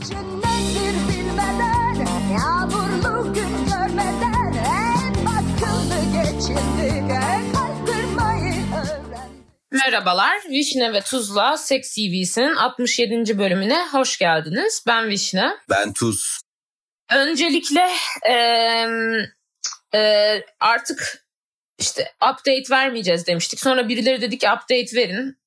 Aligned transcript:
nedir 0.00 0.94
bilmeden 1.08 2.06
Yağmurlu 2.32 3.34
gün 3.34 3.64
görmeden 3.64 4.52
Hep 4.52 5.16
akıllı 5.28 6.00
geçindik 6.12 7.10
Hep 7.12 7.56
haykırmayı 7.56 8.52
öğrendik 8.52 9.46
Merhabalar, 9.70 10.36
Vişne 10.50 10.92
ve 10.92 11.00
Tuzla 11.00 11.56
Sex 11.56 11.94
TV'sinin 11.94 12.54
67. 12.54 13.38
bölümüne 13.38 13.86
hoş 13.92 14.18
geldiniz. 14.18 14.84
Ben 14.86 15.08
Vişne. 15.08 15.56
Ben 15.70 15.92
Tuz. 15.92 16.40
Öncelikle 17.10 17.88
eee, 18.26 18.88
eee, 19.94 20.46
artık 20.60 21.26
işte 21.78 22.12
update 22.16 22.64
vermeyeceğiz 22.70 23.26
demiştik. 23.26 23.60
Sonra 23.60 23.88
birileri 23.88 24.20
dedi 24.20 24.38
ki 24.38 24.46
update 24.46 24.96
verin. 24.96 25.38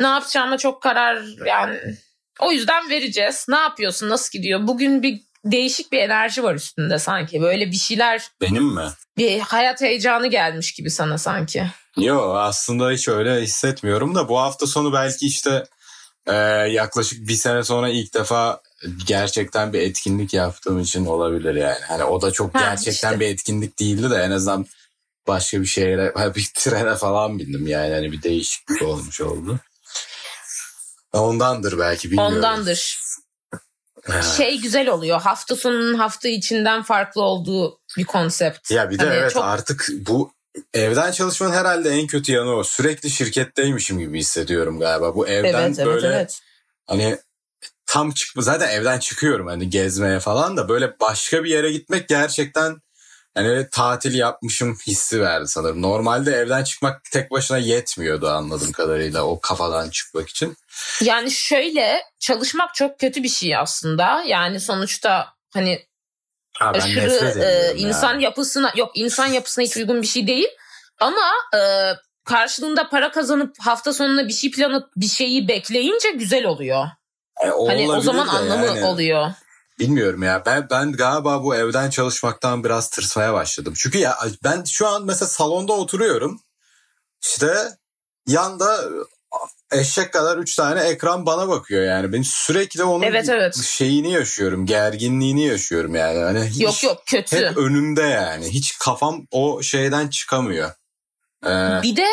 Ne 0.00 0.06
yapacağıma 0.06 0.58
çok 0.58 0.82
karar 0.82 1.24
yani 1.46 1.96
o 2.40 2.52
yüzden 2.52 2.90
vereceğiz. 2.90 3.46
Ne 3.48 3.56
yapıyorsun? 3.56 4.08
Nasıl 4.08 4.38
gidiyor? 4.38 4.66
Bugün 4.66 5.02
bir 5.02 5.20
değişik 5.44 5.92
bir 5.92 5.98
enerji 5.98 6.42
var 6.42 6.54
üstünde 6.54 6.98
sanki. 6.98 7.40
Böyle 7.42 7.70
bir 7.70 7.76
şeyler, 7.76 8.28
Benim 8.40 8.64
mi? 8.64 8.88
bir 9.16 9.38
hayat 9.40 9.80
heyecanı 9.80 10.26
gelmiş 10.26 10.72
gibi 10.72 10.90
sana 10.90 11.18
sanki. 11.18 11.66
Yo 11.96 12.34
aslında 12.34 12.90
hiç 12.90 13.08
öyle 13.08 13.40
hissetmiyorum 13.42 14.14
da 14.14 14.28
bu 14.28 14.38
hafta 14.40 14.66
sonu 14.66 14.92
belki 14.92 15.26
işte 15.26 15.64
e, 16.26 16.34
yaklaşık 16.70 17.28
bir 17.28 17.34
sene 17.34 17.62
sonra 17.64 17.88
ilk 17.88 18.14
defa 18.14 18.60
gerçekten 19.06 19.72
bir 19.72 19.80
etkinlik 19.80 20.34
yaptığım 20.34 20.80
için 20.80 21.06
olabilir 21.06 21.54
yani. 21.54 21.78
Hani 21.88 22.04
o 22.04 22.22
da 22.22 22.30
çok 22.30 22.54
Ha, 22.54 22.58
gerçekten 22.60 23.08
işte. 23.12 23.20
bir 23.20 23.26
etkinlik 23.28 23.78
değildi 23.78 24.10
de 24.10 24.16
en 24.16 24.30
azından 24.30 24.66
başka 25.26 25.62
bir 25.62 25.98
ha, 26.14 26.34
bir 26.34 26.50
trene 26.54 26.94
falan 26.94 27.38
bindim 27.38 27.66
yani 27.66 27.94
hani 27.94 28.12
bir 28.12 28.22
değişiklik 28.22 28.82
olmuş 28.82 29.20
oldu. 29.20 29.58
Ondandır 31.18 31.78
belki 31.78 32.10
bilmiyorum. 32.10 32.36
Ondandır. 32.36 33.00
Şey 34.36 34.60
güzel 34.60 34.88
oluyor. 34.88 35.20
Hafta 35.20 35.56
sonunun 35.56 35.94
hafta 35.94 36.28
içinden 36.28 36.82
farklı 36.82 37.22
olduğu 37.22 37.78
bir 37.96 38.04
konsept. 38.04 38.70
Ya 38.70 38.90
bir 38.90 38.98
de 38.98 39.04
Hani 39.04 39.14
evet 39.14 39.32
çok- 39.32 39.44
artık 39.44 39.88
bu 39.92 40.32
evden 40.74 41.12
çalışmanın 41.12 41.52
herhalde 41.52 41.90
en 41.90 42.06
kötü 42.06 42.32
yanı 42.32 42.56
o. 42.56 42.64
Sürekli 42.64 43.10
şirketteymişim 43.10 43.98
gibi 43.98 44.18
hissediyorum 44.18 44.80
galiba. 44.80 45.14
Bu 45.14 45.28
evden 45.28 45.62
evet 45.62 45.78
evet 45.78 45.86
böyle 45.86 46.06
evet. 46.06 46.40
hani 46.86 47.18
tam 47.86 48.10
çıkma 48.10 48.42
zaten 48.42 48.68
evden 48.68 48.98
çıkıyorum 48.98 49.46
hani 49.46 49.70
gezmeye 49.70 50.20
falan 50.20 50.56
da 50.56 50.68
böyle 50.68 51.00
başka 51.00 51.44
bir 51.44 51.50
yere 51.50 51.72
gitmek 51.72 52.08
gerçekten 52.08 52.80
hani 53.34 53.68
tatil 53.72 54.14
yapmışım 54.14 54.76
hissi 54.86 55.20
verdi 55.20 55.48
sanırım. 55.48 55.82
Normalde 55.82 56.32
evden 56.32 56.64
çıkmak 56.64 57.04
tek 57.12 57.30
başına 57.30 57.58
yetmiyordu 57.58 58.28
anladığım 58.28 58.72
kadarıyla 58.72 59.22
o 59.22 59.40
kafadan 59.40 59.90
çıkmak 59.90 60.28
için. 60.28 60.56
Yani 61.02 61.30
şöyle 61.30 62.02
çalışmak 62.20 62.74
çok 62.74 62.98
kötü 63.00 63.22
bir 63.22 63.28
şey 63.28 63.56
aslında. 63.56 64.22
Yani 64.26 64.60
sonuçta 64.60 65.26
hani 65.54 65.86
Ha, 66.58 66.70
aşırı 66.74 67.00
e, 67.00 67.04
ediyorum 67.16 67.40
ya. 67.40 67.72
insan 67.72 68.18
yapısına 68.18 68.72
yok 68.76 68.90
insan 68.94 69.26
yapısına 69.26 69.64
hiç 69.64 69.76
uygun 69.76 70.02
bir 70.02 70.06
şey 70.06 70.26
değil. 70.26 70.48
Ama 71.00 71.32
e, 71.56 71.60
karşılığında 72.24 72.88
para 72.88 73.10
kazanıp 73.12 73.56
hafta 73.60 73.92
sonuna 73.92 74.28
bir 74.28 74.32
şey 74.32 74.50
planı 74.50 74.88
bir 74.96 75.06
şeyi 75.08 75.48
bekleyince 75.48 76.10
güzel 76.10 76.44
oluyor. 76.46 76.86
E, 77.44 77.50
o 77.50 77.68
Hani 77.68 77.90
o 77.90 78.00
zaman 78.00 78.26
anlamı 78.28 78.66
yani. 78.66 78.84
oluyor. 78.84 79.30
Bilmiyorum 79.78 80.22
ya 80.22 80.42
ben 80.46 80.66
ben 80.70 80.92
galiba 80.92 81.44
bu 81.44 81.54
evden 81.56 81.90
çalışmaktan 81.90 82.64
biraz 82.64 82.90
tırsmaya 82.90 83.34
başladım. 83.34 83.74
Çünkü 83.76 83.98
ya 83.98 84.18
ben 84.44 84.64
şu 84.64 84.86
an 84.88 85.04
mesela 85.04 85.28
salonda 85.28 85.72
oturuyorum. 85.72 86.40
İşte 87.22 87.54
yanda 88.26 88.84
eşek 89.72 90.12
kadar 90.12 90.38
üç 90.38 90.56
tane 90.56 90.80
ekran 90.80 91.26
bana 91.26 91.48
bakıyor 91.48 91.84
yani. 91.84 92.12
Ben 92.12 92.22
sürekli 92.22 92.84
onun 92.84 93.02
Evet, 93.02 93.28
evet. 93.28 93.56
şeyini 93.56 94.12
yaşıyorum, 94.12 94.66
gerginliğini 94.66 95.46
yaşıyorum 95.46 95.94
yani. 95.94 96.18
Hani 96.18 96.44
hiç, 96.44 96.62
Yok 96.62 96.82
yok 96.82 97.02
kötü. 97.06 97.36
Hep 97.36 97.56
önümde 97.56 98.02
yani. 98.02 98.48
Hiç 98.48 98.78
kafam 98.78 99.26
o 99.30 99.62
şeyden 99.62 100.08
çıkamıyor. 100.08 100.70
Ee, 101.46 101.82
Bir 101.82 101.96
de 101.96 102.06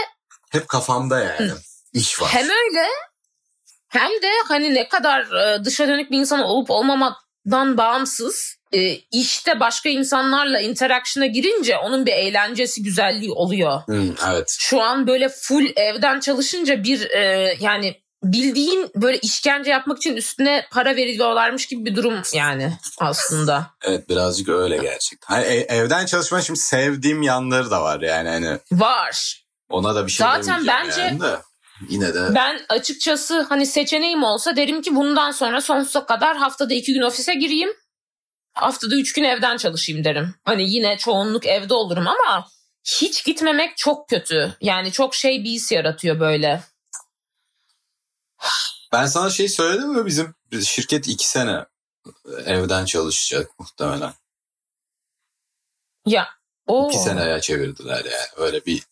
hep 0.49 0.67
kafamda 0.67 1.19
yani. 1.19 1.51
İş 1.93 2.21
var. 2.21 2.29
Hem 2.29 2.43
öyle 2.45 2.87
hem 3.87 4.09
de 4.11 4.31
hani 4.47 4.73
ne 4.73 4.89
kadar 4.89 5.21
e, 5.21 5.65
dışa 5.65 5.87
dönük 5.87 6.11
bir 6.11 6.17
insan 6.17 6.39
olup 6.39 6.69
olmamadan 7.45 7.77
bağımsız 7.77 8.55
e, 8.73 8.95
işte 9.11 9.59
başka 9.59 9.89
insanlarla 9.89 10.59
interaction'a 10.59 11.25
girince 11.25 11.77
onun 11.77 12.05
bir 12.05 12.11
eğlencesi 12.11 12.83
güzelliği 12.83 13.31
oluyor. 13.31 13.81
Hı, 13.87 14.15
evet. 14.29 14.55
Şu 14.59 14.81
an 14.81 15.07
böyle 15.07 15.29
full 15.29 15.65
evden 15.75 16.19
çalışınca 16.19 16.83
bir 16.83 17.09
e, 17.09 17.53
yani 17.59 18.01
bildiğin 18.23 18.91
böyle 18.95 19.17
işkence 19.17 19.71
yapmak 19.71 19.97
için 19.97 20.15
üstüne 20.15 20.65
para 20.71 20.95
veriyorlarmış 20.95 21.65
gibi 21.65 21.85
bir 21.85 21.95
durum 21.95 22.21
yani 22.33 22.77
aslında. 22.99 23.67
Evet 23.83 24.09
birazcık 24.09 24.49
öyle 24.49 24.77
gerçekten. 24.77 25.35
Hani 25.35 25.45
e- 25.45 25.75
evden 25.75 26.05
çalışma 26.05 26.41
şimdi 26.41 26.59
sevdiğim 26.59 27.21
yanları 27.21 27.71
da 27.71 27.81
var 27.81 28.01
yani 28.01 28.29
hani 28.29 28.59
Var. 28.71 29.43
ona 29.69 29.95
da 29.95 30.05
bir 30.05 30.11
şey 30.11 30.27
Zaten 30.27 30.67
bence- 30.67 31.01
yani 31.01 31.21
de. 31.21 31.37
Yine 31.89 32.13
de 32.13 32.35
Ben 32.35 32.61
açıkçası 32.69 33.41
hani 33.41 33.65
seçeneğim 33.65 34.23
olsa 34.23 34.55
derim 34.55 34.81
ki 34.81 34.95
bundan 34.95 35.31
sonra 35.31 35.61
sonsuza 35.61 36.05
kadar 36.05 36.37
haftada 36.37 36.73
iki 36.73 36.93
gün 36.93 37.01
ofise 37.01 37.33
gireyim. 37.33 37.69
Haftada 38.53 38.95
üç 38.95 39.13
gün 39.13 39.23
evden 39.23 39.57
çalışayım 39.57 40.03
derim. 40.03 40.35
Hani 40.43 40.71
yine 40.71 40.97
çoğunluk 40.97 41.45
evde 41.45 41.73
olurum 41.73 42.07
ama 42.07 42.47
hiç 42.83 43.25
gitmemek 43.25 43.77
çok 43.77 44.09
kötü. 44.09 44.57
Yani 44.61 44.91
çok 44.91 45.15
şey 45.15 45.43
bir 45.43 45.49
his 45.49 45.71
yaratıyor 45.71 46.19
böyle. 46.19 46.63
ben 48.91 49.05
sana 49.05 49.29
şey 49.29 49.49
söyledim 49.49 49.89
mi 49.89 50.05
bizim 50.05 50.35
şirket 50.63 51.07
iki 51.07 51.29
sene 51.29 51.65
evden 52.45 52.85
çalışacak 52.85 53.59
muhtemelen. 53.59 54.13
Ya 56.05 56.29
o 56.67 56.89
İki 56.89 56.99
seneye 56.99 57.41
çevirdiler 57.41 58.05
yani 58.05 58.27
öyle 58.35 58.65
bir 58.65 58.83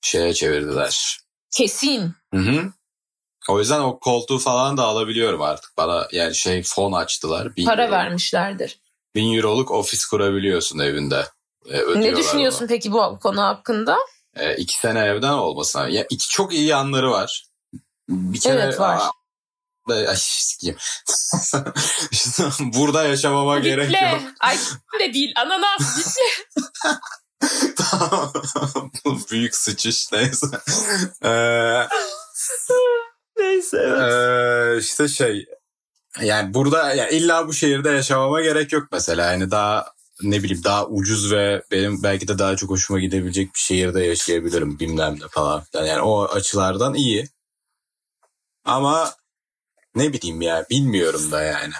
şeye 0.00 0.34
çevirdiler. 0.34 1.25
Kesin. 1.56 2.14
Hı 2.34 2.40
hı. 2.40 2.72
O 3.48 3.58
yüzden 3.58 3.80
o 3.80 3.98
koltuğu 3.98 4.38
falan 4.38 4.76
da 4.76 4.82
alabiliyorum 4.84 5.42
artık. 5.42 5.76
Bana 5.76 6.08
yani 6.12 6.34
şey 6.34 6.62
fon 6.62 6.92
açtılar. 6.92 7.56
Bin 7.56 7.64
Para 7.64 7.82
euro. 7.84 7.92
vermişlerdir. 7.92 8.78
Bin 9.14 9.36
euroluk 9.36 9.70
ofis 9.70 10.04
kurabiliyorsun 10.06 10.78
evinde. 10.78 11.26
E, 11.70 11.78
Ne 12.00 12.16
düşünüyorsun 12.16 12.66
peki 12.66 12.92
bu 12.92 13.18
konu 13.22 13.42
hakkında? 13.42 13.96
bana. 14.36 14.46
E, 14.46 14.56
iki 14.56 14.78
sene 14.78 14.98
evden 15.00 15.32
olmasına. 15.32 15.88
Ya 15.88 16.06
iki 16.10 16.28
çok 16.28 16.52
iyi 16.54 16.66
yanları 16.66 17.10
var. 17.10 17.46
Bir 18.08 18.40
kere 18.40 18.60
Evet, 18.60 18.80
var. 18.80 18.98
Aa, 18.98 19.10
Ay, 19.92 20.16
sikeyim. 20.16 20.76
Burada 22.60 23.04
yaşamama 23.04 23.58
gerek 23.58 23.88
Biple. 23.88 24.08
yok. 24.12 24.20
Ay 24.40 24.56
de 25.00 25.14
değil 25.14 25.32
ananas 25.36 25.96
Bu 29.04 29.18
Büyük 29.30 29.56
sıçış 29.56 30.12
neyse. 30.12 30.46
Ee, 31.24 31.88
Neyse 33.38 33.78
Ee, 33.78 34.78
işte 34.78 35.08
şey 35.08 35.46
yani 36.22 36.54
burada 36.54 36.94
ya 36.94 37.08
illa 37.08 37.48
bu 37.48 37.52
şehirde 37.52 37.90
yaşamama 37.90 38.42
gerek 38.42 38.72
yok 38.72 38.88
mesela. 38.92 39.32
Yani 39.32 39.50
daha 39.50 39.92
ne 40.22 40.42
bileyim 40.42 40.64
daha 40.64 40.86
ucuz 40.86 41.32
ve 41.32 41.62
benim 41.70 42.02
belki 42.02 42.28
de 42.28 42.38
daha 42.38 42.56
çok 42.56 42.70
hoşuma 42.70 43.00
gidebilecek 43.00 43.54
bir 43.54 43.58
şehirde 43.60 44.04
yaşayabilirim 44.04 44.78
bilmem 44.78 45.14
ne 45.20 45.28
falan 45.28 45.64
yani 45.74 46.00
o 46.00 46.24
açılardan 46.24 46.94
iyi. 46.94 47.28
Ama 48.64 49.14
ne 49.94 50.12
bileyim 50.12 50.42
ya 50.42 50.66
bilmiyorum 50.70 51.32
da 51.32 51.42
yani. 51.42 51.74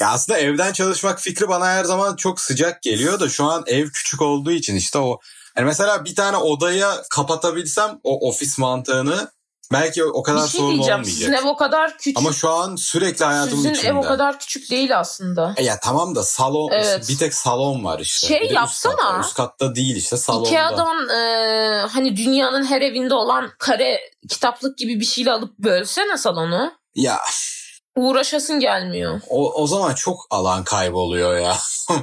Ya 0.00 0.10
aslında 0.10 0.38
evden 0.38 0.72
çalışmak 0.72 1.20
fikri 1.20 1.48
bana 1.48 1.66
her 1.66 1.84
zaman 1.84 2.16
çok 2.16 2.40
sıcak 2.40 2.82
geliyor 2.82 3.20
da 3.20 3.28
şu 3.28 3.44
an 3.44 3.64
ev 3.66 3.88
küçük 3.88 4.22
olduğu 4.22 4.50
için 4.52 4.76
işte 4.76 4.98
o 4.98 5.18
yani 5.56 5.66
mesela 5.66 6.04
bir 6.04 6.14
tane 6.14 6.36
odaya 6.36 7.02
kapatabilsem 7.10 8.00
o 8.04 8.28
ofis 8.28 8.58
mantığını 8.58 9.28
belki 9.72 10.04
o 10.04 10.22
kadar 10.22 10.44
Bir 10.44 10.48
şey 10.48 10.60
sorun 10.60 10.72
diyeceğim. 10.74 11.00
olmayacak. 11.00 11.14
Sizin 11.18 11.32
ev 11.32 11.44
o 11.46 11.56
kadar 11.56 11.98
küçük. 11.98 12.18
Ama 12.18 12.32
şu 12.32 12.50
an 12.50 12.76
sürekli 12.76 13.24
hayatımın 13.24 13.56
Sizin 13.62 13.74
içinde. 13.74 13.88
ev 13.90 13.96
o 13.96 14.02
kadar 14.02 14.38
küçük 14.38 14.70
değil 14.70 14.98
aslında. 14.98 15.54
E 15.56 15.64
Ya 15.64 15.80
tamam 15.80 16.14
da 16.14 16.22
salon 16.22 16.70
Evet. 16.72 17.08
bir 17.08 17.18
tek 17.18 17.34
salon 17.34 17.84
var 17.84 17.98
işte. 17.98 18.26
Şey 18.26 18.40
Bir 18.40 18.44
üst 18.46 18.54
yapsana. 18.54 18.96
kat 18.96 19.04
var. 19.14 19.20
Üst 19.20 19.34
katta 19.34 19.74
değil 19.74 19.96
işte 19.96 20.16
salonda. 20.16 20.48
Ikea'dan 20.48 21.08
e, 21.08 21.86
hani 21.86 22.16
dünyanın 22.16 22.64
her 22.64 22.80
evinde 22.82 23.14
olan 23.14 23.50
kare 23.58 24.00
kitaplık 24.30 24.78
gibi 24.78 25.00
bir 25.00 25.04
şeyle 25.04 25.32
alıp 25.32 25.58
bölsene 25.58 26.18
salonu. 26.18 26.72
Ya 26.94 27.18
Uğraşasın 27.98 28.60
gelmiyor. 28.60 29.20
o, 29.28 29.62
o 29.62 29.66
zaman 29.66 29.94
çok 29.94 30.26
alan 30.30 30.64
kayboluyor 30.64 31.36
ya. 31.36 31.56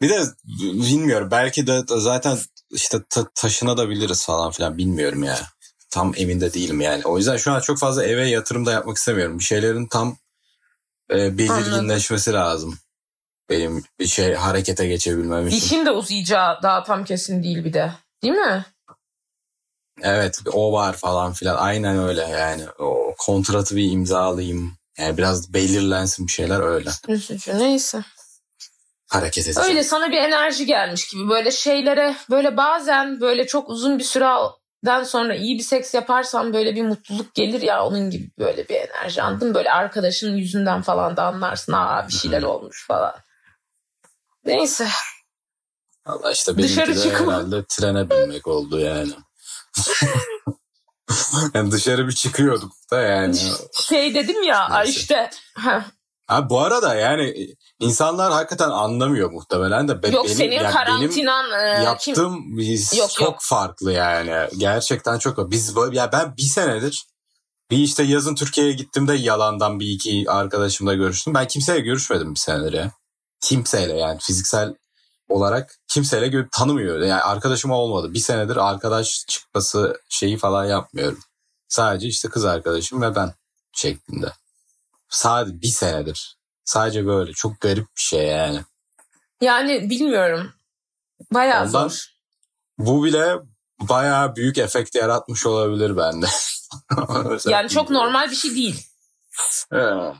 bir 0.00 0.08
de 0.08 0.22
bilmiyorum 0.64 1.28
belki 1.30 1.66
de 1.66 1.82
zaten 1.88 2.38
işte 2.70 2.98
ta- 3.10 3.28
taşınabiliriz 3.34 4.26
falan 4.26 4.50
filan 4.50 4.78
bilmiyorum 4.78 5.22
ya. 5.22 5.38
Tam 5.90 6.12
emin 6.16 6.40
de 6.40 6.54
değilim 6.54 6.80
yani. 6.80 7.04
O 7.04 7.18
yüzden 7.18 7.36
şu 7.36 7.52
an 7.52 7.60
çok 7.60 7.78
fazla 7.78 8.04
eve 8.04 8.28
yatırım 8.28 8.66
da 8.66 8.72
yapmak 8.72 8.96
istemiyorum. 8.96 9.38
Bir 9.38 9.44
şeylerin 9.44 9.86
tam 9.86 10.16
e, 11.10 11.38
belirginleşmesi 11.38 12.32
lazım. 12.32 12.78
Benim 13.50 13.84
bir 13.98 14.06
şey 14.06 14.34
harekete 14.34 14.86
geçebilmem 14.86 15.48
için. 15.48 15.56
İşin 15.56 15.86
de 15.86 15.90
uzayacağı 15.90 16.62
daha 16.62 16.82
tam 16.82 17.04
kesin 17.04 17.42
değil 17.42 17.64
bir 17.64 17.72
de. 17.72 17.92
Değil 18.22 18.34
mi? 18.34 18.64
Evet 20.02 20.38
o 20.52 20.72
var 20.72 20.92
falan 20.92 21.32
filan 21.32 21.56
aynen 21.56 21.98
öyle 21.98 22.22
yani 22.22 22.64
o 22.78 23.14
kontratı 23.18 23.76
bir 23.76 23.92
imzalayayım 23.92 24.76
Yani 24.98 25.18
biraz 25.18 25.54
belirlensin 25.54 26.26
bir 26.26 26.32
şeyler 26.32 26.60
öyle. 26.60 26.90
Üzücü 27.08 27.58
neyse. 27.58 28.02
Hareket 29.08 29.46
edeceğim. 29.46 29.68
Öyle 29.68 29.84
sana 29.84 30.10
bir 30.10 30.16
enerji 30.16 30.66
gelmiş 30.66 31.08
gibi 31.08 31.28
böyle 31.28 31.50
şeylere 31.50 32.16
böyle 32.30 32.56
bazen 32.56 33.20
böyle 33.20 33.46
çok 33.46 33.68
uzun 33.68 33.98
bir 33.98 34.04
süreden 34.04 35.04
sonra 35.04 35.34
iyi 35.34 35.58
bir 35.58 35.62
seks 35.62 35.94
yaparsan 35.94 36.54
böyle 36.54 36.76
bir 36.76 36.82
mutluluk 36.82 37.34
gelir 37.34 37.62
ya 37.62 37.86
onun 37.86 38.10
gibi 38.10 38.30
böyle 38.38 38.68
bir 38.68 38.74
enerji 38.74 39.22
anladın 39.22 39.54
böyle 39.54 39.72
arkadaşının 39.72 40.36
yüzünden 40.36 40.82
falan 40.82 41.16
da 41.16 41.24
anlarsın 41.24 41.72
aa 41.72 42.08
bir 42.08 42.12
şeyler 42.12 42.42
olmuş 42.42 42.86
falan. 42.86 43.14
Neyse 44.44 44.88
Allah 46.04 46.32
işte 46.32 46.56
benimki 46.56 46.72
Dışarı 46.72 46.96
de 46.96 47.02
çıkma. 47.02 47.32
herhalde 47.32 47.64
trene 47.68 48.10
binmek 48.10 48.46
oldu 48.46 48.80
yani. 48.80 49.12
yani 51.54 51.70
dışarı 51.70 52.08
bir 52.08 52.12
çıkıyorduk 52.12 52.72
da 52.90 53.00
yani. 53.00 53.36
şey 53.88 54.14
dedim 54.14 54.42
ya 54.42 54.68
Neyse. 54.68 54.90
işte 55.00 55.30
Ha, 56.26 56.50
bu 56.50 56.60
arada 56.60 56.94
yani 56.94 57.34
insanlar 57.80 58.32
hakikaten 58.32 58.70
anlamıyor 58.70 59.30
muhtemelen 59.30 59.88
de. 59.88 59.92
Yok 59.92 60.02
benim, 60.02 60.28
senin 60.28 60.50
yani 60.50 60.62
benim 60.64 60.72
karantinan 60.72 61.50
e, 61.50 61.82
yaptığım 61.84 62.58
biz 62.58 62.92
Yok, 62.98 63.10
çok 63.10 63.26
yok. 63.26 63.38
farklı 63.40 63.92
yani. 63.92 64.48
Gerçekten 64.58 65.18
çok. 65.18 65.50
Biz 65.50 65.76
böyle- 65.76 65.98
ya 65.98 66.12
ben 66.12 66.36
bir 66.36 66.42
senedir 66.42 67.06
bir 67.70 67.78
işte 67.78 68.02
yazın 68.02 68.34
Türkiye'ye 68.34 68.72
gittiğimde 68.72 69.14
yalandan 69.14 69.80
bir 69.80 69.86
iki 69.86 70.24
arkadaşımla 70.30 70.94
görüştüm. 70.94 71.34
Ben 71.34 71.46
kimseyle 71.46 71.80
görüşmedim 71.80 72.34
bir 72.34 72.40
senedir 72.40 72.72
ya. 72.72 72.90
Kimseyle 73.40 73.92
yani 73.98 74.18
fiziksel 74.20 74.74
olarak 75.28 75.78
kimseyle 75.88 76.26
gö- 76.26 76.48
tanımıyor. 76.52 77.00
Yani 77.00 77.22
arkadaşım 77.22 77.70
olmadı. 77.70 78.14
Bir 78.14 78.18
senedir 78.18 78.56
arkadaş 78.56 79.24
çıkması 79.28 80.00
şeyi 80.08 80.38
falan 80.38 80.64
yapmıyorum. 80.64 81.20
Sadece 81.68 82.08
işte 82.08 82.28
kız 82.28 82.44
arkadaşım 82.44 83.02
ve 83.02 83.14
ben 83.14 83.34
şeklinde. 83.72 84.32
Sadece 85.08 85.62
bir 85.62 85.68
senedir. 85.68 86.36
Sadece 86.64 87.06
böyle. 87.06 87.32
Çok 87.32 87.60
garip 87.60 87.86
bir 87.96 88.02
şey 88.02 88.26
yani. 88.26 88.60
yani 89.40 89.90
bilmiyorum 89.90 90.52
bayağı 91.32 91.66
Ondan- 91.66 91.88
zor. 91.88 92.06
Bu 92.78 93.04
bile 93.04 93.36
bayağı 93.80 94.36
büyük 94.36 94.58
efekt 94.58 94.94
yaratmış 94.94 95.46
olabilir 95.46 95.96
bende. 95.96 96.26
Yani 97.48 97.68
çok 97.68 97.90
normal 97.90 98.30
bir 98.30 98.36
şey 98.36 98.54
değil. 98.54 98.86
Evet. 99.72 100.14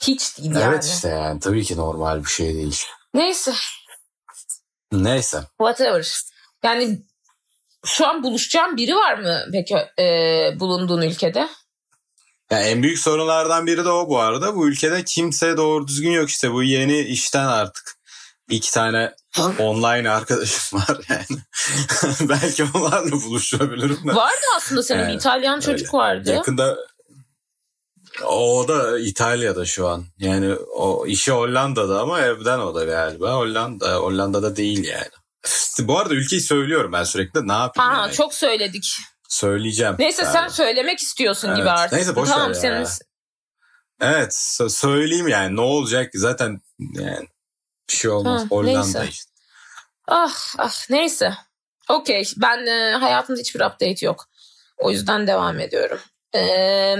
Hiç 0.00 0.38
değil 0.38 0.50
yani. 0.50 0.64
Evet 0.64 0.84
işte 0.84 1.08
yani 1.08 1.40
tabii 1.40 1.64
ki 1.64 1.76
normal 1.76 2.24
bir 2.24 2.28
şey 2.28 2.54
değil. 2.54 2.82
Neyse 3.14 3.54
Neyse. 4.92 5.40
whatever. 5.58 6.20
Yani 6.64 7.02
şu 7.86 8.06
an 8.06 8.22
buluşacağım 8.22 8.76
biri 8.76 8.94
var 8.96 9.18
mı 9.18 9.40
peki 9.52 9.74
e, 9.98 10.04
bulunduğun 10.60 11.02
ülkede? 11.02 11.48
Yani 12.50 12.64
en 12.64 12.82
büyük 12.82 12.98
sorunlardan 12.98 13.66
biri 13.66 13.84
de 13.84 13.88
o 13.90 14.08
bu 14.08 14.18
arada. 14.20 14.56
Bu 14.56 14.68
ülkede 14.68 15.04
kimse 15.04 15.56
doğru 15.56 15.88
düzgün 15.88 16.10
yok 16.10 16.28
işte. 16.28 16.52
Bu 16.52 16.62
yeni 16.62 16.98
işten 17.00 17.44
artık. 17.46 17.94
iki 18.50 18.72
tane 18.72 19.14
online 19.58 20.10
arkadaşım 20.10 20.78
var 20.78 20.98
yani. 21.08 21.40
Belki 22.28 22.64
onlarla 22.74 23.10
buluşabilirim 23.12 23.98
de. 24.08 24.14
Vardı 24.14 24.44
aslında 24.56 24.82
senin 24.82 25.02
bir 25.02 25.08
Evet, 25.08 25.20
İtalyan 25.20 25.54
öyle. 25.54 25.64
çocuk 25.64 25.94
vardı. 25.94 26.32
Yakında 26.32 26.76
o 28.22 28.68
da 28.68 28.98
İtalya'da 28.98 29.64
şu 29.64 29.88
an. 29.88 30.04
Yani 30.18 30.54
o 30.54 31.06
işi 31.06 31.32
Hollanda'da 31.32 32.00
ama 32.00 32.20
evden 32.20 32.58
o 32.58 32.74
da 32.74 32.84
galiba. 32.84 33.32
Hollanda 33.34 33.94
Hollanda'da 33.94 34.56
değil 34.56 34.84
yani. 34.88 35.08
Bu 35.78 35.98
arada 35.98 36.14
ülkeyi 36.14 36.40
söylüyorum 36.40 36.92
ben 36.92 37.04
sürekli. 37.04 37.48
Ne 37.48 37.52
yapayım 37.52 37.92
Ha, 37.92 38.00
yani? 38.00 38.12
çok 38.12 38.34
söyledik. 38.34 38.84
Söyleyeceğim. 39.28 39.96
Neyse 39.98 40.22
Yani. 40.22 40.32
sen 40.32 40.48
söylemek 40.48 40.98
istiyorsun 40.98 41.48
Evet. 41.48 41.58
gibi 41.58 41.70
artık. 41.70 41.92
Neyse, 41.92 42.16
boş 42.16 42.28
tamam 42.28 42.48
ver 42.48 42.54
ya. 42.54 42.60
senin 42.60 42.86
Evet 44.00 44.32
sö- 44.32 44.68
söyleyeyim 44.70 45.28
yani 45.28 45.56
ne 45.56 45.60
olacak 45.60 46.10
zaten 46.14 46.60
yani 46.78 47.26
bir 47.90 47.94
şey 47.94 48.10
olmaz. 48.10 48.42
Ha, 48.42 48.46
Hollanda 48.50 48.80
neyse. 48.98 49.06
işte. 49.10 49.30
Ah 50.08 50.54
ah 50.58 50.90
neyse. 50.90 51.34
Okey 51.88 52.24
ben 52.36 52.66
e, 52.66 52.92
hayatımda 52.96 53.40
hiçbir 53.40 53.60
update 53.60 54.06
yok. 54.06 54.24
O 54.78 54.90
yüzden 54.90 55.26
devam 55.26 55.60
ediyorum. 55.60 55.98
Ee, 56.34 56.96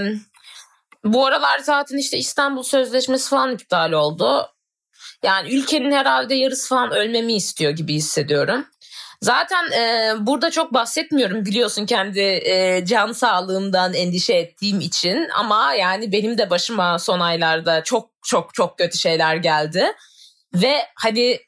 bu 1.05 1.25
aralar 1.25 1.59
zaten 1.59 1.97
işte 1.97 2.17
İstanbul 2.17 2.63
Sözleşmesi 2.63 3.29
falan 3.29 3.53
iptal 3.53 3.91
oldu. 3.91 4.47
Yani 5.23 5.49
ülkenin 5.49 5.91
herhalde 5.91 6.35
yarısı 6.35 6.69
falan 6.69 6.91
ölmemi 6.91 7.33
istiyor 7.33 7.71
gibi 7.71 7.93
hissediyorum. 7.93 8.65
Zaten 9.21 9.71
e, 9.71 10.13
burada 10.19 10.51
çok 10.51 10.73
bahsetmiyorum 10.73 11.45
biliyorsun 11.45 11.85
kendi 11.85 12.19
e, 12.19 12.85
can 12.85 13.11
sağlığımdan 13.11 13.93
endişe 13.93 14.33
ettiğim 14.33 14.79
için 14.79 15.29
ama 15.39 15.73
yani 15.73 16.11
benim 16.11 16.37
de 16.37 16.49
başıma 16.49 16.99
son 16.99 17.19
aylarda 17.19 17.83
çok 17.83 18.09
çok 18.25 18.53
çok 18.53 18.77
kötü 18.77 18.97
şeyler 18.97 19.35
geldi. 19.35 19.85
Ve 20.53 20.75
hani 20.95 21.39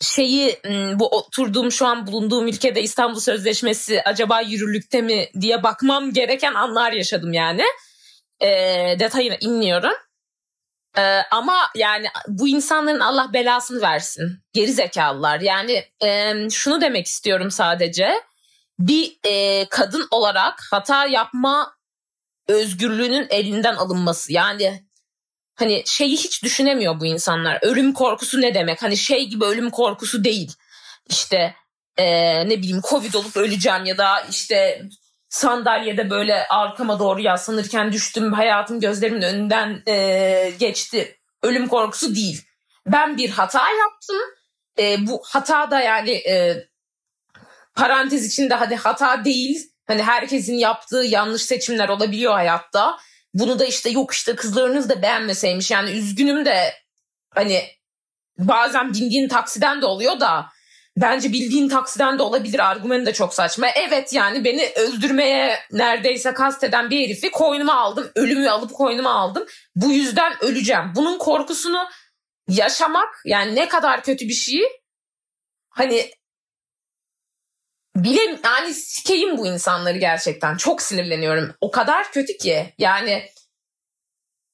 şeyi 0.00 0.60
bu 0.94 1.08
oturduğum 1.08 1.72
şu 1.72 1.86
an 1.86 2.06
bulunduğum 2.06 2.48
ülkede 2.48 2.82
İstanbul 2.82 3.20
Sözleşmesi 3.20 4.02
acaba 4.02 4.40
yürürlükte 4.40 5.02
mi 5.02 5.28
diye 5.40 5.62
bakmam 5.62 6.12
gereken 6.12 6.54
anlar 6.54 6.92
yaşadım 6.92 7.32
yani. 7.32 7.62
E, 8.40 8.48
detayına 8.98 9.36
inmiyorum. 9.40 9.92
E, 10.98 11.02
ama 11.30 11.70
yani 11.74 12.06
bu 12.28 12.48
insanların 12.48 13.00
Allah 13.00 13.32
belasını 13.32 13.82
versin. 13.82 14.38
Geri 14.52 14.72
zekalılar. 14.72 15.40
Yani 15.40 15.84
e, 16.04 16.34
şunu 16.50 16.80
demek 16.80 17.06
istiyorum 17.06 17.50
sadece. 17.50 18.14
Bir 18.78 19.18
e, 19.24 19.66
kadın 19.68 20.08
olarak 20.10 20.62
hata 20.70 21.06
yapma 21.06 21.74
özgürlüğünün 22.48 23.26
elinden 23.30 23.74
alınması. 23.74 24.32
Yani 24.32 24.84
hani 25.54 25.82
şeyi 25.86 26.16
hiç 26.16 26.42
düşünemiyor 26.42 27.00
bu 27.00 27.06
insanlar. 27.06 27.58
Ölüm 27.62 27.92
korkusu 27.92 28.40
ne 28.40 28.54
demek? 28.54 28.82
Hani 28.82 28.96
şey 28.96 29.28
gibi 29.28 29.44
ölüm 29.44 29.70
korkusu 29.70 30.24
değil. 30.24 30.52
İşte 31.08 31.54
eee, 31.98 32.44
ne 32.48 32.58
bileyim 32.58 32.80
Covid 32.90 33.14
olup 33.14 33.36
öleceğim 33.36 33.84
ya 33.84 33.98
da 33.98 34.20
işte 34.20 34.82
sandalyede 35.34 36.10
böyle 36.10 36.46
arkama 36.48 36.98
doğru 36.98 37.20
yaslanırken 37.20 37.92
düştüm 37.92 38.32
hayatım 38.32 38.80
gözlerimin 38.80 39.22
önünden 39.22 39.82
eee, 39.86 40.50
geçti. 40.50 41.18
Ölüm 41.42 41.68
korkusu 41.68 42.14
değil. 42.14 42.42
Ben 42.86 43.16
bir 43.16 43.30
hata 43.30 43.70
yaptım. 43.70 44.16
Eee, 44.78 44.98
bu 45.00 45.22
hata 45.26 45.70
da 45.70 45.80
yani 45.80 46.10
eee, 46.10 46.68
parantez 47.74 48.26
içinde 48.26 48.54
hadi 48.54 48.76
hata 48.76 49.24
değil. 49.24 49.70
Hani 49.86 50.02
herkesin 50.02 50.54
yaptığı 50.54 51.04
yanlış 51.04 51.42
seçimler 51.42 51.88
olabiliyor 51.88 52.32
hayatta. 52.32 52.96
Bunu 53.34 53.58
da 53.58 53.64
işte 53.64 53.90
yok 53.90 54.12
işte 54.12 54.36
kızlarınız 54.36 54.88
da 54.88 55.02
beğenmeseymiş. 55.02 55.70
Yani 55.70 55.90
üzgünüm 55.90 56.44
de 56.44 56.74
hani 57.30 57.64
bazen 58.38 58.94
bindiğin 58.94 59.28
taksiden 59.28 59.82
de 59.82 59.86
oluyor 59.86 60.20
da 60.20 60.46
bence 60.96 61.32
bildiğin 61.32 61.68
taksiden 61.68 62.18
de 62.18 62.22
olabilir. 62.22 62.58
Argümanı 62.58 63.06
da 63.06 63.12
çok 63.12 63.34
saçma. 63.34 63.66
Evet 63.68 64.12
yani 64.12 64.44
beni 64.44 64.72
öldürmeye 64.76 65.58
neredeyse 65.72 66.34
kasteden 66.34 66.90
bir 66.90 67.00
herifi 67.00 67.30
koynuma 67.30 67.74
aldım. 67.74 68.10
Ölümü 68.14 68.50
alıp 68.50 68.72
koynuma 68.72 69.10
aldım. 69.10 69.46
Bu 69.76 69.92
yüzden 69.92 70.32
öleceğim. 70.40 70.92
Bunun 70.94 71.18
korkusunu 71.18 71.88
yaşamak 72.48 73.22
yani 73.24 73.54
ne 73.54 73.68
kadar 73.68 74.02
kötü 74.02 74.28
bir 74.28 74.34
şey 74.34 74.62
hani 75.68 76.10
bile 77.96 78.40
yani 78.44 78.74
sikeyim 78.74 79.38
bu 79.38 79.46
insanları 79.46 79.98
gerçekten. 79.98 80.56
Çok 80.56 80.82
sinirleniyorum. 80.82 81.54
O 81.60 81.70
kadar 81.70 82.12
kötü 82.12 82.36
ki. 82.36 82.74
Yani 82.78 83.30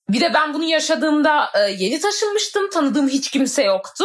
bir 0.09 0.21
de 0.21 0.35
ben 0.35 0.55
bunu 0.55 0.65
yaşadığımda 0.65 1.51
e, 1.55 1.59
yeni 1.59 2.01
taşınmıştım. 2.01 2.71
Tanıdığım 2.71 3.09
hiç 3.09 3.31
kimse 3.31 3.63
yoktu. 3.63 4.05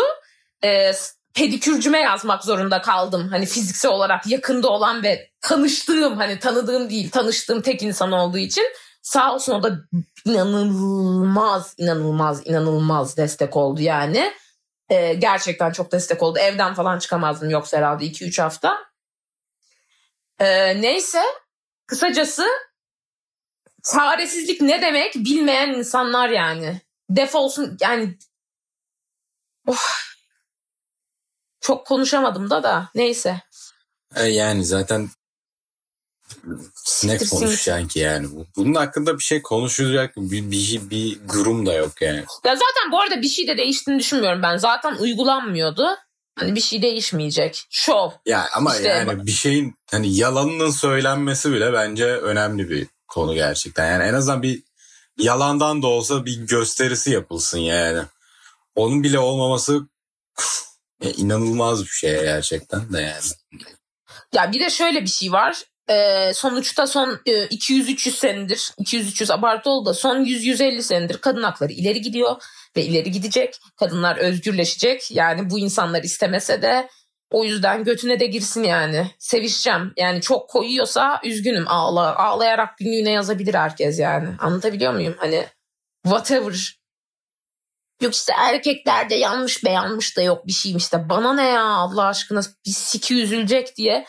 Pedikürcüme 1.35 1.99
yazmak 1.99 2.43
zorunda 2.43 2.81
kaldım. 2.81 3.27
Hani 3.29 3.45
fiziksel 3.45 3.91
olarak 3.91 4.27
yakında 4.27 4.69
olan 4.69 5.03
ve 5.03 5.29
tanıştığım 5.41 6.17
hani 6.17 6.39
tanıdığım 6.39 6.89
değil 6.89 7.11
tanıştığım 7.11 7.61
tek 7.61 7.83
insan 7.83 8.11
olduğu 8.11 8.37
için 8.37 8.65
sağ 9.01 9.33
olsun 9.33 9.53
o 9.53 9.63
da 9.63 9.77
inanılmaz 10.25 11.75
inanılmaz 11.77 12.47
inanılmaz 12.47 13.17
destek 13.17 13.55
oldu 13.55 13.81
yani. 13.81 14.33
E, 14.89 15.13
gerçekten 15.13 15.71
çok 15.71 15.91
destek 15.91 16.23
oldu. 16.23 16.39
Evden 16.39 16.73
falan 16.73 16.99
çıkamazdım 16.99 17.49
yoksa 17.49 17.77
herhalde 17.77 18.05
2-3 18.05 18.41
hafta. 18.41 18.77
Ee, 20.39 20.81
neyse 20.81 21.21
kısacası 21.87 22.47
çaresizlik 23.83 24.61
ne 24.61 24.81
demek 24.81 25.15
bilmeyen 25.15 25.69
insanlar 25.69 26.29
yani. 26.29 26.81
Defolsun 27.09 27.77
yani 27.81 28.17
of. 29.67 30.14
Çok 31.65 31.85
konuşamadım 31.87 32.49
da 32.49 32.63
da 32.63 32.89
neyse. 32.95 33.41
E, 34.15 34.23
yani 34.27 34.65
zaten 34.65 35.09
ne 37.03 37.17
konuşacaksın 37.17 37.87
ki 37.87 37.99
yani. 37.99 38.31
Bu- 38.31 38.45
Bunun 38.55 38.73
hakkında 38.75 39.17
bir 39.17 39.23
şey 39.23 39.41
konuşacak 39.41 40.13
bir, 40.17 40.51
bir, 40.51 40.89
bir 40.89 41.19
durum 41.33 41.65
da 41.65 41.73
yok 41.73 42.01
yani. 42.01 42.17
Ya 42.45 42.55
zaten 42.55 42.91
bu 42.91 43.01
arada 43.01 43.21
bir 43.21 43.27
şey 43.27 43.47
de 43.47 43.57
değiştiğini 43.57 43.99
düşünmüyorum 43.99 44.43
ben. 44.43 44.57
Zaten 44.57 44.95
uygulanmıyordu. 44.95 45.87
Hani 46.39 46.55
bir 46.55 46.61
şey 46.61 46.81
değişmeyecek. 46.81 47.63
Şov. 47.69 48.09
Ya 48.25 48.47
ama 48.55 48.75
İşte- 48.75 48.87
yani 48.87 49.25
bir 49.25 49.31
şeyin 49.31 49.75
hani 49.91 50.15
yalanının 50.15 50.71
söylenmesi 50.71 51.51
bile 51.51 51.73
bence 51.73 52.05
önemli 52.05 52.69
bir 52.69 52.87
konu 53.07 53.33
gerçekten. 53.33 53.91
Yani 53.91 54.03
en 54.03 54.13
azından 54.13 54.41
bir 54.43 54.63
yalandan 55.17 55.81
da 55.81 55.87
olsa 55.87 56.25
bir 56.25 56.37
gösterisi 56.47 57.11
yapılsın 57.11 57.59
yani. 57.59 58.01
Onun 58.75 59.03
bile 59.03 59.19
olmaması 59.19 59.87
ya 61.03 61.11
inanılmaz 61.11 61.83
bir 61.83 61.89
şey 61.89 62.21
gerçekten 62.21 62.93
de 62.93 63.01
yani. 63.01 63.23
Ya 64.33 64.51
bir 64.51 64.59
de 64.59 64.69
şöyle 64.69 65.01
bir 65.01 65.09
şey 65.09 65.31
var. 65.31 65.63
Ee, 65.89 66.31
sonuçta 66.33 66.87
son 66.87 67.19
e, 67.25 67.31
200-300 67.31 68.11
senedir, 68.11 68.71
200-300 68.79 69.33
abartı 69.33 69.69
oldu 69.69 69.89
da 69.89 69.93
son 69.93 70.25
100-150 70.25 70.81
senedir 70.81 71.17
kadın 71.17 71.43
hakları 71.43 71.73
ileri 71.73 72.01
gidiyor 72.01 72.35
ve 72.77 72.85
ileri 72.85 73.11
gidecek. 73.11 73.59
Kadınlar 73.77 74.17
özgürleşecek. 74.17 75.11
Yani 75.11 75.49
bu 75.49 75.59
insanlar 75.59 76.03
istemese 76.03 76.61
de 76.61 76.89
o 77.31 77.43
yüzden 77.43 77.83
götüne 77.83 78.19
de 78.19 78.25
girsin 78.25 78.63
yani. 78.63 79.11
Sevişeceğim. 79.19 79.93
Yani 79.97 80.21
çok 80.21 80.49
koyuyorsa 80.49 81.21
üzgünüm 81.23 81.67
ağla. 81.67 82.15
Ağlayarak 82.15 82.77
günlüğüne 82.77 83.11
yazabilir 83.11 83.53
herkes 83.53 83.99
yani. 83.99 84.29
Anlatabiliyor 84.39 84.93
muyum? 84.93 85.15
Hani 85.17 85.45
whatever. 86.03 86.79
Yok 88.01 88.13
işte 88.13 88.33
erkeklerde 88.37 89.15
yanlış 89.15 89.63
beğenmiş 89.63 90.17
de 90.17 90.21
yok 90.21 90.47
bir 90.47 90.53
şeymiş 90.53 90.93
de. 90.93 91.09
Bana 91.09 91.33
ne 91.33 91.47
ya 91.47 91.63
Allah 91.63 92.07
aşkına 92.07 92.41
bir 92.65 92.71
siki 92.71 93.15
üzülecek 93.15 93.77
diye. 93.77 94.05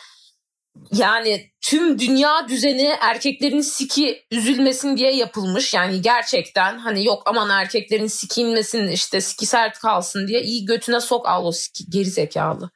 Yani 0.93 1.51
tüm 1.61 1.99
dünya 1.99 2.47
düzeni 2.47 2.97
erkeklerin 3.01 3.61
siki 3.61 4.25
üzülmesin 4.31 4.97
diye 4.97 5.15
yapılmış. 5.15 5.73
Yani 5.73 6.01
gerçekten 6.01 6.77
hani 6.77 7.05
yok 7.05 7.23
aman 7.25 7.49
erkeklerin 7.49 8.07
siki 8.07 8.41
inmesin 8.41 8.87
işte 8.87 9.21
siki 9.21 9.45
sert 9.45 9.79
kalsın 9.79 10.27
diye 10.27 10.41
iyi 10.41 10.65
götüne 10.65 10.99
sok 10.99 11.27
al 11.27 11.45
o 11.45 11.51
siki 11.51 11.89
geri 11.89 12.09
zekalı. 12.09 12.69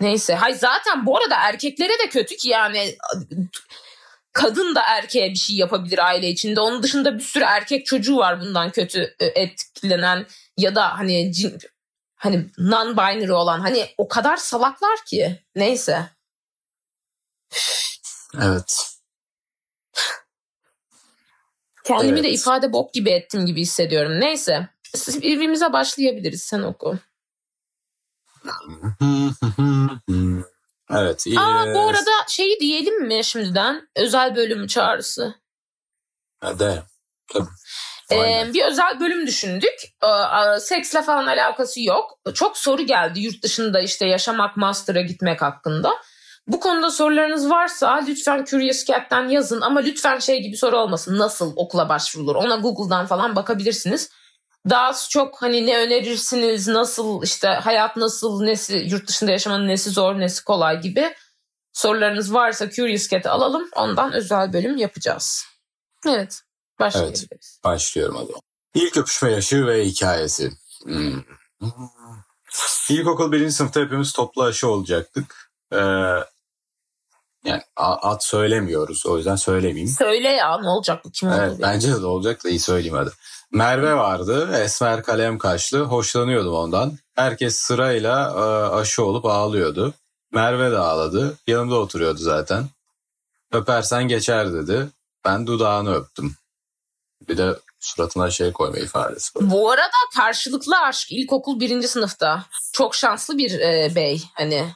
Neyse. 0.00 0.34
Hay 0.34 0.54
zaten 0.54 1.06
bu 1.06 1.18
arada 1.18 1.34
erkeklere 1.36 1.92
de 1.92 2.08
kötü 2.08 2.36
ki 2.36 2.48
yani 2.48 2.96
kadın 4.32 4.74
da 4.74 4.82
erkeğe 4.82 5.30
bir 5.30 5.38
şey 5.38 5.56
yapabilir 5.56 6.06
aile 6.06 6.28
içinde. 6.28 6.60
Onun 6.60 6.82
dışında 6.82 7.14
bir 7.14 7.22
sürü 7.22 7.44
erkek 7.44 7.86
çocuğu 7.86 8.16
var 8.16 8.40
bundan 8.40 8.70
kötü 8.70 9.14
e, 9.18 9.26
etkilenen 9.26 10.26
ya 10.56 10.74
da 10.74 10.98
hani 10.98 11.32
cin, 11.32 11.58
hani 12.16 12.50
non 12.58 12.96
binary 12.96 13.32
olan 13.32 13.60
hani 13.60 13.86
o 13.98 14.08
kadar 14.08 14.36
salaklar 14.36 14.98
ki. 15.06 15.44
Neyse. 15.54 16.10
Evet. 18.42 18.88
Kendimi 21.84 22.12
Evet. 22.12 22.24
de 22.24 22.30
ifade 22.30 22.72
bok 22.72 22.94
gibi 22.94 23.10
ettim 23.10 23.46
gibi 23.46 23.60
hissediyorum. 23.60 24.20
Neyse. 24.20 24.68
Birbirimize 25.08 25.72
başlayabiliriz. 25.72 26.42
Sen 26.42 26.62
oku. 26.62 26.98
evet. 30.96 31.26
iyi. 31.26 31.40
Aa 31.40 31.74
bu 31.74 31.80
arada 31.80 32.10
şeyi 32.28 32.60
diyelim 32.60 33.06
mi 33.06 33.24
şimdiden? 33.24 33.88
Özel 33.96 34.36
bölüm 34.36 34.66
çağrısı. 34.66 35.34
De. 36.42 36.82
Tabii. 37.32 37.46
Ee, 38.12 38.50
bir 38.54 38.64
özel 38.64 39.00
bölüm 39.00 39.26
düşündük. 39.26 39.74
Ee, 40.04 40.60
seksle 40.60 41.02
falan 41.02 41.26
alakası 41.26 41.82
yok. 41.82 42.18
Çok 42.34 42.58
soru 42.58 42.82
geldi 42.82 43.20
yurt 43.20 43.42
dışında 43.42 43.80
işte 43.80 44.06
yaşamak, 44.06 44.56
master'a 44.56 45.00
gitmek 45.00 45.42
hakkında. 45.42 45.92
Bu 46.46 46.60
konuda 46.60 46.90
sorularınız 46.90 47.50
varsa 47.50 48.04
lütfen 48.08 48.44
Curious 48.44 48.84
Cat'ten 48.84 49.28
yazın 49.28 49.60
ama 49.60 49.80
lütfen 49.80 50.18
şey 50.18 50.42
gibi 50.42 50.56
soru 50.56 50.76
olmasın. 50.76 51.18
Nasıl 51.18 51.52
okula 51.56 51.88
başvurulur? 51.88 52.34
Ona 52.34 52.56
Google'dan 52.56 53.06
falan 53.06 53.36
bakabilirsiniz. 53.36 54.10
Daha 54.70 54.92
çok 55.10 55.42
hani 55.42 55.66
ne 55.66 55.78
önerirsiniz, 55.78 56.68
nasıl 56.68 57.22
işte 57.22 57.48
hayat 57.48 57.96
nasıl, 57.96 58.42
nesi 58.42 58.76
yurt 58.76 59.08
dışında 59.08 59.30
yaşamanın 59.30 59.68
nesi 59.68 59.90
zor, 59.90 60.18
nesi 60.18 60.44
kolay 60.44 60.80
gibi 60.80 61.14
sorularınız 61.72 62.34
varsa 62.34 62.70
Curious 62.70 63.08
Cat'e 63.08 63.30
alalım. 63.30 63.68
Ondan 63.76 64.12
özel 64.12 64.52
bölüm 64.52 64.76
yapacağız. 64.76 65.44
Evet, 66.06 66.40
başlayabiliriz. 66.80 67.60
Başlıyorum 67.64 68.16
hadi. 68.16 68.32
İlk 68.74 68.96
öpüşme 68.96 69.30
yaşı 69.30 69.66
ve 69.66 69.84
hikayesi. 69.84 70.52
Hmm. 70.82 71.22
İlkokul 72.90 73.32
birinci 73.32 73.52
sınıfta 73.52 73.80
hepimiz 73.80 74.12
toplu 74.12 74.42
aşı 74.42 74.68
olacaktık. 74.68 75.52
Ee, 75.72 75.78
yani 77.44 77.62
ad 77.76 78.20
söylemiyoruz 78.20 79.06
o 79.06 79.16
yüzden 79.16 79.36
söylemeyeyim. 79.36 79.88
Söyle 79.88 80.28
ya 80.28 80.58
ne 80.58 80.68
olacak 80.68 81.04
kim 81.12 81.28
oldu? 81.28 81.36
Evet, 81.40 81.56
bence 81.60 82.02
de 82.02 82.06
olacak 82.06 82.44
da 82.44 82.48
iyi 82.48 82.60
söyleyeyim 82.60 82.96
hadi. 82.96 83.10
Merve 83.52 83.94
vardı. 83.94 84.56
Esmer 84.56 85.02
kalem 85.02 85.38
kaşlı. 85.38 85.80
Hoşlanıyordum 85.80 86.54
ondan. 86.54 86.98
Herkes 87.14 87.56
sırayla 87.56 88.30
e, 88.30 88.74
aşı 88.74 89.04
olup 89.04 89.24
ağlıyordu. 89.24 89.94
Merve 90.32 90.70
de 90.70 90.78
ağladı. 90.78 91.38
Yanımda 91.46 91.74
oturuyordu 91.74 92.18
zaten. 92.18 92.64
Öpersen 93.52 94.08
geçer 94.08 94.52
dedi. 94.52 94.88
Ben 95.24 95.46
dudağını 95.46 95.94
öptüm. 95.94 96.36
Bir 97.28 97.36
de 97.36 97.58
suratına 97.80 98.30
şey 98.30 98.52
koyma 98.52 98.78
ifadesi 98.78 99.32
koydu. 99.32 99.50
Bu 99.50 99.70
arada 99.70 99.96
karşılıklı 100.16 100.76
aşk 100.78 101.12
ilkokul 101.12 101.60
birinci 101.60 101.88
sınıfta. 101.88 102.44
Çok 102.72 102.94
şanslı 102.94 103.38
bir 103.38 103.60
e, 103.60 103.94
bey 103.94 104.22
hani. 104.34 104.72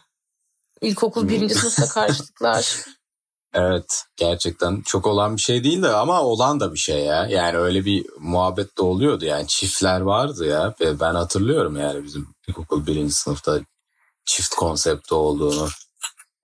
İlkokul 0.80 1.28
birinci 1.28 1.54
sınıfta 1.54 1.88
karşılıklı 1.95 2.50
aşk. 2.50 2.88
Evet 3.54 4.04
gerçekten 4.16 4.83
çok 4.83 5.06
olan 5.06 5.37
bir 5.37 5.40
şey 5.40 5.64
değil 5.64 5.83
de 5.83 5.88
ama 5.88 6.23
olan 6.23 6.61
da 6.61 6.73
bir 6.73 6.78
şey 6.78 7.04
ya. 7.04 7.26
Yani 7.26 7.56
öyle 7.56 7.85
bir 7.85 8.06
muhabbet 8.18 8.78
de 8.78 8.83
oluyordu 8.83 9.25
yani 9.25 9.47
çiftler 9.47 10.00
vardı 10.00 10.47
ya. 10.47 10.75
Ve 10.80 11.00
Ben 11.00 11.14
hatırlıyorum 11.14 11.76
yani 11.76 12.04
bizim 12.04 12.28
ilkokul 12.49 12.87
birinci 12.87 13.14
sınıfta 13.14 13.61
çift 14.25 14.54
konsepti 14.54 15.14
olduğunu. 15.14 15.68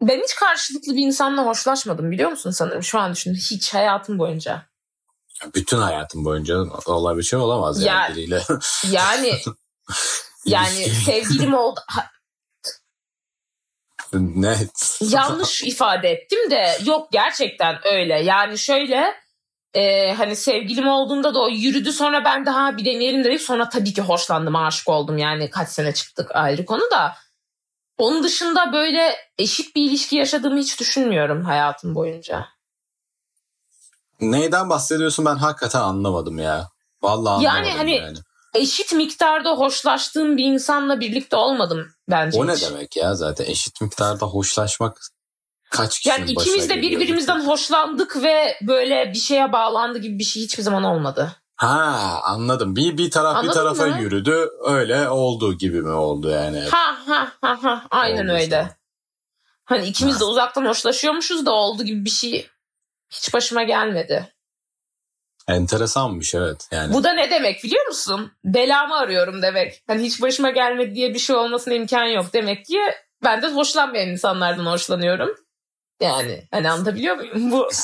Ben 0.02 0.22
hiç 0.22 0.34
karşılıklı 0.34 0.96
bir 0.96 1.06
insanla 1.06 1.46
hoşlaşmadım 1.46 2.10
biliyor 2.10 2.30
musun 2.30 2.50
sanırım 2.50 2.82
şu 2.82 2.98
an 2.98 3.12
düşündüm. 3.12 3.40
Hiç 3.50 3.74
hayatım 3.74 4.18
boyunca. 4.18 4.66
Bütün 5.54 5.78
hayatım 5.78 6.24
boyunca 6.24 6.64
olan 6.86 7.18
bir 7.18 7.22
şey 7.22 7.38
olamaz 7.38 7.82
yani 7.82 7.86
Ya- 7.86 8.08
biriyle. 8.16 8.42
Yani 8.90 9.40
yani 10.46 10.90
sevgilim 11.04 11.54
oldu. 11.54 11.80
Net. 14.12 14.98
yanlış 15.00 15.62
ifade 15.66 16.08
ettim 16.10 16.50
de 16.50 16.78
yok 16.84 17.08
gerçekten 17.12 17.76
öyle. 17.84 18.22
Yani 18.22 18.58
şöyle 18.58 19.14
e, 19.74 20.12
hani 20.12 20.36
sevgilim 20.36 20.88
olduğunda 20.88 21.34
da 21.34 21.42
o 21.42 21.48
yürüdü 21.48 21.92
sonra 21.92 22.24
ben 22.24 22.46
daha 22.46 22.76
bir 22.76 22.84
deneyelim 22.84 23.24
dedik. 23.24 23.40
Sonra 23.40 23.68
tabii 23.68 23.92
ki 23.92 24.02
hoşlandım 24.02 24.56
aşık 24.56 24.88
oldum 24.88 25.18
yani 25.18 25.50
kaç 25.50 25.68
sene 25.68 25.94
çıktık 25.94 26.36
ayrı 26.36 26.64
konu 26.64 26.90
da. 26.92 27.16
Onun 27.98 28.24
dışında 28.24 28.72
böyle 28.72 29.16
eşit 29.38 29.76
bir 29.76 29.82
ilişki 29.82 30.16
yaşadığımı 30.16 30.58
hiç 30.58 30.80
düşünmüyorum 30.80 31.44
hayatım 31.44 31.94
boyunca. 31.94 32.46
Neyden 34.20 34.70
bahsediyorsun 34.70 35.24
ben 35.24 35.36
hakikaten 35.36 35.80
anlamadım 35.80 36.38
ya. 36.38 36.68
Vallahi 37.02 37.44
Yani 37.44 37.58
anlamadım 37.58 37.78
hani 37.78 37.94
yani. 37.94 38.18
Eşit 38.54 38.92
miktarda 38.92 39.50
hoşlaştığım 39.50 40.36
bir 40.36 40.44
insanla 40.44 41.00
birlikte 41.00 41.36
olmadım 41.36 41.88
bence 42.10 42.38
O 42.38 42.46
ne 42.46 42.52
hiç. 42.52 42.62
demek 42.62 42.96
ya 42.96 43.14
zaten 43.14 43.44
eşit 43.44 43.80
miktarda 43.80 44.26
hoşlaşmak 44.26 45.00
kaç 45.70 45.96
kişinin 45.98 46.14
Yani 46.18 46.30
ikimiz 46.30 46.68
de 46.68 46.82
birbirimizden 46.82 47.46
hoşlandık 47.46 48.22
ve 48.22 48.56
böyle 48.62 49.10
bir 49.14 49.18
şeye 49.18 49.52
bağlandı 49.52 49.98
gibi 49.98 50.18
bir 50.18 50.24
şey 50.24 50.42
hiçbir 50.42 50.62
zaman 50.62 50.84
olmadı. 50.84 51.36
Ha 51.56 52.20
anladım. 52.24 52.76
Bir 52.76 52.98
bir 52.98 53.10
taraf 53.10 53.36
Anladın 53.36 53.48
bir 53.48 53.54
tarafa 53.54 53.86
mı? 53.86 54.00
yürüdü. 54.02 54.48
Öyle 54.64 55.08
olduğu 55.08 55.54
gibi 55.58 55.82
mi 55.82 55.92
oldu 55.92 56.30
yani? 56.30 56.60
Ha 56.60 56.96
ha 57.06 57.32
ha 57.40 57.58
ha 57.62 57.86
aynen 57.90 58.24
Oldu 58.24 58.32
öyle. 58.32 58.42
işte. 58.42 58.76
Hani 59.64 59.86
ikimiz 59.86 60.16
Ha. 60.16 60.20
de 60.20 60.24
uzaktan 60.24 60.64
hoşlaşıyormuşuz 60.66 61.46
da 61.46 61.52
oldu 61.52 61.82
gibi 61.82 62.04
bir 62.04 62.10
şey 62.10 62.48
hiç 63.10 63.34
başıma 63.34 63.62
gelmedi. 63.62 64.32
Enteresanmış 65.48 66.34
evet. 66.34 66.68
Yani 66.70 66.94
Bu 66.94 67.04
da 67.04 67.12
ne 67.12 67.30
demek 67.30 67.64
biliyor 67.64 67.86
musun? 67.86 68.32
Belamı 68.44 68.96
arıyorum 68.96 69.42
demek. 69.42 69.82
Hani 69.86 70.02
hiç 70.02 70.22
başıma 70.22 70.50
gelmedi 70.50 70.94
diye 70.94 71.14
bir 71.14 71.18
şey 71.18 71.36
olmasına 71.36 71.74
imkan 71.74 72.04
yok 72.04 72.26
demek 72.32 72.66
ki 72.66 72.80
ben 73.24 73.42
de 73.42 73.46
hoşlanmayan 73.46 74.08
insanlardan 74.08 74.66
hoşlanıyorum. 74.66 75.30
Yani 76.00 76.48
hani 76.50 76.70
anlatabiliyor 76.70 77.16
muyum? 77.16 77.50
Bu 77.50 77.68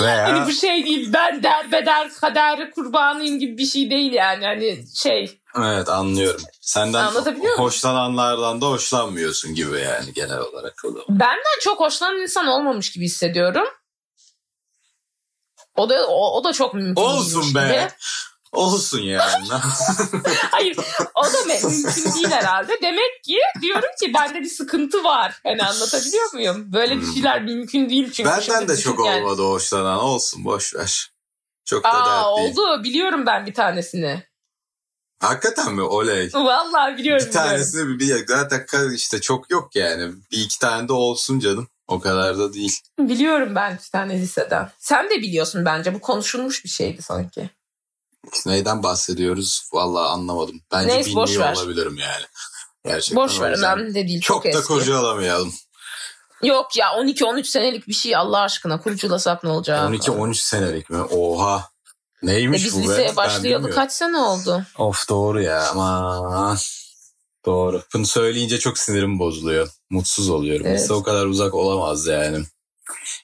veya 0.00 0.28
hani 0.28 0.46
bu 0.46 0.52
şey 0.52 0.84
değil 0.84 1.12
ben 1.12 1.42
derbeder 1.42 2.10
kaderi 2.20 2.70
kurbanıyım 2.70 3.38
gibi 3.38 3.58
bir 3.58 3.66
şey 3.66 3.90
değil 3.90 4.12
yani. 4.12 4.44
Hani 4.44 4.84
şey 4.94 5.40
evet 5.56 5.88
anlıyorum. 5.88 6.42
Senden 6.60 7.10
hoşlananlardan 7.56 8.60
da 8.60 8.66
hoşlanmıyorsun 8.66 9.54
gibi 9.54 9.80
yani 9.80 10.12
genel 10.14 10.38
olarak 10.38 10.74
o 10.84 10.94
benden 11.08 11.60
çok 11.60 11.80
hoşlanan 11.80 12.20
insan 12.20 12.46
olmamış 12.46 12.92
gibi 12.92 13.04
hissediyorum. 13.04 13.66
O 15.78 15.88
da 15.90 16.06
o, 16.08 16.36
o 16.38 16.44
da 16.44 16.52
çok 16.52 16.74
mümkün 16.74 17.02
Olsun 17.02 17.54
be. 17.54 17.60
gibi. 17.60 17.88
Olsun 18.52 19.00
yani. 19.00 19.48
Hayır 20.50 20.76
o 21.14 21.24
da 21.24 21.44
mümkün 21.46 22.12
değil 22.14 22.30
herhalde. 22.30 22.78
Demek 22.82 23.24
ki 23.24 23.38
diyorum 23.62 23.88
ki 24.00 24.14
bende 24.14 24.40
bir 24.40 24.48
sıkıntı 24.48 25.04
var. 25.04 25.40
Hani 25.44 25.62
anlatabiliyor 25.62 26.32
muyum? 26.32 26.72
Böyle 26.72 26.96
bir 26.96 27.02
Hmm. 27.06 27.12
şeyler 27.14 27.42
mümkün 27.42 27.88
değil 27.90 28.12
çünkü. 28.12 28.30
Benden 28.30 28.68
de 28.68 28.76
çok 28.76 29.06
yani. 29.06 29.24
olmadı 29.24 29.42
hoşlanan. 29.42 29.98
Olsun 29.98 30.44
boş 30.44 30.74
ver. 30.74 31.10
Çok 31.64 31.84
da 31.84 31.88
Aa 31.88 32.06
dert 32.06 32.38
değil. 32.38 32.50
oldu 32.58 32.84
biliyorum 32.84 33.26
ben 33.26 33.46
bir 33.46 33.54
tanesini. 33.54 34.22
Hakikaten 35.20 35.74
mi? 35.74 35.82
Oley. 35.82 36.30
Vallahi 36.34 36.96
biliyorum 36.96 36.96
Bir 36.96 36.98
biliyorum. 36.98 37.32
tanesini 37.32 37.88
bir, 37.88 37.98
bir 37.98 38.26
zaten 38.26 38.92
işte 38.94 39.20
çok 39.20 39.50
yok 39.50 39.76
yani. 39.76 40.12
Bir 40.32 40.38
iki 40.38 40.58
tane 40.58 40.88
de 40.88 40.92
olsun 40.92 41.40
canım. 41.40 41.68
O 41.88 42.00
kadar 42.00 42.38
da 42.38 42.52
değil. 42.52 42.80
Biliyorum 42.98 43.54
ben 43.54 43.72
bir 43.84 43.90
tane 43.92 44.20
liseden. 44.20 44.70
Sen 44.78 45.10
de 45.10 45.14
biliyorsun 45.22 45.64
bence. 45.64 45.94
Bu 45.94 46.00
konuşulmuş 46.00 46.64
bir 46.64 46.68
şeydi 46.68 47.02
sanki. 47.02 47.50
Neyden 48.46 48.82
bahsediyoruz? 48.82 49.68
Vallahi 49.72 50.08
anlamadım. 50.08 50.60
Bence 50.72 50.88
Neyse, 50.94 51.14
boş 51.14 51.30
bilmiyor 51.30 51.50
ver. 51.50 51.56
olabilirim 51.56 51.96
yani. 51.96 52.24
Gerçekten 52.84 53.16
Boş 53.24 53.40
ver 53.40 53.50
önemli 53.58 53.94
de 53.94 54.08
değil. 54.08 54.20
Çok, 54.20 54.42
Çok 54.44 54.52
da 54.52 54.58
eski. 54.58 54.68
kurcalamayalım. 54.68 55.54
Yok 56.42 56.76
ya 56.76 56.86
12-13 56.88 57.44
senelik 57.44 57.88
bir 57.88 57.92
şey 57.92 58.16
Allah 58.16 58.40
aşkına 58.40 58.80
kurculasak 58.80 59.44
ne 59.44 59.50
olacak? 59.50 59.90
12-13 59.90 60.34
senelik 60.34 60.90
mi? 60.90 61.02
Oha. 61.02 61.70
E 62.22 62.26
Neymiş 62.26 62.64
biz 62.64 62.74
bu 62.76 62.78
be? 62.78 62.82
liseye 62.82 63.08
Ben 63.08 63.16
başlayalı 63.16 63.70
kaç 63.70 63.92
sene 63.92 64.16
oldu? 64.16 64.62
Of 64.78 65.08
doğru 65.08 65.42
ya 65.42 65.68
aman. 65.70 66.56
Doğru. 67.48 67.82
Bunu 67.94 68.06
söyleyince 68.06 68.58
çok 68.58 68.78
sinirim 68.78 69.18
bozuluyor. 69.18 69.68
Mutsuz 69.90 70.30
oluyorum. 70.30 70.66
Evet. 70.66 70.80
Lise 70.80 70.92
o 70.92 71.02
kadar 71.02 71.26
uzak 71.26 71.54
olamaz 71.54 72.06
yani. 72.06 72.38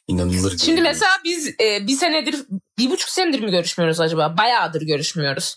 İnanılır 0.09 0.52
gibi. 0.52 0.62
Şimdi 0.62 0.81
mesela 0.81 1.11
biz 1.25 1.49
e, 1.61 1.87
bir 1.87 1.97
senedir, 1.97 2.37
bir 2.78 2.90
buçuk 2.90 3.09
senedir 3.09 3.40
mi 3.40 3.50
görüşmüyoruz 3.50 4.00
acaba? 4.00 4.37
Bayağıdır 4.38 4.83
görüşmüyoruz. 4.83 5.57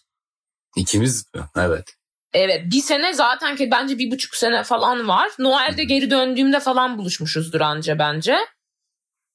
İkimiz 0.76 1.26
mi? 1.36 1.42
Evet. 1.58 1.94
Evet 2.34 2.62
bir 2.72 2.82
sene 2.82 3.14
zaten 3.14 3.56
ki 3.56 3.72
bence 3.72 3.98
bir 4.00 4.12
buçuk 4.12 4.36
sene 4.36 4.64
falan 4.64 5.08
var. 5.08 5.32
Noel'de 5.40 5.84
geri 5.84 6.12
döndüğümde 6.12 6.60
falan 6.60 6.98
buluşmuşuzdur 6.98 7.62
anca 7.62 8.00
bence. 8.00 8.38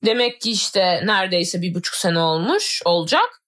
Demek 0.05 0.41
ki 0.41 0.51
işte 0.51 1.01
neredeyse 1.05 1.63
bir 1.63 1.75
buçuk 1.75 1.95
sene 1.95 2.19
olmuş 2.19 2.83
olacak. 2.85 3.42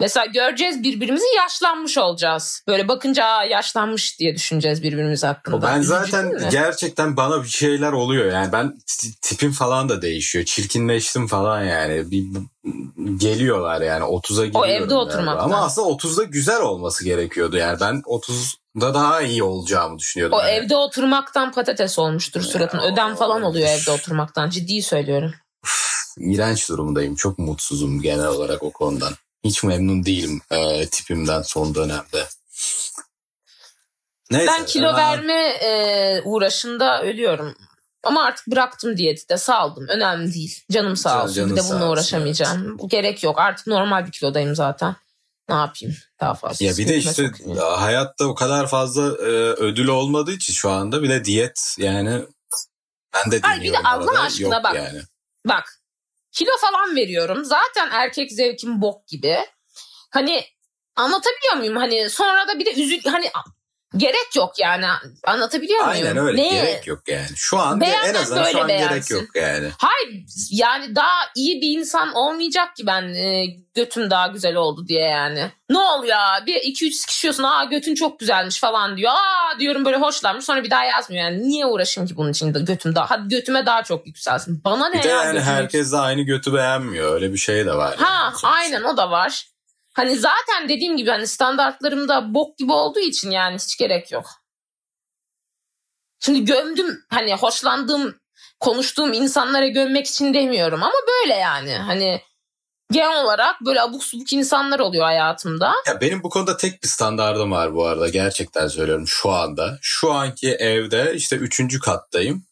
Mesela 0.00 0.26
göreceğiz 0.26 0.82
birbirimizi 0.82 1.24
yaşlanmış 1.36 1.98
olacağız. 1.98 2.62
Böyle 2.68 2.88
bakınca 2.88 3.24
"Aa, 3.24 3.44
yaşlanmış 3.44 4.18
diye 4.20 4.34
düşüneceğiz 4.34 4.82
birbirimiz 4.82 5.24
hakkında. 5.24 5.56
O 5.56 5.62
ben 5.62 5.74
Üzücü 5.78 5.88
zaten 5.88 6.50
gerçekten 6.50 7.16
bana 7.16 7.42
bir 7.42 7.48
şeyler 7.48 7.92
oluyor. 7.92 8.32
Yani 8.32 8.52
ben 8.52 8.78
tipim 9.22 9.52
falan 9.52 9.88
da 9.88 10.02
değişiyor. 10.02 10.44
Çirkinleştim 10.44 11.26
falan 11.26 11.64
yani. 11.64 12.10
Bir, 12.10 12.24
geliyorlar 13.16 13.80
yani 13.80 14.04
30'a 14.04 14.46
giriyorum. 14.46 14.70
evde 14.70 14.78
galiba. 14.78 14.94
oturmaktan. 14.94 15.44
Ama 15.44 15.56
aslında 15.56 15.88
30'da 15.88 16.22
güzel 16.22 16.60
olması 16.60 17.04
gerekiyordu. 17.04 17.56
Yani 17.56 17.80
ben 17.80 17.94
30'da 18.06 18.94
daha 18.94 19.22
iyi 19.22 19.42
olacağımı 19.42 19.98
düşünüyordum. 19.98 20.38
O 20.38 20.42
yani. 20.42 20.50
evde 20.50 20.76
oturmaktan 20.76 21.52
patates 21.52 21.98
olmuştur 21.98 22.42
suratın. 22.42 22.78
Ya, 22.78 22.84
Ödem 22.92 23.14
falan 23.14 23.42
oluyor 23.42 23.68
o- 23.68 23.70
evde 23.70 23.90
oturmaktan. 23.90 24.50
Ciddi 24.50 24.82
söylüyorum. 24.82 25.34
İğrenç 26.18 26.68
durumdayım. 26.68 27.14
Çok 27.14 27.38
mutsuzum 27.38 28.02
genel 28.02 28.26
olarak 28.26 28.62
o 28.62 28.70
konudan. 28.70 29.12
Hiç 29.44 29.62
memnun 29.64 30.04
değilim 30.04 30.40
e, 30.50 30.86
tipimden 30.86 31.42
son 31.42 31.74
dönemde. 31.74 32.28
Neyse. 34.30 34.52
Ben 34.58 34.66
kilo 34.66 34.88
Aa, 34.88 34.96
verme 34.96 35.48
e, 35.48 36.22
uğraşında 36.24 37.02
ölüyorum. 37.02 37.56
Ama 38.04 38.24
artık 38.24 38.46
bıraktım 38.46 38.96
diyeti 38.96 39.28
de 39.28 39.38
saldım. 39.38 39.88
Önemli 39.88 40.34
değil. 40.34 40.60
Canım 40.72 40.96
sağ 40.96 41.10
Can- 41.10 41.22
olsun. 41.22 41.34
canın 41.34 41.50
bir 41.50 41.56
de 41.56 41.64
bununla 41.70 41.90
uğraşamayacağım. 41.90 42.78
Bu 42.78 42.88
Gerek 42.88 43.22
yok. 43.22 43.38
Artık 43.38 43.66
normal 43.66 44.06
bir 44.06 44.12
kilodayım 44.12 44.54
zaten. 44.54 44.96
Ne 45.48 45.54
yapayım? 45.54 45.96
Daha 46.20 46.34
fazla. 46.34 46.66
Ya 46.66 46.76
bir 46.76 46.88
de 46.88 46.96
işte 46.96 47.12
sokayım. 47.28 47.58
hayatta 47.58 48.24
o 48.26 48.34
kadar 48.34 48.66
fazla 48.66 49.02
e, 49.02 49.30
ödül 49.56 49.88
olmadığı 49.88 50.32
için 50.32 50.52
şu 50.52 50.70
anda 50.70 51.02
bir 51.02 51.08
de 51.08 51.24
diyet 51.24 51.74
yani 51.78 52.22
ben 53.14 53.30
de 53.32 53.40
Ay, 53.42 53.56
bir 53.56 53.60
de 53.60 53.64
deniyorum 53.66 53.86
Allah 53.86 54.20
aşkına 54.20 54.54
yok 54.54 54.64
bak. 54.64 54.74
Yani. 54.74 55.02
Bak 55.48 55.79
kilo 56.32 56.50
falan 56.60 56.96
veriyorum. 56.96 57.44
Zaten 57.44 57.88
erkek 57.90 58.32
zevkim 58.32 58.82
bok 58.82 59.08
gibi. 59.08 59.36
Hani 60.10 60.44
anlatabiliyor 60.96 61.56
muyum? 61.56 61.76
Hani 61.76 62.10
sonra 62.10 62.48
da 62.48 62.58
bir 62.58 62.66
de 62.66 62.82
üzül 62.82 63.04
hani 63.04 63.30
gerek 63.96 64.36
yok 64.36 64.58
yani. 64.58 64.86
Anlatabiliyor 65.26 65.80
muyum? 65.84 65.92
Aynen 65.92 66.16
öyle 66.16 66.42
Ne? 66.42 66.48
gerek 66.48 66.86
yok 66.86 67.02
yani. 67.08 67.28
Şu 67.36 67.58
an 67.58 67.80
Beğenen 67.80 68.04
en 68.04 68.14
azından 68.14 68.44
böyle 68.44 68.52
şu 68.52 68.62
an 68.62 68.68
gerek 68.68 68.90
beğensin. 68.90 69.14
yok 69.14 69.28
yani. 69.34 69.68
Hayır 69.78 70.24
yani 70.50 70.96
daha 70.96 71.12
iyi 71.36 71.60
bir 71.60 71.78
insan 71.78 72.12
olmayacak 72.14 72.76
ki 72.76 72.86
ben 72.86 73.02
e, 73.14 73.46
götüm 73.74 74.10
daha 74.10 74.26
güzel 74.26 74.56
oldu 74.56 74.88
diye 74.88 75.00
yani. 75.02 75.50
Ne 75.70 75.78
ol 75.78 76.04
ya 76.04 76.42
bir 76.46 76.54
iki 76.54 76.86
üç 76.86 76.94
sıkışıyorsun 76.94 77.42
aa 77.42 77.64
götün 77.64 77.94
çok 77.94 78.20
güzelmiş 78.20 78.60
falan 78.60 78.96
diyor. 78.96 79.12
Aa 79.12 79.58
diyorum 79.60 79.84
böyle 79.84 79.96
hoşlanmış 79.96 80.44
sonra 80.44 80.64
bir 80.64 80.70
daha 80.70 80.84
yazmıyor 80.84 81.24
yani. 81.24 81.48
Niye 81.48 81.66
uğraşayım 81.66 82.08
ki 82.08 82.16
bunun 82.16 82.30
için 82.30 82.54
de 82.54 82.60
götüm 82.60 82.94
daha 82.94 83.10
hadi 83.10 83.28
götüme 83.28 83.66
daha 83.66 83.82
çok 83.82 84.06
yükselsin. 84.06 84.64
Bana 84.64 84.88
ne 84.88 84.98
Bir 84.98 85.02
de 85.02 85.08
ya 85.08 85.22
yani 85.24 85.32
götüm 85.32 85.46
herkes 85.48 85.92
de 85.92 85.96
aynı 85.96 86.22
götü 86.22 86.54
beğenmiyor. 86.54 87.14
Öyle 87.14 87.32
bir 87.32 87.38
şey 87.38 87.66
de 87.66 87.74
var. 87.74 87.96
Ha 87.98 88.32
yani 88.42 88.54
aynen 88.54 88.82
o 88.82 88.96
da 88.96 89.10
var. 89.10 89.46
Hani 89.92 90.16
zaten 90.16 90.68
dediğim 90.68 90.96
gibi 90.96 91.10
hani 91.10 91.26
standartlarım 91.26 92.08
da 92.08 92.34
bok 92.34 92.58
gibi 92.58 92.72
olduğu 92.72 93.00
için 93.00 93.30
yani 93.30 93.54
hiç 93.54 93.76
gerek 93.76 94.12
yok. 94.12 94.26
Şimdi 96.20 96.44
gömdüm 96.44 97.04
hani 97.10 97.34
hoşlandığım 97.34 98.20
konuştuğum 98.60 99.12
insanlara 99.12 99.66
gömmek 99.66 100.06
için 100.06 100.34
demiyorum 100.34 100.82
ama 100.82 100.94
böyle 101.08 101.34
yani 101.34 101.72
hani 101.72 102.20
genel 102.90 103.24
olarak 103.24 103.60
böyle 103.60 103.80
abuk 103.80 104.04
subuk 104.04 104.32
insanlar 104.32 104.80
oluyor 104.80 105.04
hayatımda. 105.04 105.74
Ya 105.86 106.00
benim 106.00 106.22
bu 106.22 106.30
konuda 106.30 106.56
tek 106.56 106.82
bir 106.82 106.88
standardım 106.88 107.52
var 107.52 107.74
bu 107.74 107.86
arada. 107.86 108.08
Gerçekten 108.08 108.68
söylüyorum 108.68 109.08
şu 109.08 109.30
anda. 109.30 109.78
Şu 109.82 110.12
anki 110.12 110.50
evde 110.50 111.12
işte 111.14 111.36
üçüncü 111.36 111.80
kattayım. 111.80 112.44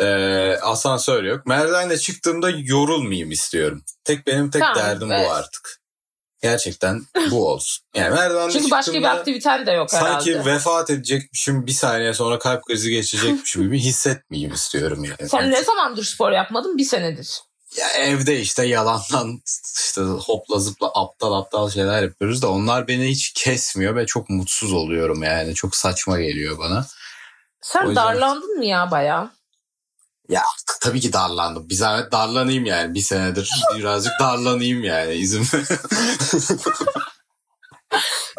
Ee, 0.00 0.56
asansör 0.62 1.24
yok. 1.24 1.46
Merdivenle 1.46 1.98
çıktığımda 1.98 2.50
yorulmayayım 2.50 3.30
istiyorum. 3.30 3.82
Tek 4.04 4.26
benim 4.26 4.50
tek 4.50 4.62
Tamam, 4.62 4.76
derdim 4.76 5.12
evet. 5.12 5.26
bu 5.26 5.32
artık. 5.32 5.80
Gerçekten 6.42 7.02
bu 7.30 7.48
olsun. 7.48 7.84
Yani 7.94 8.14
merdivenle 8.14 8.52
Çünkü 8.52 8.70
başka 8.70 8.92
bir 8.92 9.04
aktiviten 9.04 9.66
de 9.66 9.72
yok 9.72 9.90
sanki 9.90 10.34
herhalde. 10.34 10.50
vefat 10.54 10.90
edecekmişim 10.90 11.66
bir 11.66 11.72
saniye 11.72 12.14
sonra 12.14 12.38
kalp 12.38 12.64
krizi 12.64 12.90
geçecekmişim 12.90 13.62
gibi 13.62 13.78
hissetmeyeyim 13.78 14.54
istiyorum 14.54 15.04
yani. 15.04 15.28
Sen 15.28 15.50
ne 15.50 15.64
zamandır 15.64 16.04
spor 16.04 16.32
yapmadın? 16.32 16.78
Bir 16.78 16.84
senedir. 16.84 17.40
Ya 17.76 17.88
evde 17.90 18.40
işte 18.40 18.66
yalandan 18.66 19.40
işte 19.76 20.00
hopla 20.00 20.58
zıpla 20.58 20.90
aptal 20.94 21.32
aptal 21.32 21.70
şeyler 21.70 22.02
yapıyoruz 22.02 22.42
da 22.42 22.50
onlar 22.50 22.88
beni 22.88 23.04
hiç 23.08 23.32
kesmiyor 23.32 23.96
ve 23.96 24.06
çok 24.06 24.30
mutsuz 24.30 24.72
oluyorum 24.72 25.22
yani. 25.22 25.54
Çok 25.54 25.76
saçma 25.76 26.20
geliyor 26.20 26.58
bana. 26.58 26.86
Sen 27.60 27.86
yüzden- 27.86 27.96
darlandın 27.96 28.58
mı 28.58 28.64
ya 28.64 28.90
bayağı? 28.90 29.30
Ya 30.28 30.42
tabii 30.80 31.00
ki 31.00 31.12
darlandım. 31.12 31.68
Bir 31.68 31.74
zahmet 31.74 32.12
darlanayım 32.12 32.66
yani. 32.66 32.94
Bir 32.94 33.00
senedir 33.00 33.50
birazcık 33.78 34.12
darlanayım 34.20 34.84
yani. 34.84 35.14
İzin. 35.14 35.46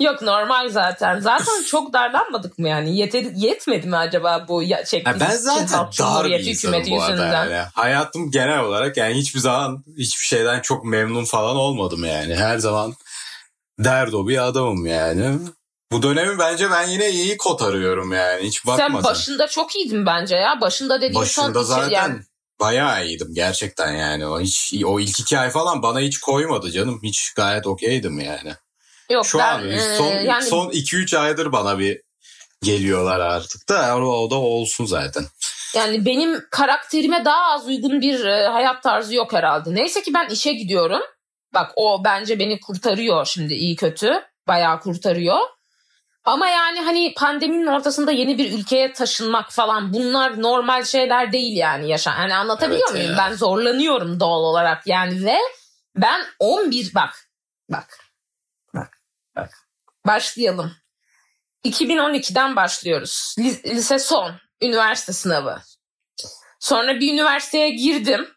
Yok 0.01 0.21
normal 0.21 0.69
zaten. 0.69 1.19
Zaten 1.19 1.63
çok 1.67 1.93
darlanmadık 1.93 2.59
mı 2.59 2.69
yani? 2.69 2.97
Yeter, 2.97 3.23
yetmedi 3.35 3.87
mi 3.87 3.97
acaba 3.97 4.45
bu 4.47 4.63
ya, 4.63 4.77
Ya 4.77 4.85
çektiğimiz 4.85 5.21
ben 5.21 5.29
Çin 5.29 5.37
zaten 5.37 5.77
Halk 5.77 5.99
dar 5.99 6.25
bir 6.25 6.45
insanım 6.45 6.83
bu 6.91 7.01
arada 7.01 7.11
yüzünden? 7.11 7.49
yani. 7.49 7.67
Hayatım 7.73 8.31
genel 8.31 8.59
olarak 8.59 8.97
yani 8.97 9.13
hiçbir 9.13 9.39
zaman 9.39 9.83
hiçbir 9.97 10.25
şeyden 10.25 10.59
çok 10.59 10.85
memnun 10.85 11.25
falan 11.25 11.55
olmadım 11.55 12.05
yani. 12.05 12.35
Her 12.35 12.57
zaman 12.57 12.93
derdo 13.79 14.27
bir 14.27 14.47
adamım 14.47 14.85
yani. 14.85 15.39
Bu 15.91 16.03
dönemi 16.03 16.39
bence 16.39 16.71
ben 16.71 16.87
yine 16.87 17.09
iyi 17.09 17.37
kotarıyorum 17.37 18.13
yani. 18.13 18.43
Hiç 18.43 18.65
bakmadan. 18.65 18.93
Sen 18.93 19.03
başında 19.03 19.47
çok 19.47 19.75
iyiydin 19.75 20.05
bence 20.05 20.35
ya. 20.35 20.61
Başında 20.61 20.97
dediğin 20.97 21.15
Başında 21.15 21.53
son 21.53 21.63
zaten 21.63 21.89
yani 21.89 22.19
bayağı 22.59 23.05
iyiydim 23.05 23.33
gerçekten 23.33 23.91
yani. 23.91 24.27
O 24.27 24.41
hiç 24.41 24.73
o 24.85 24.99
ilk 24.99 25.19
iki 25.19 25.39
ay 25.39 25.49
falan 25.49 25.81
bana 25.83 25.99
hiç 25.99 26.19
koymadı 26.19 26.71
canım. 26.71 26.99
Hiç 27.03 27.33
gayet 27.33 27.67
okeydim 27.67 28.19
yani. 28.19 28.53
yok 29.11 29.25
Şu 29.25 29.37
ben 29.37 29.53
an 29.53 29.69
e, 29.69 29.97
son 29.97 30.11
yani 30.13 30.43
son 30.43 30.69
2 30.69 30.95
3 30.95 31.13
aydır 31.13 31.51
bana 31.51 31.79
bir 31.79 32.01
geliyorlar 32.61 33.19
artık 33.19 33.69
da 33.69 33.97
o, 33.97 34.01
o 34.01 34.31
da 34.31 34.35
olsun 34.35 34.85
zaten. 34.85 35.25
yani 35.75 36.05
benim 36.05 36.45
karakterime 36.51 37.25
daha 37.25 37.51
az 37.51 37.67
uygun 37.67 38.01
bir 38.01 38.25
e, 38.25 38.47
hayat 38.47 38.83
tarzı 38.83 39.15
yok 39.15 39.33
herhalde. 39.33 39.75
Neyse 39.75 40.01
ki 40.01 40.13
ben 40.13 40.29
işe 40.29 40.53
gidiyorum. 40.53 41.01
Bak 41.53 41.71
o 41.75 42.03
bence 42.03 42.39
beni 42.39 42.59
kurtarıyor 42.59 43.25
şimdi 43.25 43.53
iyi 43.53 43.75
kötü. 43.75 44.21
Bayağı 44.47 44.79
kurtarıyor. 44.79 45.39
Ama 46.25 46.47
yani 46.47 46.81
hani 46.81 47.13
pandeminin 47.17 47.65
ortasında 47.67 48.11
yeni 48.11 48.37
bir 48.37 48.59
ülkeye 48.59 48.93
taşınmak 48.93 49.51
falan 49.51 49.93
bunlar 49.93 50.41
normal 50.41 50.83
şeyler 50.83 51.31
değil 51.31 51.57
yani 51.57 51.89
yaşa. 51.89 52.09
Yani 52.19 52.35
anlatabiliyor 52.35 52.87
Evet 52.91 52.99
muyum? 52.99 53.11
ya. 53.11 53.17
Ben 53.17 53.33
zorlanıyorum 53.33 54.19
doğal 54.19 54.39
olarak 54.43 54.87
yani 54.87 55.25
ve 55.25 55.37
ben 55.95 56.21
11 56.39 56.95
bak 56.95 57.27
bak 57.69 57.99
bak 58.75 58.97
bak 59.35 59.51
başlayalım. 60.07 60.75
2012'den 61.65 62.55
başlıyoruz. 62.55 63.35
Lis- 63.39 63.63
Lise 63.65 63.99
son, 63.99 64.31
üniversite 64.61 65.13
sınavı. 65.13 65.61
Sonra 66.59 66.99
bir 66.99 67.13
üniversiteye 67.13 67.69
girdim. 67.69 68.27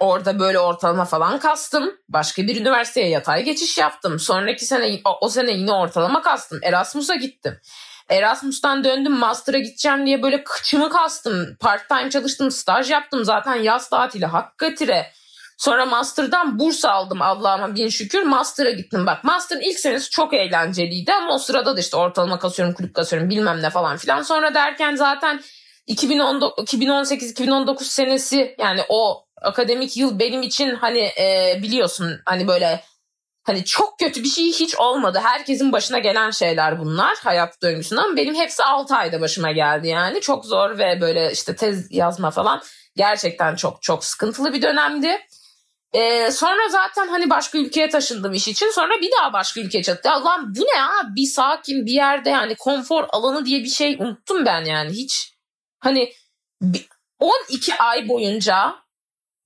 Orada 0.00 0.38
böyle 0.38 0.58
ortalama 0.58 1.04
falan 1.04 1.38
kastım. 1.38 1.92
Başka 2.08 2.42
bir 2.42 2.60
üniversiteye 2.60 3.08
yatay 3.08 3.42
geçiş 3.42 3.78
yaptım. 3.78 4.18
Sonraki 4.18 4.64
sene 4.64 5.00
o, 5.20 5.28
sene 5.28 5.52
yine 5.52 5.72
ortalama 5.72 6.22
kastım. 6.22 6.60
Erasmus'a 6.62 7.14
gittim. 7.14 7.60
Erasmus'tan 8.08 8.84
döndüm 8.84 9.12
master'a 9.12 9.58
gideceğim 9.58 10.06
diye 10.06 10.22
böyle 10.22 10.44
kıçımı 10.44 10.90
kastım. 10.90 11.56
Part 11.60 11.88
time 11.88 12.10
çalıştım, 12.10 12.50
staj 12.50 12.90
yaptım. 12.90 13.24
Zaten 13.24 13.54
yaz 13.54 13.90
tatili 13.90 14.26
hakikatire. 14.26 15.12
Sonra 15.58 15.86
master'dan 15.86 16.58
burs 16.58 16.84
aldım 16.84 17.22
Allah'ıma 17.22 17.74
bin 17.74 17.88
şükür. 17.88 18.22
Master'a 18.22 18.70
gittim. 18.70 19.06
Bak 19.06 19.24
master'ın 19.24 19.60
ilk 19.60 19.78
senesi 19.78 20.10
çok 20.10 20.34
eğlenceliydi 20.34 21.12
ama 21.12 21.34
o 21.34 21.38
sırada 21.38 21.76
da 21.76 21.80
işte 21.80 21.96
ortalama 21.96 22.38
kasıyorum, 22.38 22.74
kulüp 22.74 22.94
kasıyorum 22.94 23.30
bilmem 23.30 23.62
ne 23.62 23.70
falan 23.70 23.96
filan. 23.96 24.22
Sonra 24.22 24.54
derken 24.54 24.94
zaten 24.94 25.40
2018-2019 25.88 27.84
senesi 27.84 28.54
yani 28.58 28.80
o 28.88 29.24
akademik 29.42 29.96
yıl 29.96 30.18
benim 30.18 30.42
için 30.42 30.74
hani 30.74 31.00
e, 31.00 31.58
biliyorsun 31.62 32.20
hani 32.24 32.48
böyle 32.48 32.84
hani 33.42 33.64
çok 33.64 33.98
kötü 33.98 34.22
bir 34.22 34.28
şey 34.28 34.46
hiç 34.46 34.76
olmadı. 34.76 35.20
Herkesin 35.22 35.72
başına 35.72 35.98
gelen 35.98 36.30
şeyler 36.30 36.78
bunlar 36.78 37.16
hayat 37.24 37.62
döngüsünden. 37.62 38.16
Benim 38.16 38.34
hepsi 38.34 38.64
6 38.64 38.96
ayda 38.96 39.20
başıma 39.20 39.52
geldi 39.52 39.88
yani. 39.88 40.20
Çok 40.20 40.44
zor 40.44 40.78
ve 40.78 41.00
böyle 41.00 41.32
işte 41.32 41.56
tez 41.56 41.92
yazma 41.92 42.30
falan 42.30 42.62
gerçekten 42.96 43.56
çok 43.56 43.82
çok 43.82 44.04
sıkıntılı 44.04 44.52
bir 44.52 44.62
dönemdi. 44.62 45.18
Ee, 45.92 46.30
sonra 46.30 46.68
zaten 46.68 47.08
hani 47.08 47.30
başka 47.30 47.58
ülkeye 47.58 47.88
taşındım 47.88 48.34
iş 48.34 48.48
için. 48.48 48.70
Sonra 48.70 49.00
bir 49.00 49.10
daha 49.20 49.32
başka 49.32 49.60
ülkeye 49.60 49.82
çattı. 49.82 50.08
Ya 50.08 50.24
lan 50.24 50.54
bu 50.56 50.60
ne 50.60 50.78
ya? 50.78 50.90
Bir 51.16 51.26
sakin 51.26 51.86
bir 51.86 51.92
yerde 51.92 52.30
yani 52.30 52.54
konfor 52.54 53.04
alanı 53.08 53.46
diye 53.46 53.60
bir 53.60 53.68
şey 53.68 53.96
unuttum 54.00 54.46
ben 54.46 54.64
yani 54.64 54.90
hiç. 54.90 55.34
Hani 55.80 56.12
12 57.18 57.74
ay 57.78 58.08
boyunca 58.08 58.74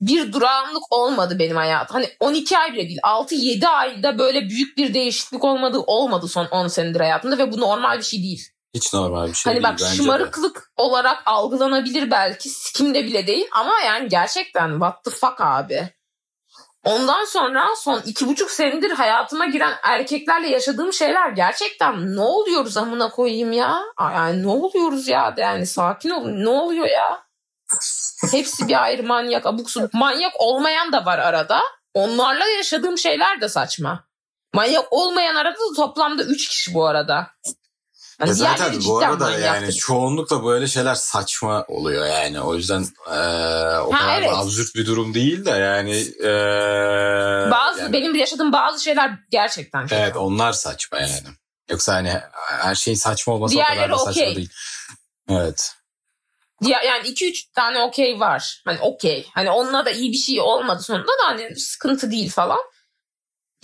bir 0.07 0.33
durağanlık 0.33 0.93
olmadı 0.93 1.39
benim 1.39 1.57
hayatım. 1.57 1.95
Hani 1.95 2.09
12 2.21 2.59
ay 2.59 2.73
bile 2.73 2.89
değil 2.89 2.99
6-7 3.03 3.67
ayda 3.67 4.19
böyle 4.19 4.49
büyük 4.49 4.77
bir 4.77 4.95
değişiklik 4.95 5.45
olmadı 5.45 5.79
olmadı 5.87 6.29
son 6.29 6.47
10 6.47 6.69
senedir 6.69 7.01
hayatımda 7.01 7.39
ve 7.39 7.53
bu 7.53 7.61
normal 7.61 7.99
bir 7.99 8.03
şey 8.03 8.23
değil. 8.23 8.49
Hiç 8.75 8.95
normal 8.95 9.29
bir 9.29 9.35
şey 9.35 9.53
hani 9.53 9.63
değil 9.63 9.73
bak 9.73 9.81
bence 9.81 9.97
şımarıklık 9.97 10.57
de. 10.57 10.61
olarak 10.77 11.23
algılanabilir 11.27 12.11
belki 12.11 12.49
sikimde 12.49 13.05
bile 13.05 13.27
değil 13.27 13.47
ama 13.53 13.73
yani 13.87 14.09
gerçekten 14.09 14.71
what 14.71 15.05
the 15.05 15.11
fuck 15.11 15.41
abi. 15.41 15.89
Ondan 16.85 17.25
sonra 17.25 17.69
son 17.77 18.01
iki 18.07 18.29
buçuk 18.29 18.51
senedir 18.51 18.91
hayatıma 18.91 19.47
giren 19.47 19.75
erkeklerle 19.83 20.49
yaşadığım 20.49 20.93
şeyler 20.93 21.31
gerçekten 21.31 22.17
ne 22.17 22.21
oluyoruz 22.21 22.77
amına 22.77 23.11
koyayım 23.11 23.53
ya? 23.53 23.83
Yani 24.01 24.43
ne 24.43 24.49
oluyoruz 24.49 25.09
ya? 25.09 25.35
Yani 25.37 25.67
sakin 25.67 26.11
olun 26.11 26.45
ne 26.45 26.49
oluyor 26.49 26.87
ya? 26.87 27.25
Hepsi 28.33 28.69
bir 28.69 28.83
ayrı 28.83 29.03
manyak 29.03 29.47
abuk 29.47 29.71
subuk. 29.71 29.95
Manyak 29.95 30.33
olmayan 30.39 30.93
da 30.93 31.05
var 31.05 31.19
arada. 31.19 31.61
Onlarla 31.95 32.47
yaşadığım 32.47 32.99
şeyler 32.99 33.41
de 33.41 33.49
saçma. 33.49 34.05
Manyak 34.55 34.85
olmayan 34.93 35.35
arada 35.35 35.55
da 35.59 35.75
toplamda 35.77 36.23
üç 36.25 36.49
kişi 36.49 36.75
bu 36.75 36.87
arada. 36.87 37.31
Hani 38.19 38.29
Ya 38.29 38.35
zaten 38.35 38.57
diğerleri 38.73 38.85
bu 38.89 38.99
arada 38.99 39.25
manyaktır. 39.25 39.45
yani 39.45 39.75
çoğunlukla 39.75 40.45
böyle 40.45 40.67
şeyler 40.67 40.95
saçma 40.95 41.65
oluyor 41.69 42.07
yani. 42.07 42.41
O 42.41 42.55
yüzden 42.55 42.81
eee, 42.81 43.79
o 43.79 43.93
Ha, 43.93 43.99
kadar 43.99 44.09
da 44.09 44.15
evet. 44.27 44.31
absürt 44.33 44.75
bir 44.75 44.87
durum 44.87 45.15
değil 45.15 45.45
de 45.45 45.51
yani. 45.51 45.91
eee, 45.97 47.51
Bazı 47.51 47.81
yani- 47.81 47.93
benim 47.93 48.15
yaşadığım 48.15 48.53
bazı 48.53 48.85
şeyler 48.85 49.11
gerçekten 49.31 49.87
çok. 49.87 49.99
Evet 49.99 50.17
onlar 50.17 50.53
saçma 50.53 50.99
yani. 51.01 51.13
Yoksa 51.71 51.95
hani 51.95 52.21
her 52.61 52.75
şeyin 52.75 52.97
saçma 52.97 53.33
olması 53.35 53.57
o 53.57 53.59
kadar 53.61 53.73
Diğerleri 53.73 53.93
da 53.93 53.99
saçma 53.99 54.23
okey. 54.23 54.37
değil. 54.37 54.51
Evet. 55.31 55.75
Ya, 56.61 56.83
yani 56.83 57.09
2-3 57.09 57.53
tane 57.53 57.83
okey 57.83 58.21
var. 58.21 58.63
Hani 58.65 58.79
okey. 58.81 59.27
Hani 59.35 59.51
onunla 59.51 59.87
da 59.87 59.91
iyi 59.91 60.13
bir 60.13 60.17
şey 60.17 60.41
olmadı 60.41 60.83
sonunda 60.83 61.13
da 61.13 61.27
hani 61.27 61.57
sıkıntı 61.57 62.11
değil 62.11 62.31
falan. 62.31 62.61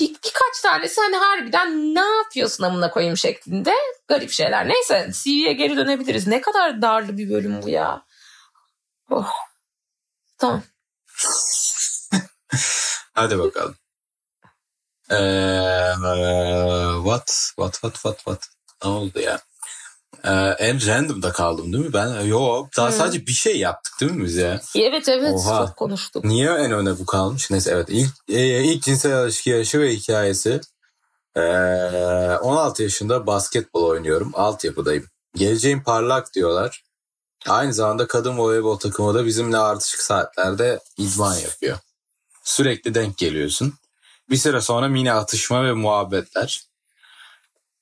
Bir, 0.01 0.09
birkaç 0.09 0.61
tanesi 0.63 1.01
hani 1.01 1.17
harbiden 1.17 1.95
ne 1.95 2.01
yapıyorsun 2.01 2.65
amına 2.65 2.91
koyayım 2.91 3.17
şeklinde 3.17 3.75
garip 4.09 4.31
şeyler. 4.31 4.69
Neyse 4.69 5.11
CV'ye 5.13 5.53
geri 5.53 5.77
dönebiliriz. 5.77 6.27
Ne 6.27 6.41
kadar 6.41 6.83
darlı 6.83 7.19
bir 7.19 7.31
bölüm 7.31 7.63
bu 7.63 7.69
ya. 7.69 8.07
Oh. 9.11 9.33
Tamam. 10.39 10.63
Hadi 13.15 13.39
bakalım. 13.39 13.77
Eee, 15.11 15.95
what? 17.05 17.27
What? 17.57 17.73
What? 17.81 17.95
What? 17.95 18.17
What? 18.19 18.49
Ne 18.85 18.91
oldu 18.91 19.21
ya? 19.21 19.41
Eee, 20.25 20.57
en 20.59 20.87
random'da 20.87 21.33
kaldım 21.33 21.73
değil 21.73 21.85
mi? 21.85 21.93
Ben 21.93 22.21
yok. 22.21 22.69
Daha 22.77 22.89
Hı. 22.89 22.93
sadece 22.93 23.27
bir 23.27 23.33
şey 23.33 23.59
yaptık 23.59 23.93
değil 24.01 24.13
mi 24.13 24.25
biz 24.25 24.37
ya? 24.37 24.61
Evet 24.77 25.09
evet 25.09 25.35
Oha. 25.35 25.67
çok 25.67 25.77
konuştuk. 25.77 26.25
Niye 26.25 26.51
en 26.51 26.73
öne 26.73 26.99
bu 26.99 27.07
kalmış? 27.07 27.51
Neyse 27.51 27.71
evet. 27.71 27.89
İlk, 27.91 28.11
e, 28.29 28.65
ilk 28.65 28.83
cinsel 28.83 29.25
ilişki 29.25 29.51
yaşı 29.51 29.81
ve 29.81 29.95
hikayesi. 29.95 30.61
Ee, 31.37 31.41
16 32.43 32.83
yaşında 32.83 33.27
basketbol 33.27 33.85
oynuyorum. 33.85 34.31
Altyapıdayım. 34.35 35.07
Geleceğim 35.35 35.83
parlak 35.83 36.35
diyorlar. 36.35 36.85
Aynı 37.49 37.75
zamanda 37.75 38.07
kadın 38.07 38.39
voleybol 38.39 38.79
takımı 38.79 39.15
da 39.15 39.27
bizimle 39.27 39.57
artışık 39.57 40.03
saatlerde 40.03 40.81
idman 40.99 41.35
yapıyor. 41.37 41.79
Sürekli 42.45 42.95
denk 42.95 43.19
geliyorsun. 43.19 43.75
Bir 44.31 44.37
süre 44.37 44.61
sonra 44.61 44.89
mini 44.89 45.13
atışma 45.13 45.65
ve 45.65 45.73
muhabbetler. 45.73 46.63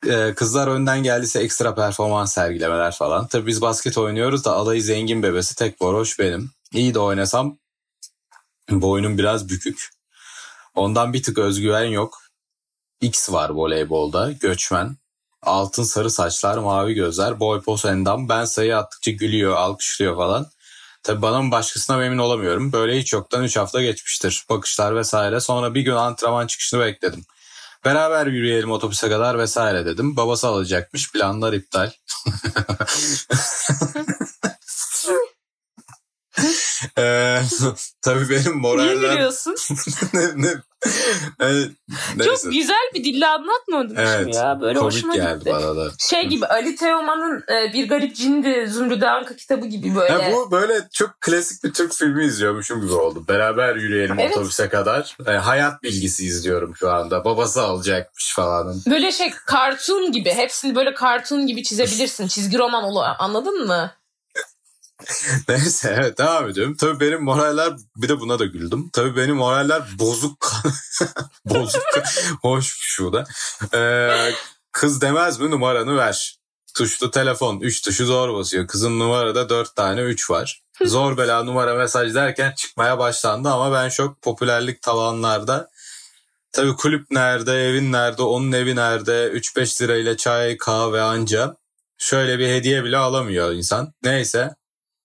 Ee, 0.07 0.35
kızlar 0.37 0.69
önden 0.69 1.03
geldiyse 1.03 1.41
ekstra 1.41 1.75
performans 1.75 2.33
sergilemeler 2.35 2.95
falan. 2.95 3.27
Tabii 3.27 3.47
biz 3.47 3.61
basket 3.61 3.99
oynuyoruz 3.99 4.45
da 4.45 4.53
alayı 4.53 4.83
zengin 4.83 5.23
bebesi 5.23 5.57
tek 5.57 5.83
varoş 5.83 6.19
benim. 6.19 6.51
İyi 6.73 6.95
de 6.95 6.99
oynasam 6.99 7.59
boynum 8.71 9.19
biraz 9.19 9.49
bükük. 9.49 9.89
Ondan 10.75 11.13
bir 11.13 11.23
tık 11.23 11.39
özgüven 11.39 11.85
yok. 11.85 12.19
X 13.01 13.33
var 13.33 13.51
voleybolda. 13.51 14.33
Göçmen. 14.33 14.97
Altın 15.43 15.83
sarı 15.83 16.11
saçlar, 16.11 16.59
mavi 16.59 16.95
gözler, 16.95 17.41
boy 17.41 17.61
pos 17.63 17.85
endam. 17.85 18.29
Ben 18.29 18.45
sayı 18.45 18.77
attıkça 18.79 19.11
gülüyor, 19.11 19.57
alkışlıyor 19.57 20.17
falan. 20.17 20.47
Tabii 21.03 21.23
bana 21.23 21.43
mı 21.43 21.51
başkasına 21.51 21.97
mı 21.97 22.05
emin 22.05 22.19
olamıyorum. 22.19 22.73
Böyle 22.73 22.99
hiç 22.99 23.13
yoktan 23.13 23.45
3 23.45 23.57
hafta 23.57 23.83
geçmiştir. 23.83 24.45
Bakışlar 24.51 24.97
vesaire. 24.97 25.41
Sonra 25.41 25.75
bir 25.75 25.81
gün 25.81 25.93
antrenman 25.93 26.47
çıkışını 26.47 26.81
bekledim. 26.81 27.25
Beraber 27.85 28.27
yürüyelim 28.27 28.71
otobüse 28.71 29.09
kadar 29.09 29.39
vesaire 29.39 29.87
dedim. 29.87 30.17
Babası 30.17 30.49
alacakmış. 30.49 31.13
Planlar 31.13 31.53
iptal. 31.53 31.91
Ee, 36.99 37.41
tabii 38.03 38.29
benim 38.31 38.43
Niye 38.45 38.55
moraller 38.55 39.13
gülüyorsun? 39.13 39.55
ne, 40.15 40.23
ne, 40.37 40.49
Evet, 41.41 41.71
neyse. 42.17 42.31
Çok 42.31 42.53
güzel 42.53 42.91
bir 42.95 43.05
dille 43.05 43.27
anlatmadın 43.27 43.97
Evet, 43.97 44.35
ya. 44.35 44.61
Böyle 44.61 44.79
Komik 44.79 44.95
hoşuma 44.95 45.17
geldi 45.17 45.39
gitti. 45.39 45.51
bana 45.51 45.77
da. 45.77 45.91
Şey 45.99 46.27
gibi 46.27 46.47
Ali 46.47 46.77
Teoman'ın 46.77 47.45
e, 47.53 47.73
Bir 47.73 47.89
Garip 47.89 48.17
Cindi 48.17 48.67
Zümrüt 48.69 49.03
Anka 49.03 49.37
kitabı 49.37 49.67
gibi 49.67 49.95
böyle. 49.97 50.13
Ha, 50.13 50.33
bu 50.33 50.51
böyle 50.51 50.89
çok 50.93 51.21
klasik 51.21 51.65
bir 51.65 51.73
Türk 51.73 51.93
filmi 51.93 52.25
izliyormuşum 52.25 52.81
gibi 52.81 52.93
oldu. 52.93 53.25
Beraber 53.29 53.77
yürüyelim 53.77 54.19
Evet. 54.19 54.37
otobüse 54.37 54.69
kadar. 54.69 55.17
E, 55.27 55.31
hayat 55.31 55.83
bilgisi 55.83 56.27
izliyorum 56.27 56.77
şu 56.77 56.91
anda. 56.91 57.25
Babası 57.25 57.63
alacakmış 57.63 58.35
falan. 58.35 58.77
Böyle 58.91 59.13
şey 59.13 59.31
kartun 59.31 60.13
gibi. 60.13 60.31
Hepsini 60.31 60.75
böyle 60.75 60.95
kartun 60.95 61.47
gibi 61.47 61.63
çizebilirsin. 61.63 62.27
Çizgi 62.29 62.59
roman 62.59 62.85
olu 62.85 63.05
anladın 63.19 63.67
mı? 63.67 63.91
Neyse 65.49 65.95
evet 65.99 66.19
devam 66.19 66.49
ediyorum. 66.49 66.77
Tabii 66.77 67.01
benim 67.01 67.23
moraller 67.23 67.73
bir 67.97 68.09
de 68.09 68.21
buna 68.21 68.39
da 68.39 68.45
güldüm. 68.45 68.91
Tabii 68.93 69.17
benim 69.17 69.37
moraller 69.37 69.83
bozuk. 69.99 70.53
bozuk. 71.45 71.83
Hoş 72.43 72.77
şu 72.81 73.13
da. 73.13 73.25
Ee, 73.75 74.33
kız 74.73 75.01
demez 75.01 75.41
mi 75.41 75.51
numaranı 75.51 75.97
ver. 75.97 76.39
Tuşlu 76.75 77.11
telefon. 77.11 77.61
Üç 77.61 77.83
tuşu 77.83 78.07
zor 78.07 78.35
basıyor. 78.35 78.67
Kızın 78.67 78.99
numarada 78.99 79.49
dört 79.49 79.77
tane 79.77 80.01
üç 80.01 80.31
var. 80.31 80.63
Zor 80.85 81.17
bela 81.17 81.43
numara 81.43 81.75
mesaj 81.75 82.15
derken 82.15 82.53
çıkmaya 82.57 82.99
başlandı 82.99 83.49
ama 83.49 83.73
ben 83.73 83.89
çok 83.89 84.23
popülerlik 84.23 84.83
tavanlarda. 84.83 85.69
Tabii 86.53 86.77
kulüp 86.77 87.11
nerede, 87.11 87.69
evin 87.69 87.93
nerede, 87.93 88.23
onun 88.23 88.53
evi 88.53 88.77
nerede, 88.77 89.13
3-5 89.13 89.83
lirayla 89.83 90.17
çay, 90.17 90.57
kahve 90.57 91.01
anca. 91.01 91.57
Şöyle 91.99 92.39
bir 92.39 92.49
hediye 92.49 92.85
bile 92.85 92.97
alamıyor 92.97 93.53
insan. 93.53 93.93
Neyse. 94.03 94.58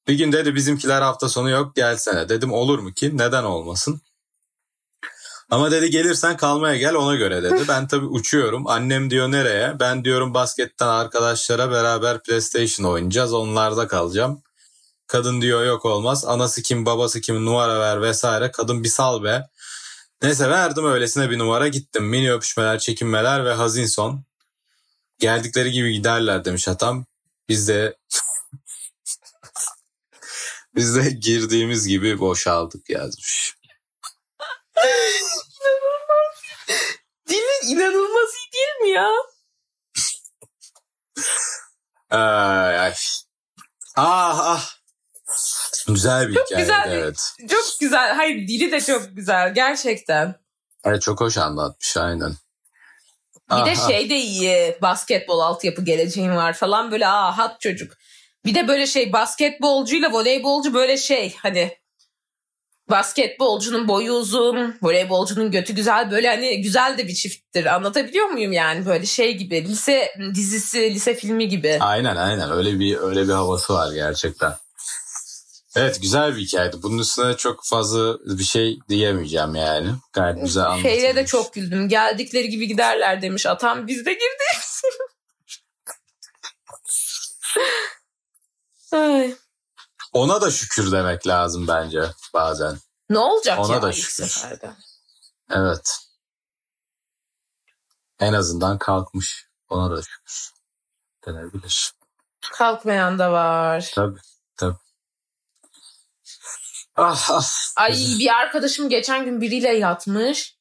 Bir 0.08 0.14
gün 0.14 0.32
dedi 0.32 0.56
bizimkiler 0.56 1.02
hafta 1.02 1.30
sonu 1.30 1.50
yok 1.50 1.76
gelsene. 1.76 2.30
Dedim 2.30 2.52
olur 2.54 2.80
mu 2.80 2.94
ki? 2.94 3.18
Neden 3.18 3.44
olmasın? 3.44 4.02
Ama 5.50 5.72
dedi 5.72 5.90
gelirsen 5.90 6.38
kalmaya 6.38 6.78
gel 6.78 6.96
ona 6.96 7.16
göre 7.16 7.44
dedi. 7.44 7.64
Ben 7.68 7.88
tabii 7.88 8.06
uçuyorum. 8.06 8.68
Annem 8.68 9.10
diyor 9.10 9.32
nereye? 9.32 9.80
Ben 9.80 10.04
diyorum 10.06 10.34
basketten 10.34 10.88
arkadaşlara 10.88 11.72
beraber 11.72 12.24
PlayStation 12.24 12.86
oynayacağız. 12.92 13.34
Onlarda 13.34 13.88
kalacağım. 13.88 14.44
Kadın 15.08 15.42
diyor 15.42 15.66
yok 15.66 15.86
olmaz. 15.86 16.26
Anası 16.26 16.62
kim 16.62 16.86
babası 16.86 17.22
kim 17.22 17.46
numara 17.46 17.80
ver 17.80 18.02
vesaire. 18.02 18.52
Kadın 18.52 18.84
bir 18.84 18.90
sal 18.90 19.24
be. 19.24 19.48
Neyse 20.22 20.50
verdim 20.50 20.86
öylesine 20.86 21.30
bir 21.30 21.40
numara 21.40 21.68
gittim. 21.68 22.06
Mini 22.06 22.34
öpüşmeler, 22.34 22.80
çekinmeler 22.80 23.46
ve 23.46 23.54
hazin 23.54 23.86
son. 23.86 24.24
Geldikleri 25.20 25.72
gibi 25.72 25.94
giderler 25.94 26.46
demiş 26.46 26.68
hatam. 26.68 27.06
Biz 27.50 27.68
de 27.68 27.98
biz 30.76 30.96
de 30.96 31.10
girdiğimiz 31.10 31.88
gibi 31.88 32.20
boşaldık 32.20 32.90
yazmış. 32.90 33.56
Dilin 37.30 37.68
inanılmaz 37.68 38.30
iyi 38.30 38.54
değil 38.54 38.82
mi 38.82 38.90
ya? 38.90 39.10
Ay, 42.10 42.80
ay. 42.80 42.94
Ah 43.96 44.40
ah. 44.40 44.70
Güzel 45.88 46.30
bir 46.30 46.34
Çok 46.36 46.46
hikaye. 46.46 46.62
güzel 46.62 46.92
Evet. 46.92 47.34
Çok 47.50 47.66
güzel. 47.80 48.16
Hayır 48.16 48.48
dili 48.48 48.72
de 48.72 48.82
çok 48.82 49.02
güzel. 49.16 49.54
Gerçekten. 49.54 50.36
evet. 50.86 51.02
Çok 51.02 51.22
hoş 51.22 51.38
anlatmış 51.38 51.98
aynen. 51.98 52.32
Bir 53.52 53.56
de 53.56 53.74
Ah, 53.78 53.84
ah. 53.84 53.88
şey 53.88 54.10
de 54.10 54.16
iyi. 54.18 54.78
Basketbol 54.82 55.40
altyapı 55.40 55.82
geleceğin 55.86 56.36
var 56.36 56.54
falan. 56.54 56.92
Böyle 56.92 57.08
aa 57.08 57.38
hat 57.38 57.62
çocuk. 57.62 57.94
Bir 58.46 58.56
de 58.56 58.68
böyle 58.68 58.88
şey 58.88 59.14
basketbolcuyla 59.14 60.12
voleybolcu 60.12 60.74
böyle 60.74 60.98
şey 60.98 61.36
hani 61.36 61.78
basketbolcunun 62.90 63.88
boyu 63.88 64.14
uzun, 64.14 64.76
voleybolcunun 64.82 65.52
götü 65.52 65.74
güzel 65.74 66.12
böyle 66.12 66.28
hani 66.28 66.62
güzel 66.62 66.98
de 66.98 67.08
bir 67.08 67.14
çifttir. 67.14 67.66
Anlatabiliyor 67.66 68.26
muyum 68.26 68.52
yani 68.52 68.86
böyle 68.86 69.06
şey 69.06 69.38
gibi 69.38 69.66
lise 69.68 70.16
dizisi, 70.34 70.94
lise 70.94 71.16
filmi 71.16 71.48
gibi. 71.48 71.78
Aynen 71.80 72.16
aynen 72.16 72.52
öyle 72.52 72.80
bir 72.80 72.98
öyle 72.98 73.24
bir 73.24 73.34
havası 73.34 73.74
var 73.74 73.94
gerçekten. 73.94 74.54
Evet 75.76 76.02
güzel 76.02 76.36
bir 76.36 76.42
hikayeydi. 76.42 76.78
Bunun 76.84 76.98
üstüne 76.98 77.38
çok 77.38 77.66
fazla 77.66 78.18
bir 78.38 78.44
şey 78.44 78.80
diyemeyeceğim 78.90 79.56
yani. 79.56 79.90
Gayet 80.14 80.42
güzel 80.42 80.64
anlatılmış. 80.66 80.92
Şeyle 80.92 81.16
de 81.16 81.26
çok 81.26 81.54
güldüm. 81.54 81.90
Geldikleri 81.90 82.50
gibi 82.50 82.68
giderler 82.68 83.22
demiş 83.22 83.46
atam. 83.46 83.88
Biz 83.88 84.06
de 84.06 84.14
girdik. 84.14 84.64
Ay. 88.94 89.36
Ona 90.14 90.42
da 90.42 90.52
şükür 90.52 90.92
demek 90.92 91.28
lazım 91.28 91.68
bence 91.68 92.12
bazen. 92.34 92.78
Ne 93.10 93.18
olacak 93.18 93.60
Ona 93.60 93.74
ya 93.74 93.82
da 93.82 93.90
ilk 93.90 93.96
şükür. 93.96 94.28
seferde? 94.28 94.74
Evet. 95.50 96.00
En 98.20 98.34
azından 98.34 98.78
kalkmış. 98.78 99.48
Ona 99.70 99.98
da 99.98 100.02
şükür 100.02 100.52
denebilir. 101.28 101.94
Kalkmayan 102.52 103.20
da 103.20 103.32
var. 103.32 103.92
Tabii 103.96 104.20
tabii. 104.58 104.78
Ah 106.96 107.30
ah. 107.32 107.50
Ay 107.76 107.92
bir 108.20 108.30
arkadaşım 108.36 108.90
geçen 108.90 109.26
gün 109.26 109.42
biriyle 109.42 109.70
yatmış. 109.70 110.53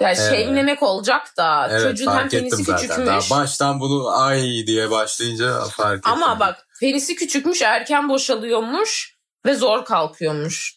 Ya 0.00 0.08
Evet. 0.12 0.30
şeyimlemek 0.30 0.82
olacak 0.82 1.36
da 1.36 1.68
Evet 1.70 1.82
çocuğun 1.82 2.10
hem 2.10 2.28
penisi 2.28 2.62
zaten. 2.64 2.88
Daha 2.88 2.96
küçükmüş. 3.18 3.30
baştan 3.30 3.80
bunu 3.80 4.08
ay 4.08 4.42
diye 4.66 4.90
başlayınca 4.90 5.64
fark 5.64 5.98
ettim. 5.98 6.12
Ama 6.12 6.40
bak 6.40 6.66
penisi 6.80 7.14
küçükmüş 7.14 7.62
erken 7.62 8.08
boşalıyormuş 8.08 9.16
ve 9.46 9.54
zor 9.54 9.84
kalkıyormuş. 9.84 10.74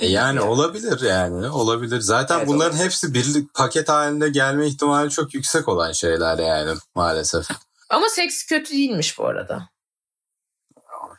E 0.00 0.06
Yani 0.06 0.40
olabilir 0.40 1.00
yani 1.00 1.50
olabilir. 1.50 2.00
Zaten 2.00 2.38
Evet, 2.38 2.48
bunların 2.48 2.76
hepsi 2.76 3.14
birlik 3.14 3.54
paket 3.54 3.88
halinde 3.88 4.28
gelme 4.28 4.66
ihtimali 4.66 5.10
çok 5.10 5.34
yüksek 5.34 5.68
olan 5.68 5.92
şeyler 5.92 6.38
yani 6.38 6.78
maalesef. 6.94 7.46
Ama 7.90 8.08
seks 8.08 8.46
kötü 8.46 8.72
değilmiş 8.72 9.18
bu 9.18 9.26
arada. 9.26 9.68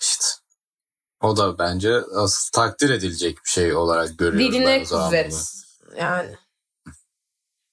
İşte. 0.02 0.26
O 1.22 1.38
da 1.38 1.58
bence 1.60 2.02
asıl 2.16 2.52
takdir 2.52 2.90
edilecek 2.90 3.38
bir 3.46 3.50
şey 3.50 3.76
olarak 3.76 4.18
görüyorum 4.18 4.40
ben 4.54 4.60
Diline 4.60 4.80
o 4.82 4.86
zaman 4.86 5.08
kuvvet. 5.10 5.32
bunu. 5.32 5.40
Yani. 5.98 6.38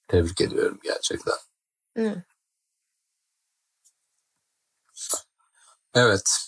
Tebrik 0.09 0.41
ediyorum 0.41 0.79
gerçekten. 0.83 1.35
Hı. 1.97 2.23
Evet. 5.95 6.39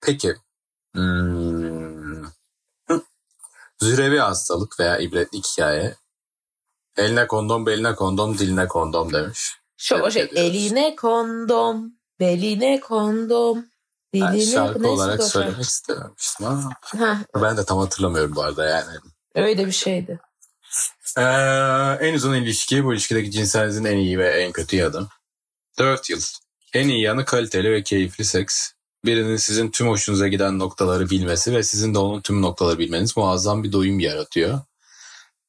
Peki. 0.00 0.36
Hmm. 0.94 2.24
Zürevi 3.80 4.18
hastalık 4.18 4.80
veya 4.80 4.98
ibretlik 4.98 5.46
hikaye. 5.46 5.96
Eline 6.96 7.26
kondom, 7.26 7.66
beline 7.66 7.94
kondom, 7.94 8.38
diline 8.38 8.68
kondom 8.68 9.12
demiş. 9.12 9.54
Şu 9.76 9.94
o 9.94 9.98
Tebrik 9.98 10.12
şey 10.12 10.22
ediyoruz. 10.22 10.50
eline 10.56 10.96
kondom, 10.96 11.92
beline 12.20 12.80
kondom, 12.80 13.66
diline 14.14 14.46
şarkı 14.54 14.82
neyse 14.82 14.88
olarak 14.94 15.16
şarkı. 15.20 15.28
söylemek 15.30 15.64
istememiştim 15.64 16.46
ama 16.46 16.70
Heh, 16.84 17.16
ben 17.42 17.56
de 17.56 17.64
tam 17.64 17.78
hatırlamıyorum 17.78 18.36
bu 18.36 18.42
arada 18.42 18.64
yani. 18.64 18.96
öyle 19.34 19.66
bir 19.66 19.72
şeydi. 19.72 20.20
Ee, 21.16 21.22
en 22.00 22.14
uzun 22.14 22.34
ilişki 22.34 22.84
bu 22.84 22.92
ilişkideki 22.92 23.30
cinselinizin 23.30 23.84
en 23.84 23.96
iyi 23.96 24.18
ve 24.18 24.28
en 24.28 24.52
kötü 24.52 24.76
yanı. 24.76 25.08
4 25.78 26.10
yıl. 26.10 26.20
En 26.74 26.88
iyi 26.88 27.02
yanı 27.02 27.24
kaliteli 27.24 27.72
ve 27.72 27.82
keyifli 27.82 28.24
seks. 28.24 28.72
Birinin 29.04 29.36
sizin 29.36 29.70
tüm 29.70 29.88
hoşunuza 29.88 30.28
giden 30.28 30.58
noktaları 30.58 31.10
bilmesi 31.10 31.54
ve 31.54 31.62
sizin 31.62 31.94
de 31.94 31.98
onun 31.98 32.20
tüm 32.20 32.42
noktaları 32.42 32.78
bilmeniz 32.78 33.16
muazzam 33.16 33.64
bir 33.64 33.72
doyum 33.72 34.00
yaratıyor. 34.00 34.60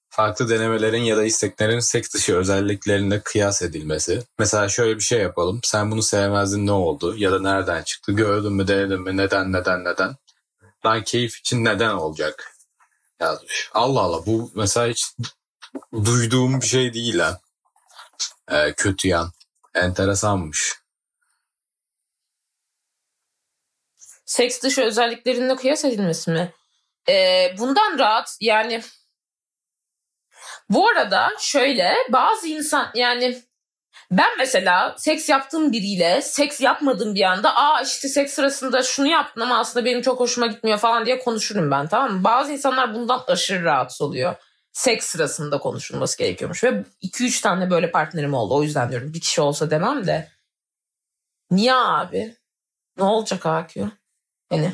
Farklı 0.09 0.49
denemelerin 0.49 1.01
ya 1.01 1.17
da 1.17 1.23
isteklerin 1.23 1.79
seks 1.79 2.13
dışı 2.13 2.35
özelliklerine 2.35 3.19
kıyas 3.19 3.61
edilmesi. 3.61 4.23
Mesela 4.39 4.69
şöyle 4.69 4.95
bir 4.95 5.03
şey 5.03 5.21
yapalım. 5.21 5.59
Sen 5.63 5.91
bunu 5.91 6.01
sevmezdin 6.01 6.67
ne 6.67 6.71
oldu? 6.71 7.15
Ya 7.17 7.31
da 7.31 7.39
nereden 7.41 7.83
çıktı? 7.83 8.11
Gördün 8.11 8.53
mü 8.53 8.67
denedin 8.67 9.01
mi? 9.01 9.17
Neden 9.17 9.53
neden 9.53 9.83
neden? 9.83 10.15
Lan 10.85 11.03
keyif 11.03 11.39
için 11.39 11.65
neden 11.65 11.89
olacak? 11.93 12.58
Yazmış. 13.19 13.69
Allah 13.73 13.99
Allah 14.01 14.25
bu 14.25 14.51
mesela 14.55 14.87
hiç 14.87 15.13
duyduğum 16.05 16.61
bir 16.61 16.65
şey 16.65 16.93
değil 16.93 17.19
ha. 17.19 17.39
Ee, 18.51 18.73
kötü 18.73 19.07
yan. 19.07 19.31
Enteresanmış. 19.75 20.75
Seks 24.25 24.61
dışı 24.63 24.81
özelliklerinde 24.81 25.55
kıyas 25.55 25.85
edilmesi 25.85 26.31
mi? 26.31 26.53
Ee, 27.09 27.55
bundan 27.59 27.99
rahat 27.99 28.37
yani 28.41 28.83
bu 30.69 30.87
arada 30.87 31.29
şöyle 31.39 31.95
bazı 32.09 32.47
insan 32.47 32.91
yani 32.95 33.43
ben 34.11 34.37
mesela 34.37 34.95
seks 34.97 35.29
yaptığım 35.29 35.71
biriyle 35.71 36.21
seks 36.21 36.61
yapmadığım 36.61 37.15
bir 37.15 37.23
anda 37.23 37.55
aa 37.55 37.81
işte 37.81 38.07
seks 38.07 38.33
sırasında 38.33 38.83
şunu 38.83 39.07
yaptın 39.07 39.41
ama 39.41 39.59
aslında 39.59 39.85
benim 39.85 40.01
çok 40.01 40.19
hoşuma 40.19 40.47
gitmiyor 40.47 40.77
falan 40.77 41.05
diye 41.05 41.19
konuşurum 41.19 41.71
ben 41.71 41.87
tamam 41.87 42.13
mı? 42.13 42.23
Bazı 42.23 42.51
insanlar 42.51 42.93
bundan 42.93 43.21
aşırı 43.27 43.63
rahatsız 43.63 44.01
oluyor. 44.01 44.35
Seks 44.71 45.05
sırasında 45.05 45.57
konuşulması 45.57 46.17
gerekiyormuş 46.17 46.63
ve 46.63 46.83
2-3 47.01 47.41
tane 47.41 47.71
böyle 47.71 47.91
partnerim 47.91 48.33
oldu 48.33 48.55
o 48.55 48.63
yüzden 48.63 48.91
diyorum 48.91 49.13
bir 49.13 49.21
kişi 49.21 49.41
olsa 49.41 49.69
demem 49.71 50.07
de. 50.07 50.31
Niye 51.51 51.73
abi? 51.75 52.35
Ne 52.97 53.03
olacak 53.03 53.45
AQ? 53.45 53.91
Yani 54.51 54.73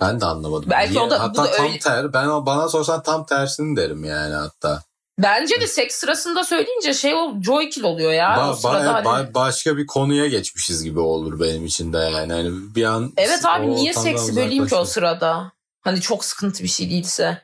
Ben 0.00 0.20
de 0.20 0.24
anlamadım. 0.26 0.70
Belki 0.70 0.92
Niye? 0.92 1.02
o 1.02 1.10
da- 1.10 1.18
bu 1.18 1.22
hatta 1.22 1.44
da 1.44 1.50
tam 1.50 1.66
öyle- 1.66 1.78
ter. 1.78 2.12
Ben 2.12 2.28
bana 2.46 2.68
sorsan 2.68 3.02
tam 3.02 3.26
tersini 3.26 3.76
derim 3.76 4.04
yani 4.04 4.34
hatta. 4.34 4.82
Bence 5.18 5.60
de 5.60 5.66
seks 5.66 5.94
sırasında 5.94 6.44
söyleyince 6.44 6.94
şey 6.94 7.14
ol, 7.14 7.42
joy 7.42 7.68
kill 7.68 7.82
oluyor 7.82 8.12
ya. 8.12 8.28
Ba- 8.28 8.50
o 8.50 8.54
sırada 8.54 8.94
hani- 8.94 9.06
ba- 9.06 9.34
başka 9.34 9.76
bir 9.76 9.86
konuya 9.86 10.26
geçmişiz 10.26 10.84
gibi 10.84 11.00
olur 11.00 11.40
benim 11.40 11.66
için 11.66 11.92
de 11.92 11.98
yani. 11.98 12.32
Hani 12.32 12.74
bir 12.74 12.84
an 12.84 13.12
Evet 13.16 13.44
abi 13.44 13.66
o 13.66 13.74
niye 13.74 13.92
seksi 13.92 14.36
böleyim 14.36 14.66
ki 14.66 14.74
o 14.74 14.84
sırada? 14.84 15.52
Hani 15.80 16.00
çok 16.00 16.24
sıkıntı 16.24 16.62
bir 16.62 16.68
şey 16.68 16.90
değilse. 16.90 17.42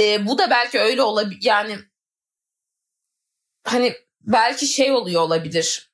Ee, 0.00 0.26
bu 0.26 0.38
da 0.38 0.50
belki 0.50 0.80
öyle 0.80 1.02
olabilir. 1.02 1.40
Yani 1.42 1.78
hani 3.64 3.94
belki 4.20 4.66
şey 4.66 4.92
oluyor 4.92 5.22
olabilir. 5.22 5.90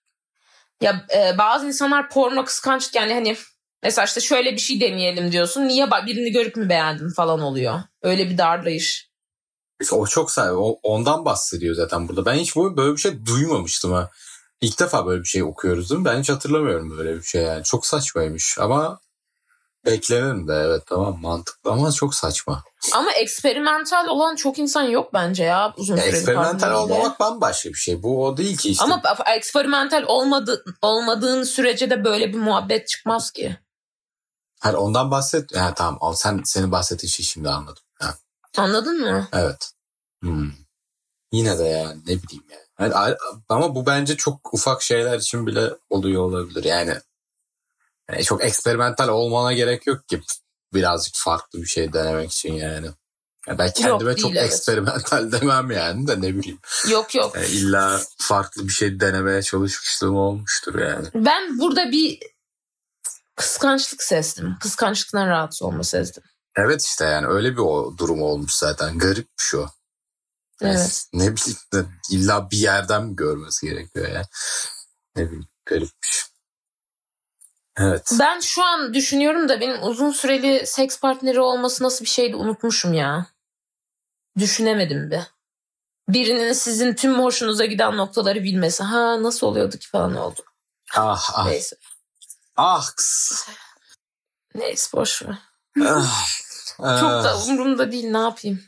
Ya 0.80 1.06
e, 1.16 1.38
bazı 1.38 1.66
insanlar 1.66 2.10
porno 2.10 2.44
kıskanç 2.44 2.94
yani 2.94 3.14
hani 3.14 3.36
mesela 3.82 4.04
işte 4.04 4.20
şöyle 4.20 4.52
bir 4.52 4.58
şey 4.58 4.80
deneyelim 4.80 5.32
diyorsun. 5.32 5.68
Niye 5.68 5.90
birini 5.90 6.32
görüp 6.32 6.56
mü 6.56 6.68
beğendin 6.68 7.10
falan 7.10 7.40
oluyor. 7.40 7.80
Öyle 8.02 8.30
bir 8.30 8.38
darlayış. 8.38 9.05
O 9.92 10.06
çok 10.06 10.30
say 10.30 10.50
o 10.50 10.78
ondan 10.82 11.24
bahsediyor 11.24 11.74
zaten 11.74 12.08
burada. 12.08 12.24
Ben 12.24 12.34
hiç 12.34 12.56
böyle 12.56 12.92
bir 12.92 13.00
şey 13.00 13.26
duymamıştım 13.26 13.92
ha. 13.92 14.10
İlk 14.60 14.80
defa 14.80 15.06
böyle 15.06 15.22
bir 15.22 15.28
şey 15.28 15.42
okuyoruz 15.42 15.90
değil 15.90 16.00
mi? 16.00 16.04
Ben 16.04 16.20
hiç 16.20 16.30
hatırlamıyorum 16.30 16.98
böyle 16.98 17.16
bir 17.16 17.22
şey 17.22 17.42
yani. 17.42 17.64
Çok 17.64 17.86
saçmaymış 17.86 18.58
ama 18.60 19.00
beklenir 19.86 20.48
de 20.48 20.54
evet 20.54 20.82
tamam 20.86 21.20
mantıklı 21.20 21.70
ama 21.70 21.92
çok 21.92 22.14
saçma. 22.14 22.62
Ama 22.94 23.12
eksperimental 23.12 24.06
olan 24.06 24.36
çok 24.36 24.58
insan 24.58 24.82
yok 24.82 25.14
bence 25.14 25.44
ya 25.44 25.74
uzun 25.76 25.96
Ya 25.96 26.02
süreli 26.02 26.16
eksperimental 26.16 26.74
olmamak 26.74 27.20
bambaşka 27.20 27.68
bir 27.68 27.74
şey. 27.74 28.02
Bu 28.02 28.26
o 28.26 28.36
değil 28.36 28.56
ki 28.56 28.70
işte. 28.70 28.84
Ama 28.84 29.02
eksperimental 29.36 30.02
olmadı, 30.06 30.64
olmadığın 30.82 31.42
sürece 31.42 31.90
de 31.90 32.04
böyle 32.04 32.28
bir 32.28 32.38
muhabbet 32.38 32.88
çıkmaz 32.88 33.30
ki. 33.30 33.58
Hani 34.60 34.76
ondan 34.76 35.10
bahset. 35.10 35.56
Ha, 35.56 35.74
tamam 35.74 36.14
sen 36.16 36.42
senin 36.44 36.72
bahsettiğin 36.72 37.10
şeyi 37.10 37.26
şimdi 37.26 37.50
anladım. 37.50 37.82
Anladın 38.56 39.00
mı? 39.00 39.28
evet. 39.32 39.70
Hmm. 40.22 40.50
Yine 41.32 41.58
de 41.58 41.64
yani 41.64 42.00
ne 42.00 42.22
bileyim 42.22 42.44
yani. 42.50 42.94
A- 42.94 43.16
ama 43.48 43.74
bu 43.74 43.86
bence 43.86 44.16
çok 44.16 44.54
ufak 44.54 44.82
şeyler 44.82 45.18
için 45.18 45.46
bile 45.46 45.70
oluyor 45.90 46.22
olabilir. 46.22 46.64
Yani, 46.64 46.94
yani 48.10 48.24
çok 48.24 48.44
eksperimental 48.44 49.08
olmana 49.08 49.52
gerek 49.52 49.86
yok 49.86 50.08
ki 50.08 50.20
birazcık 50.74 51.14
farklı 51.16 51.62
bir 51.62 51.66
şey 51.66 51.92
denemek 51.92 52.32
için 52.32 52.52
yani. 52.52 52.86
Ya 53.46 53.58
ben 53.58 53.70
kendime 53.70 54.16
değil, 54.16 54.22
çok 54.22 54.32
evet. 54.36 54.44
eksperimental 54.44 55.32
demem 55.40 55.70
yani 55.70 56.06
de 56.06 56.20
ne 56.20 56.34
bileyim. 56.34 56.58
Yok 56.90 57.14
yok. 57.14 57.36
Yani 57.36 57.46
illa 57.46 58.00
farklı 58.18 58.68
bir 58.68 58.72
şey 58.72 59.00
denemeye 59.00 59.42
çalışmışlığım 59.42 60.16
olmuştur 60.16 60.78
yani. 60.78 61.08
Ben 61.14 61.58
burada 61.58 61.90
bir 61.90 62.18
kıskançlık 63.36 64.02
sezdim. 64.02 64.56
Kıskançlıktan 64.60 65.28
rahatsız 65.28 65.62
olma 65.62 65.84
sezdim. 65.84 66.22
Evet 66.56 66.82
işte 66.82 67.04
yani 67.04 67.26
öyle 67.26 67.52
bir 67.52 67.58
o 67.62 67.98
durum 67.98 68.22
olmuş 68.22 68.52
zaten. 68.52 68.98
Garipmiş 68.98 69.54
o. 69.54 69.66
Yani 70.60 70.74
Evet. 70.78 71.06
Ne 71.12 71.36
bileyim 71.36 71.92
illa 72.10 72.50
bir 72.50 72.56
yerden 72.56 73.04
mi 73.04 73.16
görmesi 73.16 73.66
gerekiyor 73.66 74.08
ya. 74.08 74.22
Ne 75.16 75.26
bileyim 75.26 75.46
garipmiş. 75.64 76.26
Evet. 77.78 78.10
Ben 78.18 78.40
şu 78.40 78.64
an 78.64 78.94
düşünüyorum 78.94 79.48
da 79.48 79.60
benim 79.60 79.82
uzun 79.82 80.10
süreli 80.10 80.66
seks 80.66 81.00
partneri 81.00 81.40
olması 81.40 81.84
nasıl 81.84 82.04
bir 82.04 82.10
şeydi 82.10 82.36
unutmuşum 82.36 82.92
ya. 82.92 83.26
Düşünemedim 84.38 85.10
bir. 85.10 85.20
Birinin 86.08 86.52
sizin 86.52 86.94
tüm 86.94 87.18
hoşunuza 87.18 87.64
giden 87.64 87.96
noktaları 87.96 88.42
bilmesi. 88.42 88.82
Ha 88.82 89.22
nasıl 89.22 89.46
oluyordu 89.46 89.78
ki 89.78 89.88
falan 89.88 90.16
oldu. 90.16 90.40
Ah 90.94 91.30
ah. 91.34 91.46
Neyse. 91.46 91.76
Ah. 92.56 92.90
Neyse 94.54 94.96
boş 94.96 95.22
ver. 95.22 95.38
Ah. 95.84 96.26
Çok 96.76 96.86
da 97.10 97.30
Ah. 97.34 97.48
umurumda 97.48 97.92
değil 97.92 98.04
ne 98.10 98.18
yapayım. 98.18 98.62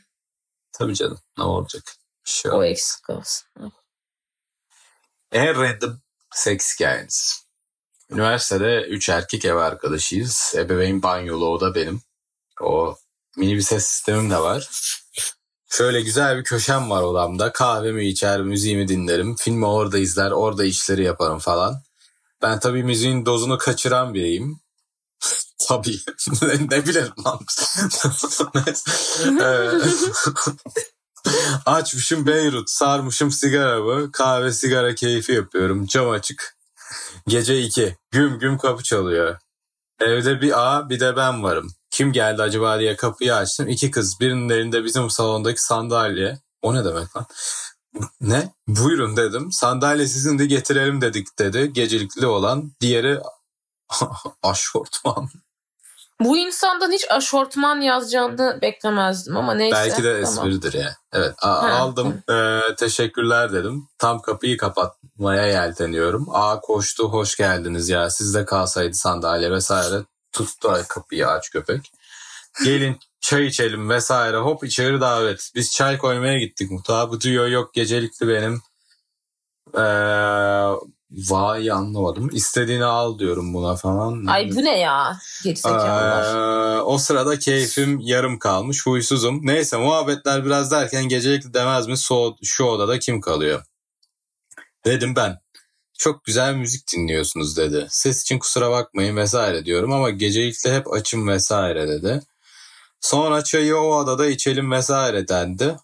Tabii 0.71 0.95
canım. 0.95 1.19
Ne 1.37 1.43
olacak? 1.43 1.83
Bir 2.25 2.29
şey 2.31 2.51
O 2.51 2.63
eksik 2.63 3.09
olsun. 3.09 3.47
En 5.31 5.55
random 5.61 5.99
seks 6.33 6.75
hikayeniz. 6.75 7.45
Üniversitede 8.09 8.81
üç 8.81 9.09
erkek 9.09 9.45
ev 9.45 9.55
arkadaşıyız. 9.55 10.53
Ebeveyn 10.57 11.03
banyolu 11.03 11.47
o 11.49 11.61
da 11.61 11.75
benim. 11.75 12.01
O 12.61 12.97
mini 13.37 13.55
bir 13.55 13.61
ses 13.61 13.85
sistemim 13.85 14.29
de 14.31 14.37
var. 14.39 14.69
Şöyle 15.69 16.01
güzel 16.01 16.37
bir 16.37 16.43
köşem 16.43 16.89
var 16.89 17.01
odamda. 17.03 17.51
Kahvemi 17.51 18.05
içer, 18.07 18.41
müziğimi 18.41 18.87
dinlerim. 18.87 19.35
Filmi 19.35 19.65
orada 19.65 19.97
izler, 19.97 20.31
orada 20.31 20.65
işleri 20.65 21.03
yaparım 21.03 21.39
falan. 21.39 21.81
Ben 22.41 22.59
tabii 22.59 22.83
müziğin 22.83 23.25
dozunu 23.25 23.57
kaçıran 23.57 24.13
biriyim. 24.13 24.59
Tabii. 25.67 25.99
ne 26.71 26.85
bileyim 26.85 27.13
lan. 27.25 27.39
Ee, 29.41 29.69
Açmışım 31.65 32.25
Beyrut, 32.25 32.69
sarmışım 32.69 33.31
sigaramı, 33.31 34.11
kahve 34.11 34.53
sigara 34.53 34.95
keyfi 34.95 35.31
yapıyorum. 35.31 35.85
Cam 35.85 36.09
açık. 36.09 36.57
Gece 37.27 37.59
2. 37.61 37.97
Güm 38.11 38.39
güm 38.39 38.57
kapı 38.57 38.83
çalıyor. 38.83 39.37
Evde 39.99 40.41
bir 40.41 40.67
A 40.67 40.89
bir 40.89 40.99
de 40.99 41.15
ben 41.15 41.43
varım. 41.43 41.73
Kim 41.91 42.13
geldi 42.13 42.41
acaba 42.41 42.79
diye 42.79 42.95
kapıyı 42.95 43.35
açtım. 43.35 43.67
İki 43.67 43.91
kız. 43.91 44.19
Birinin 44.19 44.49
elinde 44.49 44.83
bizim 44.83 45.09
salondaki 45.09 45.63
sandalye. 45.63 46.39
O 46.61 46.75
ne 46.75 46.85
demek 46.85 47.17
lan? 47.17 47.25
Ne? 48.21 48.53
Buyurun 48.67 49.17
dedim. 49.17 49.51
Sandalye 49.51 50.07
sizin 50.07 50.39
de 50.39 50.45
getirelim 50.45 51.01
dedik 51.01 51.39
dedi. 51.39 51.73
Gecelikli 51.73 52.25
olan. 52.25 52.71
Diğeri 52.81 53.19
aşortman. 54.43 55.29
Bu 56.21 56.37
insandan 56.37 56.91
hiç 56.91 57.05
aşortman 57.11 57.81
yazacağını 57.81 58.59
beklemezdim 58.61 59.37
ama 59.37 59.53
neyse. 59.53 59.75
Belki 59.75 60.03
de 60.03 60.21
tamam. 60.23 60.47
espridir 60.47 60.73
ya. 60.79 60.95
Evet 61.13 61.33
a- 61.41 61.63
Ha, 61.63 61.69
aldım. 61.69 62.23
Ee, 62.31 62.59
teşekkürler 62.75 63.53
dedim. 63.53 63.87
Tam 63.97 64.21
kapıyı 64.21 64.57
kapatmaya 64.57 65.45
yelteniyorum. 65.45 66.27
A 66.31 66.59
koştu 66.59 67.03
hoş 67.09 67.35
geldiniz 67.37 67.89
ya. 67.89 68.09
Sizde 68.09 68.45
kalsaydı 68.45 68.93
sandalye 68.93 69.51
vesaire. 69.51 70.03
Tuttu 70.31 70.73
kapıyı 70.89 71.27
aç 71.27 71.49
köpek. 71.49 71.91
Gelin 72.65 72.97
çay 73.21 73.45
içelim 73.45 73.89
vesaire. 73.89 74.37
Hop 74.37 74.63
içeri 74.63 75.01
davet. 75.01 75.51
Biz 75.55 75.71
çay 75.71 75.97
koymaya 75.97 76.39
gittik 76.39 76.71
mutfağa. 76.71 77.09
Bu 77.09 77.21
diyor 77.21 77.47
yok 77.47 77.73
gecelikli 77.73 78.27
benim. 78.27 78.61
Ee, 79.77 79.81
vay 81.11 81.71
anlamadım. 81.71 82.29
İstediğini 82.33 82.85
al 82.85 83.19
diyorum 83.19 83.53
buna 83.53 83.75
falan. 83.75 84.25
Ay 84.25 84.51
bu 84.55 84.63
ne 84.63 84.79
ya? 84.79 85.19
Gerizekalılar. 85.43 86.77
Ee, 86.77 86.81
o 86.81 86.97
sırada 86.97 87.39
keyfim 87.39 87.99
yarım 87.99 88.39
kalmış. 88.39 88.85
Huysuzum. 88.85 89.45
Neyse 89.45 89.77
muhabbetler 89.77 90.45
biraz 90.45 90.71
derken 90.71 91.07
gecelikli 91.07 91.53
demez 91.53 91.87
mi? 91.87 91.97
So, 91.97 92.35
şu 92.43 92.63
odada 92.63 92.99
kim 92.99 93.21
kalıyor? 93.21 93.63
Dedim 94.85 95.15
ben. 95.15 95.39
Çok 95.97 96.23
güzel 96.25 96.55
müzik 96.55 96.93
dinliyorsunuz 96.93 97.57
dedi. 97.57 97.87
Ses 97.89 98.21
için 98.21 98.39
kusura 98.39 98.71
bakmayın 98.71 99.15
vesaire 99.15 99.65
diyorum 99.65 99.91
ama 99.93 100.09
gecelikli 100.09 100.71
hep 100.71 100.93
açım 100.93 101.27
vesaire 101.27 101.87
dedi. 101.87 102.21
Sonra 103.01 103.43
çayı 103.43 103.77
o 103.77 103.95
odada 103.95 104.27
içelim 104.27 104.71
vesaire 104.71 105.27
dendi. 105.27 105.75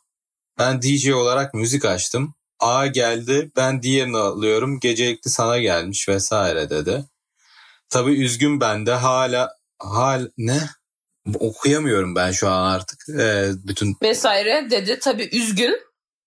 Ben 0.60 0.82
DJ 0.82 1.10
olarak 1.10 1.54
müzik 1.54 1.86
açtım. 1.86 2.36
A 2.60 2.88
geldi 2.88 3.52
ben 3.56 3.82
diğerini 3.82 4.18
alıyorum 4.18 4.80
gecelikli 4.80 5.30
sana 5.30 5.60
gelmiş 5.60 6.10
vesaire 6.10 6.70
dedi. 6.70 7.06
Tabii 7.89 8.24
üzgün 8.24 8.60
ben 8.62 8.86
de 8.86 8.94
hala 8.94 9.52
hal 9.80 10.28
ne? 10.38 10.60
Okuyamıyorum 11.39 12.15
ben 12.15 12.32
şu 12.32 12.50
an 12.50 12.63
artık. 12.72 13.10
Ee, 13.20 13.50
bütün 13.56 13.98
Vesaire 14.02 14.68
dedi. 14.72 15.00
Tabii 15.00 15.30
üzgün. 15.32 15.80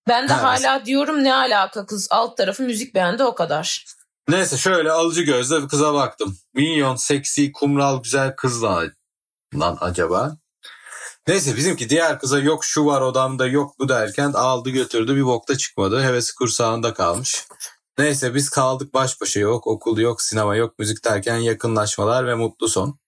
Ben 0.09 0.29
de 0.29 0.33
Ha, 0.33 0.43
hala 0.43 0.87
diyorum 0.87 1.25
ne 1.25 1.35
alaka 1.35 1.87
kız 1.87 2.09
alt 2.11 2.37
tarafı 2.37 2.62
müzik 2.62 2.95
beğendi 2.95 3.25
o 3.25 3.35
kadar. 3.35 3.85
Neyse 4.29 4.57
şöyle 4.57 4.91
alıcı 4.91 5.23
gözle 5.23 5.67
kıza 5.69 5.95
baktım. 5.95 6.38
Minyon, 6.55 6.97
seksi, 6.97 7.53
kumral, 7.53 8.03
güzel 8.03 8.37
kız 8.37 8.62
lan, 8.62 8.93
lan 9.55 9.79
acaba. 9.81 10.37
Neyse 11.29 11.57
bizimki 11.57 11.91
diğer 11.91 12.19
kıza 12.19 12.38
yok 12.38 12.64
şu 12.64 12.87
var 12.87 13.01
odamda 13.01 13.47
yok 13.47 13.79
bu 13.79 13.88
derken 13.88 14.33
aldı 14.33 14.71
götürdü 14.71 15.17
bir 15.17 15.25
bokta 15.25 15.59
çıkmadı. 15.59 16.03
Hevesi 16.03 16.35
kursağında 16.35 16.95
kalmış. 16.95 17.47
Neyse 17.99 18.35
biz 18.35 18.51
kaldık 18.51 18.95
baş 18.95 19.21
başa 19.21 19.41
yok 19.41 19.67
okul 19.67 19.99
yok 19.99 20.23
sinema 20.23 20.57
yok 20.57 20.79
müzik 20.79 21.05
derken 21.05 21.37
yakınlaşmalar 21.37 22.27
ve 22.27 22.35
mutlu 22.35 22.69
son. 22.69 22.99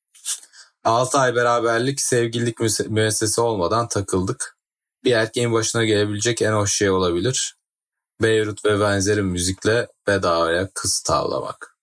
6 0.84 1.18
ay 1.18 1.34
beraberlik 1.34 2.00
sevgililik 2.00 2.60
müessesi 2.88 3.40
olmadan 3.40 3.88
takıldık. 3.88 4.58
Bir 5.04 5.12
erkeğin 5.12 5.52
başına 5.52 5.84
gelebilecek 5.84 6.42
en 6.42 6.52
hoş 6.52 6.74
şey 6.74 6.90
olabilir. 6.90 7.56
Beyrut 8.22 8.64
ve 8.64 8.80
benzeri 8.80 9.22
müzikle 9.22 9.88
bedavaya 10.06 10.68
kız 10.74 11.00
tavlamak. 11.00 11.76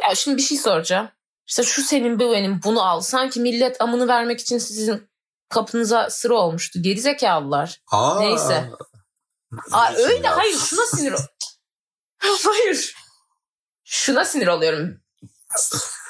Ya 0.00 0.14
şimdi 0.14 0.36
bir 0.36 0.42
şey 0.42 0.58
soracağım. 0.58 1.08
İşte 1.46 1.62
şu 1.62 1.82
senin 1.82 2.20
bu 2.20 2.32
benim 2.32 2.60
bunu 2.64 2.82
al. 2.82 3.00
Sanki 3.00 3.40
millet 3.40 3.80
amını 3.80 4.08
vermek 4.08 4.40
için 4.40 4.58
sizin 4.58 5.07
kapınıza 5.48 6.10
sıra 6.10 6.34
olmuştu. 6.34 6.82
Gerizekalılar. 6.82 7.80
Aa, 7.92 8.20
Neyse. 8.20 8.70
Aa, 9.72 9.92
öyle 9.96 10.26
ya. 10.26 10.36
hayır 10.36 10.58
şuna 10.58 10.86
sinir 10.86 11.12
ol- 11.12 11.18
Hayır. 12.44 12.94
Şuna 13.84 14.24
sinir 14.24 14.46
oluyorum. 14.46 15.00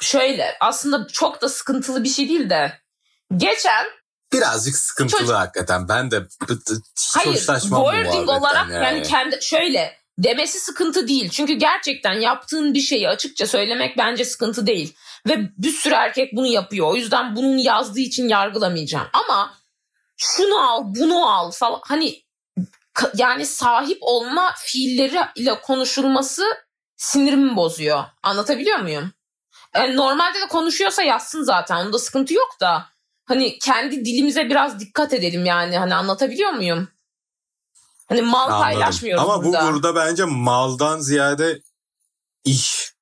Şöyle 0.01 0.57
aslında 0.61 1.07
çok 1.09 1.42
da 1.42 1.48
sıkıntılı 1.48 2.05
bir 2.05 2.09
şey 2.09 2.29
değil 2.29 2.51
de. 2.51 2.81
Geçen 3.37 3.87
Birazcık 4.33 4.77
sıkıntılı 4.77 5.18
Çocuk- 5.20 5.35
hakikaten. 5.35 5.88
Ben 5.88 6.11
de 6.11 6.27
hayır 7.14 7.38
wording 7.61 8.29
olarak 8.29 8.70
yani. 8.70 8.85
yani 8.85 9.03
kendi 9.03 9.42
şöyle 9.42 9.98
demesi 10.18 10.61
sıkıntı 10.61 11.09
değil. 11.09 11.31
Çünkü 11.31 11.52
gerçekten 11.52 12.12
yaptığın 12.12 12.74
bir 12.74 12.81
şeyi 12.81 13.09
açıkça 13.09 13.46
söylemek 13.46 13.98
bence 13.98 14.24
sıkıntı 14.24 14.66
değil. 14.66 14.94
Ve 15.28 15.50
bir 15.59 15.70
sürü 15.70 15.94
erkek 15.94 16.33
bunu 16.37 16.46
yapıyor. 16.46 16.87
O 16.87 16.96
yüzden 16.96 17.37
bunun 17.37 17.59
yazdığı 17.59 18.00
için 18.00 18.28
yargılamayacağım. 18.28 19.09
Ama 19.12 19.54
şunu 20.16 20.70
al, 20.70 20.83
bunu 20.85 21.28
al 21.28 21.50
falan. 21.50 21.81
Hani 21.85 22.22
yani 23.14 23.46
sahip 23.46 23.98
olma 24.00 24.54
fiilleri 24.59 25.18
ile 25.35 25.61
konuşulması 25.61 26.44
sinirimi 26.96 27.57
bozuyor. 27.57 28.04
Anlatabiliyor 28.22 28.78
muyum? 28.78 29.12
Yani 29.74 29.96
normalde 29.96 30.40
de 30.40 30.48
konuşuyorsa 30.48 31.02
yazsın 31.02 31.42
zaten. 31.42 31.76
Onda 31.87 31.98
sıkıntı 31.98 32.35
yok 32.35 32.57
da. 32.61 32.87
Hani 33.24 33.59
kendi 33.59 34.04
dilimize 34.04 34.50
biraz 34.50 34.81
dikkat 34.81 35.12
edelim 35.12 35.46
yani. 35.46 35.78
Hani 35.78 35.94
anlatabiliyor 35.94 36.50
muyum? 36.50 36.88
Hani 38.09 38.23
mal 38.23 38.38
Anladım. 38.47 38.62
paylaşmıyoruz 38.62 39.25
Ama 39.25 39.44
burada. 39.44 39.62
bu 39.68 39.73
burada 39.73 39.94
bence 39.94 40.25
maldan 40.25 41.01
ziyade 41.01 41.61
iş 42.44 42.92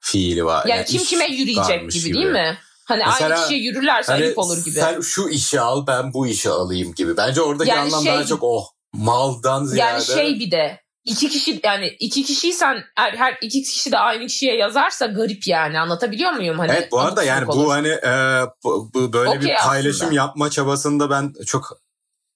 fiili 0.00 0.44
var. 0.44 0.66
yani 0.66 0.84
kim 0.84 1.02
iş 1.02 1.08
kime 1.08 1.26
yürüyecek 1.26 1.68
varmış 1.80 1.94
gibi, 2.04 2.14
değil 2.14 2.26
mi? 2.26 2.58
Hani 2.84 3.02
Mesela, 3.06 3.34
aynı 3.34 3.42
kişiye 3.42 3.60
yürürlerse 3.60 4.12
Hani 4.12 4.24
ayıp 4.24 4.38
olur 4.38 4.64
gibi. 4.64 4.74
Sen 4.80 5.00
şu 5.00 5.28
işi 5.28 5.60
al 5.60 5.86
ben 5.86 6.12
bu 6.12 6.26
işi 6.26 6.50
alayım 6.50 6.94
gibi. 6.94 7.16
Bence 7.16 7.42
oradaki 7.42 7.70
Yani 7.70 7.80
anlam 7.80 8.04
şey- 8.04 8.12
daha 8.12 8.24
çok 8.24 8.42
o. 8.42 8.66
Maldan 8.92 9.64
ziyade. 9.64 9.90
Yani 9.90 10.04
şey 10.04 10.40
bir 10.40 10.50
de 10.50 10.80
iki 11.04 11.28
kişi 11.28 11.60
yani 11.64 11.86
iki 12.00 12.24
kişiysen 12.24 12.84
her, 12.96 13.12
her 13.12 13.38
iki 13.42 13.62
kişi 13.62 13.92
de 13.92 13.98
aynı 13.98 14.26
kişiye 14.26 14.56
yazarsa 14.56 15.06
garip 15.06 15.46
yani 15.46 15.80
anlatabiliyor 15.80 16.32
muyum? 16.32 16.58
Hani 16.58 16.72
Evet 16.72 16.92
bu 16.92 17.00
arada 17.00 17.22
yani 17.22 17.40
sabuk 17.40 17.54
bu 17.56 17.58
olur. 17.60 17.70
hani 17.70 17.88
e, 17.88 18.44
bu, 18.64 18.90
bu 18.94 19.12
böyle 19.12 19.30
Okey 19.30 19.40
bir 19.50 19.54
paylaşım 19.56 20.06
aslında. 20.06 20.14
yapma 20.14 20.50
çabasında 20.50 21.10
ben 21.10 21.32
çok 21.46 21.80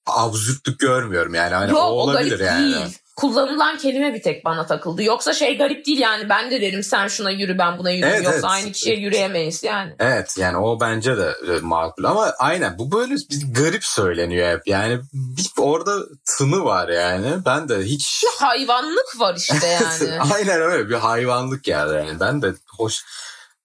absürtlük 0.07 0.81
görmüyorum 0.81 1.35
yani. 1.35 1.55
Hani 1.55 1.71
Yok 1.71 1.81
o 1.81 1.85
o 1.85 1.91
olabilir 1.93 2.39
garip 2.39 2.47
yani. 2.47 2.75
değil. 2.75 2.99
Kullanılan 3.17 3.79
kelime 3.79 4.15
bir 4.15 4.23
tek 4.23 4.45
bana 4.45 4.67
takıldı. 4.67 5.03
Yoksa 5.03 5.33
şey 5.33 5.59
garip 5.59 5.87
değil 5.87 5.99
yani 5.99 6.29
ben 6.29 6.51
de 6.51 6.61
derim 6.61 6.83
sen 6.83 7.09
şuna 7.09 7.31
yürü 7.31 7.59
ben 7.59 7.79
buna 7.79 7.91
yürüyeyim. 7.91 8.15
Evet, 8.15 8.25
Yoksa 8.25 8.39
evet. 8.39 8.51
aynı 8.51 8.73
kişiye 8.73 8.97
yürüyemeyiz 8.97 9.63
yani. 9.65 9.93
Evet 9.99 10.35
yani 10.39 10.57
o 10.57 10.81
bence 10.81 11.17
de 11.17 11.35
e, 11.49 11.61
makul 11.61 12.05
ama 12.05 12.35
aynen 12.39 12.79
bu 12.79 12.93
böyle 12.93 13.15
bir 13.15 13.55
garip 13.55 13.85
söyleniyor 13.85 14.49
hep 14.49 14.67
yani 14.67 15.01
bir 15.13 15.47
orada 15.59 15.99
tını 16.39 16.65
var 16.65 16.89
yani 16.89 17.45
ben 17.47 17.69
de 17.69 17.79
hiç 17.79 18.23
Bir 18.23 18.45
hayvanlık 18.47 19.21
var 19.21 19.35
işte 19.37 19.67
yani. 19.67 20.21
aynen 20.35 20.61
öyle 20.61 20.89
bir 20.89 20.95
hayvanlık 20.95 21.69
yani. 21.69 21.93
yani 21.97 22.21
ben 22.21 22.43
de 22.43 22.55
hoş 22.77 23.05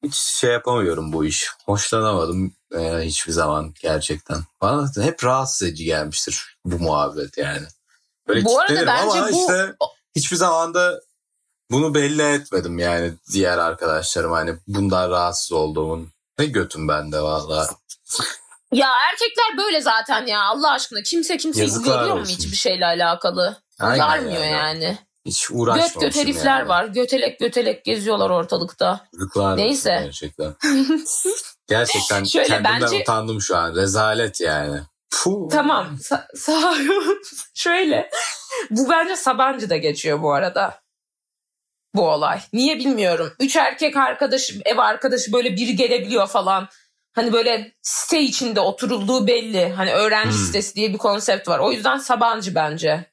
hiç 0.04 0.16
şey 0.16 0.52
yapamıyorum 0.52 1.14
bu 1.14 1.26
iş 1.26 1.50
hoşlanamadım 1.66 2.54
e, 2.76 3.00
hiçbir 3.02 3.32
zaman 3.32 3.74
gerçekten 3.82 4.38
bana 4.62 4.92
hep 5.02 5.24
rahatsız 5.24 5.68
edici 5.68 5.86
gelmiştir 5.86 6.58
bu 6.66 6.80
muhabbet 6.80 7.38
yani. 7.38 7.68
Böyle 8.28 8.46
Bu 8.46 8.60
arada 8.60 8.88
bence 8.88 9.20
ama 9.20 9.32
bu- 9.32 9.40
işte 9.42 9.74
hiçbir 10.16 10.38
zaman 10.38 10.74
da 10.74 11.02
bunu 11.72 11.96
belli 11.96 12.22
etmedim 12.22 12.80
yani 12.80 13.14
diğer 13.34 13.58
arkadaşlarım 13.58 14.32
hani 14.32 14.56
bundan 14.68 15.10
rahatsız 15.10 15.52
olduğumun. 15.52 16.12
Ne 16.40 16.46
götüm 16.46 16.88
bende 16.88 17.22
valla. 17.22 17.70
ya 18.74 18.90
erkekler 19.12 19.58
böyle 19.58 19.82
zaten 19.82 20.26
ya 20.26 20.42
Allah 20.44 20.72
aşkına 20.72 21.02
kimse 21.04 21.38
kimseyi 21.38 21.62
Yazıklar 21.64 21.94
uyarıyor 21.96 22.18
mu 22.18 22.26
hiçbir 22.26 22.56
şeyle 22.56 22.86
alakalı? 22.86 23.58
Aynen 23.80 23.94
Uyarmıyor 23.96 24.44
yani. 24.44 24.52
yani. 24.84 24.98
Hiç 25.30 25.48
Göt 25.48 25.58
uğraşmamışım 25.60 26.02
göt 26.02 26.16
herifler 26.16 26.60
yani. 26.60 26.70
var. 26.70 26.86
Götelek 26.86 27.40
götelek 27.40 27.86
geziyorlar 27.86 28.30
ortalıkta. 28.30 29.08
Çocuklar 29.12 29.58
Neyse. 29.58 30.00
Gerçekten. 30.04 30.54
Gerçekten 31.68 32.24
Şöyle 32.24 32.48
kendimden 32.48 32.82
bence- 32.82 32.96
utandım 33.02 33.42
şu 33.42 33.58
an. 33.58 33.76
Rezalet 33.76 34.42
yani. 34.42 34.80
Puh. 35.12 35.50
Tamam. 35.52 35.88
Sa- 36.02 36.38
sağ 36.38 36.74
Şöyle. 37.54 38.10
Bu 38.70 38.90
bence 38.90 39.16
Sabancı'da 39.16 39.78
geçiyor 39.78 40.22
bu 40.22 40.34
arada. 40.34 40.80
Bu 41.96 42.10
olay. 42.10 42.42
Niye 42.54 42.78
bilmiyorum. 42.80 43.34
Üç 43.40 43.56
erkek 43.56 43.98
arkadaş, 43.98 44.52
ev 44.66 44.78
arkadaşı 44.78 45.34
böyle 45.34 45.56
biri 45.56 45.76
gelebiliyor 45.76 46.28
falan. 46.28 46.68
Hani 47.14 47.34
böyle 47.34 47.72
site 47.82 48.22
içinde 48.22 48.60
oturulduğu 48.60 49.28
belli. 49.28 49.70
Hani 49.70 49.94
öğrenci 49.94 50.38
Hmm. 50.38 50.46
sitesi 50.46 50.76
diye 50.76 50.94
bir 50.94 50.98
konsept 50.98 51.48
var. 51.48 51.60
O 51.60 51.72
yüzden 51.72 51.98
Sabancı 51.98 52.56
bence. 52.56 53.06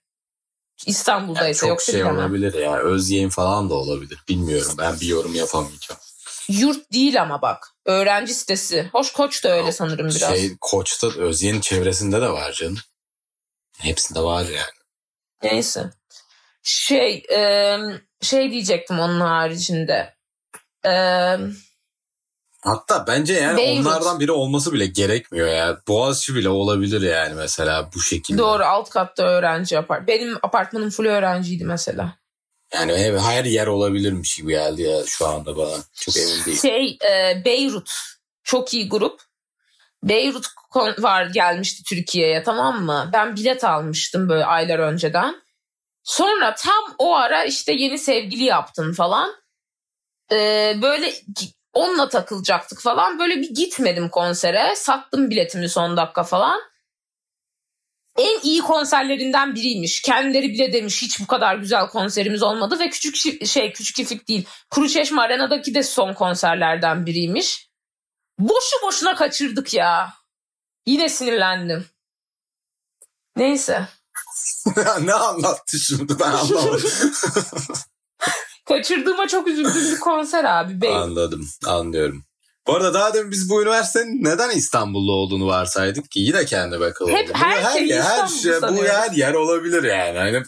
İstanbul'da 0.87 1.43
Yani 1.49 1.57
yoksa 1.69 1.93
şey 1.93 2.01
bilemem. 2.01 2.19
olabilir 2.19 2.55
ya. 2.55 2.79
Özyeğin 2.79 3.29
falan 3.29 3.71
da 3.71 3.75
olabilir. 3.75 4.19
Bilmiyorum. 4.29 4.73
Ben 4.79 5.01
bir 5.01 5.07
yorum 5.07 5.35
yapamayacağım. 5.35 6.01
Yurt 6.49 6.93
değil 6.93 7.23
ama 7.23 7.43
bak. 7.43 7.69
Öğrenci 7.85 8.35
sitesi. 8.35 8.89
Hoş 8.93 9.13
Koç 9.13 9.45
da 9.45 9.49
öyle 9.59 9.73
sanırım 9.73 10.09
biraz. 10.09 10.37
Şey, 10.39 10.57
Koç'ta 10.61 11.09
Özyeğin 11.19 11.61
çevresinde 11.61 12.21
de 12.21 12.29
var 12.29 12.53
canım. 12.53 12.79
Hepsinde 13.79 14.21
var 14.21 14.43
yani. 14.45 14.77
Neyse. 15.43 15.91
Şey 16.63 17.25
e, 17.33 17.77
şey 18.23 18.51
diyecektim 18.51 18.99
onun 18.99 19.21
haricinde. 19.21 20.15
E, 20.87 20.93
Hatta 22.67 23.07
bence 23.07 23.33
yani 23.35 23.57
Beyrut. 23.57 23.87
onlardan 23.87 24.21
biri 24.21 24.33
olması 24.33 24.73
bile 24.73 24.87
gerekmiyor 24.87 25.49
ya. 25.49 25.79
Boğaziçi 25.89 26.35
bile 26.35 26.49
olabilir 26.49 27.01
yani 27.01 27.35
mesela 27.35 27.91
bu 27.95 28.01
şekilde. 28.01 28.39
doğru 28.39 28.65
alt 28.65 28.91
katta 28.91 29.23
öğrenci 29.23 29.75
yapar. 29.75 30.07
Benim 30.07 30.37
apartmanım 30.43 30.91
full 30.91 31.05
öğrenciydi 31.05 31.65
mesela. 31.65 32.19
Yani 32.75 32.93
ev, 32.93 33.19
her 33.19 33.45
yer 33.45 33.67
olabilirmiş 33.67 34.37
gibi 34.37 34.51
geldi 34.51 34.83
ya 34.83 35.07
şu 35.07 35.27
anda 35.27 35.57
bana. 35.57 35.77
Çok 35.95 36.17
emin 36.17 36.45
değilim. 36.45 36.59
Şey 36.59 36.99
e, 37.11 37.45
Beyrut 37.45 37.91
çok 38.45 38.75
iyi 38.75 38.89
grup. 38.89 39.23
Beyrut 40.03 40.47
var 40.99 41.27
gelmişti 41.27 41.83
Türkiye'ye 41.85 42.43
tamam 42.43 42.85
mı? 42.85 43.11
Ben 43.13 43.37
bilet 43.37 43.65
almıştım 43.65 44.29
böyle 44.29 44.45
aylar 44.45 44.79
önceden. 44.79 45.43
Sonra 46.03 46.55
tam 46.55 46.95
o 46.99 47.15
ara 47.15 47.45
işte 47.45 47.73
yeni 47.73 47.99
sevgili 47.99 48.45
yaptın 48.45 48.93
falan. 48.93 49.35
E, 50.33 50.37
böyle 50.83 51.13
onunla 51.77 52.09
takılacaktık 52.09 52.81
falan. 52.81 53.19
Böyle 53.19 53.37
bir 53.37 53.55
gitmedim 53.55 54.09
konsere. 54.09 54.77
Sattım 54.77 55.31
biletimi 55.31 55.69
son 55.69 55.97
dakika 55.97 56.23
falan. 56.23 56.61
En 58.19 58.41
iyi 58.43 58.61
konserlerinden 58.61 59.55
biriymiş. 59.55 60.03
Kendileri 60.03 60.49
bile 60.49 60.73
demiş 60.73 61.03
hiç 61.03 61.21
bu 61.21 61.27
kadar 61.27 61.57
güzel 61.57 61.87
konserimiz 61.87 62.43
olmadı 62.43 62.79
ve 62.79 62.91
küçük 62.91 63.47
şey 63.47 63.73
küçük 63.73 63.97
çiftlik 63.97 64.29
değil. 64.29 64.47
Kuruçeşme 64.71 65.23
Arena'daki 65.23 65.75
de 65.75 65.83
son 65.83 66.15
konserlerden 66.15 67.07
biriymiş. 67.07 67.71
Boşu 68.39 68.77
boşuna 68.83 69.15
kaçırdık 69.15 69.75
ya. 69.75 70.13
Yine 70.87 71.09
sinirlendim. 71.09 71.87
Neyse. 73.37 73.89
ne 75.01 75.15
anlattı 75.15 75.79
şimdi 75.79 76.19
ben 76.21 76.33
anlamadım. 76.33 76.91
Kaçırdığıma 78.67 79.29
çok 79.29 79.49
üzüldüğüm 79.49 79.95
bir 79.95 80.01
konser 80.01 80.45
abi. 80.45 80.81
Bey. 80.81 80.97
Anladım, 80.97 81.49
anlıyorum. 81.67 82.25
Bu 82.67 82.75
arada 82.75 82.95
daha 82.95 83.15
demin 83.15 83.31
biz 83.31 83.51
bu 83.51 83.63
üniversitenin 83.63 84.25
neden 84.25 84.51
İstanbul'da 84.51 85.13
olduğunu 85.13 85.47
varsaydık 85.47 86.11
ki 86.11 86.21
yine 86.21 86.45
kendi 86.45 86.81
bakalım. 86.81 87.15
Hep 87.15 87.31
her 87.37 87.73
şeyi 87.73 87.89
İstanbul 87.99 88.33
bu 88.35 88.61
sanıyoruz. 88.61 88.91
her 88.91 89.11
yer 89.11 89.35
olabilir 89.35 89.83
yani. 89.83 90.19
Hani 90.19 90.43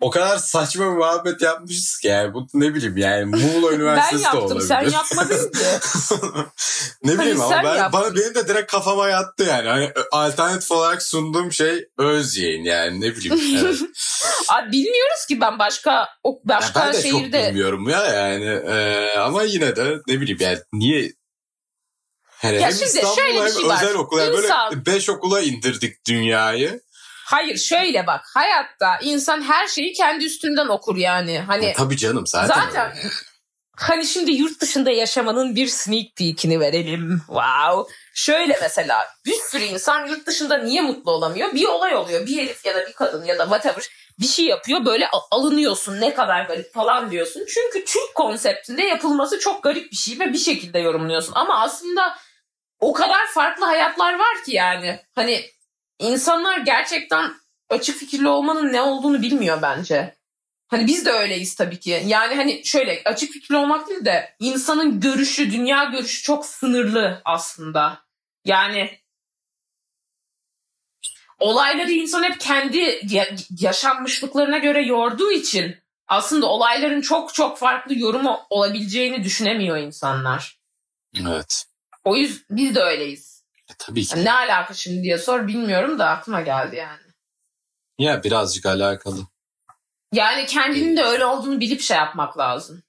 o 0.00 0.10
kadar 0.10 0.38
saçma 0.38 0.84
bir 0.84 0.96
muhabbet 0.96 1.42
yapmışız 1.42 1.98
ki 1.98 2.08
yani 2.08 2.34
bu 2.34 2.46
ne 2.54 2.74
bileyim 2.74 2.96
yani 2.96 3.24
Muğla 3.24 3.70
Ben 3.70 3.76
Üniversitesi 3.76 4.22
de 4.22 4.26
yaptım 4.26 4.42
olabilir. 4.44 4.66
sen 4.66 4.88
yapmadın 4.90 5.50
ki. 5.52 5.58
ne 7.04 7.18
bileyim 7.18 7.40
Hani 7.40 7.54
ama 7.54 7.64
ben, 7.68 7.76
yaptın. 7.76 8.00
bana 8.00 8.14
benim 8.16 8.34
de 8.34 8.48
direkt 8.48 8.72
kafama 8.72 9.08
yattı 9.08 9.44
yani. 9.44 9.68
Hani 9.68 9.92
alternatif 10.12 10.70
olarak 10.70 11.02
sunduğum 11.02 11.52
şey 11.52 11.88
Özyeğin 11.98 12.64
yani 12.64 13.00
ne 13.00 13.16
bileyim. 13.16 13.40
Evet. 13.64 13.76
Abi 14.48 14.72
bilmiyoruz 14.72 15.26
ki 15.28 15.40
ben 15.40 15.58
başka 15.58 16.08
o 16.24 16.30
Ya 16.32 16.56
başka 16.56 16.80
ben 16.80 16.88
de 16.88 16.92
çok 16.92 17.02
şehirde 17.02 17.48
bilmiyorum 17.48 17.88
ya 17.88 18.04
yani 18.06 18.44
Ee, 18.68 19.14
ama 19.18 19.42
yine 19.42 19.76
de 19.76 20.00
ne 20.08 20.20
bileyim 20.20 20.38
yani 20.40 20.58
niye 20.72 21.12
yani 22.42 22.56
Ya 22.56 22.62
hem 22.62 22.72
şimdi 22.72 22.84
İstanbul 22.84 23.16
şöyle 23.16 23.44
bir 23.46 23.50
şey 23.52 23.68
var. 23.68 23.82
özel 23.82 23.94
okul 23.94 24.18
yani 24.18 24.32
böyle 24.32 24.46
İnsan- 24.46 24.86
beş 24.86 25.08
okula 25.08 25.40
indirdik 25.40 26.06
dünyayı. 26.08 26.80
Hayır 27.26 27.58
şöyle 27.58 28.06
bak 28.06 28.20
hayatta 28.34 28.98
insan 29.02 29.42
her 29.42 29.68
şeyi 29.68 29.92
kendi 29.92 30.24
üstünden 30.24 30.66
okur 30.68 30.96
yani. 30.96 31.38
Hani 31.38 31.64
Ya, 31.66 31.72
tabii 31.72 31.96
canım 31.96 32.26
zaten. 32.26 32.46
zaten 32.66 32.90
öyle. 32.96 33.08
hani 33.76 34.06
şimdi 34.06 34.30
yurt 34.30 34.60
dışında 34.60 34.90
yaşamanın 34.90 35.56
bir 35.56 35.66
sneak 35.66 36.16
peek'ini 36.16 36.60
verelim. 36.60 37.22
Wow. 37.26 37.94
Şöyle 38.14 38.58
mesela 38.60 38.98
bir 39.26 39.34
sürü 39.50 39.62
insan 39.62 40.06
yurt 40.06 40.26
dışında 40.26 40.58
niye 40.58 40.80
mutlu 40.80 41.10
olamıyor? 41.12 41.54
Bir 41.54 41.64
olay 41.64 41.96
oluyor. 41.96 42.26
Bir 42.26 42.36
herif 42.42 42.66
ya 42.66 42.74
da 42.74 42.86
bir 42.86 42.92
kadın 42.92 43.24
ya 43.24 43.38
da 43.38 43.42
whatever 43.44 43.84
bir 44.20 44.26
şey 44.26 44.44
yapıyor 44.44 44.84
böyle 44.84 45.08
alınıyorsun 45.30 46.00
ne 46.00 46.14
kadar 46.14 46.44
garip 46.44 46.74
falan 46.74 47.10
diyorsun. 47.10 47.42
Çünkü 47.54 47.84
Türk 47.84 48.14
konseptinde 48.14 48.82
yapılması 48.82 49.38
çok 49.38 49.62
garip 49.62 49.92
bir 49.92 49.96
şey 49.96 50.18
ve 50.18 50.32
bir 50.32 50.38
şekilde 50.38 50.78
yorumluyorsun. 50.78 51.32
Ama 51.34 51.60
aslında 51.62 52.18
o 52.80 52.92
kadar 52.92 53.26
farklı 53.26 53.64
hayatlar 53.64 54.18
var 54.18 54.44
ki 54.46 54.54
yani. 54.56 55.00
Hani 55.14 55.40
insanlar 55.98 56.58
gerçekten 56.58 57.32
açık 57.68 57.96
fikirli 57.98 58.28
olmanın 58.28 58.72
ne 58.72 58.82
olduğunu 58.82 59.22
bilmiyor 59.22 59.62
bence. 59.62 60.16
Hani 60.68 60.86
biz 60.86 61.06
de 61.06 61.10
öyleyiz 61.10 61.54
tabii 61.54 61.80
ki. 61.80 62.02
Yani 62.06 62.34
hani 62.34 62.64
şöyle 62.64 63.02
açık 63.04 63.32
fikirli 63.32 63.56
olmak 63.56 63.88
değil 63.88 64.04
de 64.04 64.34
insanın 64.38 65.00
görüşü, 65.00 65.52
dünya 65.52 65.84
görüşü 65.84 66.22
çok 66.22 66.46
sınırlı 66.46 67.22
aslında. 67.24 68.04
Yani 68.44 68.98
olayları 71.38 71.90
insan 71.90 72.22
hep 72.22 72.40
kendi 72.40 73.00
ya- 73.10 73.36
yaşanmışlıklarına 73.60 74.58
göre 74.58 74.82
yorduğu 74.82 75.32
için 75.32 75.76
aslında 76.08 76.46
olayların 76.46 77.00
çok 77.00 77.34
çok 77.34 77.58
farklı 77.58 77.98
yorumu 77.98 78.40
olabileceğini 78.50 79.24
düşünemiyor 79.24 79.76
insanlar. 79.76 80.58
Evet. 81.20 81.69
O 82.04 82.16
yüzden 82.16 82.44
biz 82.56 82.74
de 82.74 82.80
öyleyiz. 82.80 83.44
E, 83.70 83.72
tabii 83.78 84.04
ki. 84.04 84.14
Yani 84.16 84.24
ne 84.24 84.32
alaka 84.32 84.74
şimdi 84.74 85.02
diye 85.02 85.18
sor 85.18 85.46
bilmiyorum 85.46 85.98
da 85.98 86.08
aklıma 86.08 86.40
geldi 86.40 86.76
yani. 86.76 87.00
Ya 87.98 88.22
birazcık 88.22 88.66
alakalı. 88.66 89.26
Yani 90.12 90.46
kendinin 90.46 90.96
de 90.96 91.02
öyle 91.04 91.24
olduğunu 91.24 91.60
bilip 91.60 91.80
şey 91.80 91.96
yapmak 91.96 92.38
lazım. 92.38 92.82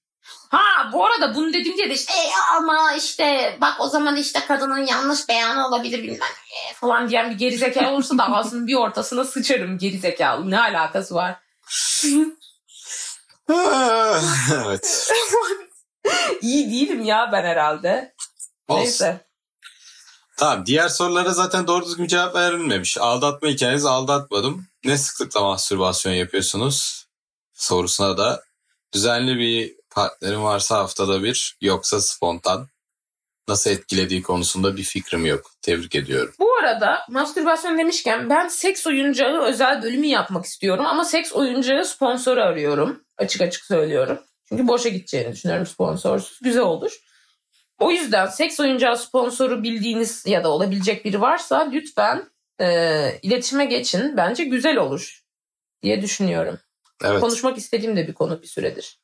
Ha 0.50 0.90
bu 0.94 1.06
arada 1.06 1.36
bunu 1.36 1.54
dediğimde 1.54 1.90
de 1.90 1.94
işte 1.94 2.14
"E, 2.14 2.30
ama 2.58 2.94
işte 2.94 3.58
bak 3.62 3.74
o 3.80 3.88
zaman 3.88 4.16
işte 4.16 4.40
kadının 4.48 4.86
yanlış 4.86 5.30
beyanı 5.30 5.68
olabilir 5.68 6.04
bilmem 6.04 6.20
ne 6.20 6.74
falan 6.74 7.10
diyen 7.10 7.30
bir 7.30 7.38
gerizekalı 7.38 7.90
olursa 7.90 8.18
da 8.18 8.34
ağzının 8.34 8.68
bir 8.68 8.76
ortasına 8.76 9.26
sıçarım 9.26 9.78
gerizekalı. 9.78 10.52
Ne 10.52 10.60
alakası 10.60 11.16
var? 11.16 11.40
evet. 14.56 15.12
İyi 16.42 16.72
değilim 16.72 17.04
ya 17.04 17.30
ben 17.32 17.44
herhalde. 17.44 18.14
Olsun. 18.72 18.84
Neyse. 18.84 19.26
Tamam 20.38 20.66
diğer 20.66 20.90
sorulara 20.90 21.30
zaten 21.30 21.68
doğru 21.68 21.86
düzgün 21.86 22.08
cevap 22.08 22.36
verilmemiş. 22.36 22.98
Aldatma 22.98 23.50
hikayenizi 23.50 23.90
aldatmadım. 23.90 24.68
Ne 24.86 24.98
sıklıkla 24.98 25.42
mastürbasyon 25.42 26.14
yapıyorsunuz? 26.14 27.06
Sorusuna 27.54 28.18
da 28.18 28.44
düzenli 28.94 29.38
bir 29.38 29.76
partnerim 29.90 30.44
varsa 30.44 30.78
haftada 30.78 31.24
bir 31.24 31.58
yoksa 31.62 32.02
spontan. 32.02 32.68
Nasıl 33.48 33.70
etkilediği 33.70 34.22
konusunda 34.22 34.78
bir 34.78 34.84
fikrim 34.84 35.26
yok. 35.26 35.52
Tebrik 35.62 35.96
ediyorum. 35.96 36.34
Bu 36.40 36.54
arada 36.56 37.00
mastürbasyon 37.10 37.78
demişken 37.78 38.30
ben 38.30 38.48
seks 38.48 38.88
oyuncağı 38.88 39.42
özel 39.42 39.84
bölümü 39.84 40.08
yapmak 40.08 40.46
istiyorum 40.46 40.86
ama 40.86 41.06
seks 41.06 41.34
oyuncağı 41.34 41.86
sponsoru 41.86 42.42
arıyorum. 42.42 43.04
Açık 43.18 43.42
açık 43.42 43.66
söylüyorum. 43.66 44.20
Çünkü 44.50 44.68
boşa 44.68 44.90
gideceğini 44.90 45.32
düşünüyorum 45.34 45.66
sponsorsuz. 45.66 46.40
Güzel 46.42 46.62
olur. 46.64 46.92
O 47.82 47.92
yüzden 47.92 48.28
seks 48.28 48.60
oyuncağı 48.60 48.98
sponsoru 48.98 49.64
bildiğiniz 49.64 50.24
ya 50.28 50.44
da 50.44 50.50
olabilecek 50.50 51.06
biri 51.06 51.22
varsa 51.22 51.70
lütfen 51.72 52.30
e, 52.60 52.68
iletişime 53.22 53.66
geçin. 53.66 54.18
Bence 54.18 54.44
güzel 54.44 54.78
olur 54.78 55.24
diye 55.84 56.02
düşünüyorum. 56.02 56.60
Evet. 57.04 57.22
Konuşmak 57.22 57.58
istediğim 57.58 57.96
de 57.96 58.08
bir 58.08 58.14
konu 58.14 58.42
bir 58.42 58.48
süredir. 58.48 59.00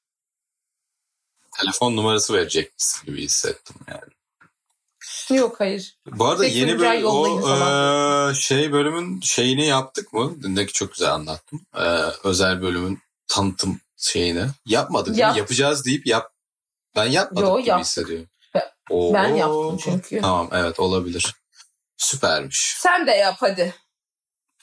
Telefon 1.59 1.95
numarası 1.95 2.34
verecek 2.34 2.73
misin 2.73 3.05
gibi 3.05 3.21
hissettim 3.21 3.75
yani. 3.88 5.39
Yok 5.39 5.59
hayır. 5.59 5.97
Bu 6.05 6.25
arada 6.25 6.43
Seks 6.43 6.55
yeni 6.55 6.71
yollayın 7.01 7.41
o 7.41 8.30
eee, 8.30 8.36
şey 8.36 8.71
bölümün 8.71 9.21
şeyini 9.21 9.65
yaptık 9.65 10.13
mı? 10.13 10.43
Dindeki 10.43 10.73
çok 10.73 10.93
güzel 10.93 11.13
anlattım. 11.13 11.61
Eee, 11.78 12.03
özel 12.23 12.61
bölümün 12.61 12.99
tanıtım 13.28 13.80
şeyini. 13.97 14.45
Yapmadık 14.65 15.07
değil 15.07 15.17
mi? 15.17 15.21
Yap. 15.21 15.38
Yapacağız 15.38 15.86
deyip 15.86 16.07
yap. 16.07 16.32
Ben 16.95 17.05
yapmadık 17.05 17.47
Yo, 17.49 17.59
gibi 17.59 17.69
yap. 17.69 17.82
hissediyorum. 17.82 18.28
Oo. 18.89 19.14
Ben 19.14 19.36
yaptım 19.36 19.78
çünkü. 19.78 20.22
Tamam 20.22 20.49
evet 20.53 20.80
olabilir. 20.80 21.36
Süpermiş. 21.97 22.76
Sen 22.80 23.08
de 23.08 23.12
yap 23.12 23.36
hadi. 23.39 23.76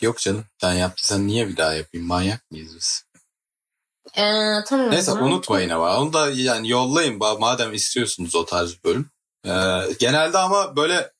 Yok 0.00 0.18
canım 0.18 0.44
ben 0.62 0.72
yaptıysan 0.72 1.26
niye 1.26 1.48
bir 1.48 1.56
daha 1.56 1.74
yapayım? 1.74 2.06
Manyak 2.06 2.50
mıyız 2.50 2.76
biz? 2.76 3.04
Ee, 4.16 4.64
tamam. 4.66 4.90
Neyse 4.90 5.02
zaman. 5.02 5.22
unutmayın 5.24 5.70
ama 5.70 6.00
onu 6.00 6.12
da 6.12 6.30
yani 6.30 6.68
yollayın 6.68 7.18
madem 7.18 7.72
istiyorsunuz 7.72 8.34
o 8.34 8.44
tarz 8.44 8.72
bir 8.76 8.82
bölüm. 8.84 9.10
Ee, 9.46 9.92
genelde 9.98 10.38
ama 10.38 10.76
böyle 10.76 11.12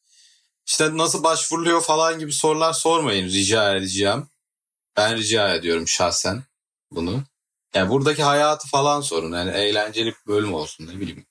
işte 0.67 0.97
nasıl 0.97 1.25
başvuruluyor 1.25 1.81
falan 1.81 2.19
gibi 2.19 2.33
sorular 2.33 2.73
sormayın 2.73 3.27
rica 3.29 3.77
edeceğim. 3.77 4.29
Ben 4.97 5.17
rica 5.17 5.55
ediyorum 5.55 5.89
şahsen 5.89 6.43
bunu. 6.91 7.23
Yani 7.75 7.91
buradaki 7.91 8.23
hayatı 8.23 8.69
falan 8.69 9.01
sorun. 9.01 9.33
Yani 9.33 9.51
eğlenceli 9.51 10.07
bir 10.07 10.27
bölüm 10.27 10.55
olsun 10.55 10.87
ne 10.87 11.01
bileyim. 11.01 11.27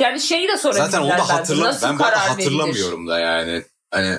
Yani 0.00 0.20
şeyi 0.20 0.48
de 0.48 0.56
sorabilirler 0.56 0.86
Zaten 0.90 1.00
onu 1.02 1.08
da 1.10 1.12
bence. 1.18 1.32
hatırlam 1.32 1.66
Nasıl 1.68 1.86
ben 1.86 1.98
bu 1.98 2.04
arada 2.04 2.16
karar 2.16 2.28
verilir? 2.38 2.44
hatırlamıyorum 2.44 3.08
da 3.08 3.18
yani. 3.18 3.64
Hani 3.90 4.18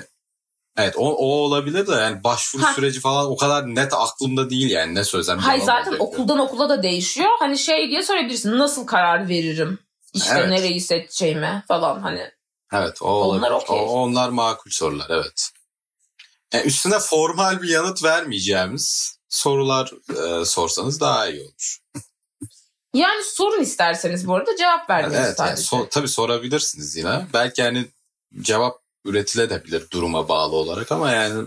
evet 0.76 0.94
o, 0.96 1.04
o 1.16 1.26
olabilir 1.26 1.86
de 1.86 1.92
yani 1.92 2.24
başvuru 2.24 2.62
Ha. 2.62 2.72
süreci 2.74 3.00
falan 3.00 3.26
o 3.30 3.36
kadar 3.36 3.66
net 3.74 3.92
aklımda 3.94 4.50
değil 4.50 4.70
yani 4.70 4.94
ne 4.94 5.04
söylesem. 5.04 5.38
Hayır 5.38 5.62
zaten 5.62 5.90
olacak. 5.92 6.00
okuldan 6.00 6.38
okula 6.38 6.68
da 6.68 6.82
değişiyor. 6.82 7.28
Hani 7.38 7.58
şey 7.58 7.88
diye 7.90 8.02
sorabilirsin. 8.02 8.58
Nasıl 8.58 8.86
karar 8.86 9.28
veririm? 9.28 9.78
İşte 10.14 10.34
Evet. 10.38 10.48
nereyi 10.48 10.80
seçeceğime 10.80 11.62
falan 11.68 12.00
hani. 12.00 12.30
Evet 12.72 13.02
o 13.02 13.06
Onlar 13.06 13.50
olabilir. 13.50 13.50
okey. 13.64 13.80
O- 13.80 13.86
onlar 13.90 14.28
makul 14.28 14.70
sorular 14.70 15.06
evet. 15.10 15.50
Yani 16.54 16.64
üstüne 16.64 16.98
formal 16.98 17.62
bir 17.62 17.68
yanıt 17.68 18.04
vermeyeceğimiz 18.04 19.18
sorular 19.28 19.92
e, 20.40 20.44
sorsanız 20.44 21.00
daha 21.00 21.28
iyi 21.28 21.40
olur. 21.42 21.78
Yani 22.94 23.24
sorun 23.24 23.60
isterseniz 23.62 24.26
bu 24.28 24.34
arada 24.34 24.56
cevap 24.56 24.90
evet 24.90 25.12
yani 25.14 25.34
sadece. 25.34 25.62
so- 25.62 25.88
tabii 25.88 26.08
sorabilirsiniz 26.08 26.96
yine. 26.96 27.26
Belki 27.32 27.60
yani 27.60 27.86
cevap 28.40 28.80
üretilebilir 29.04 29.90
duruma 29.90 30.28
bağlı 30.28 30.56
olarak 30.56 30.92
ama 30.92 31.10
yani 31.10 31.46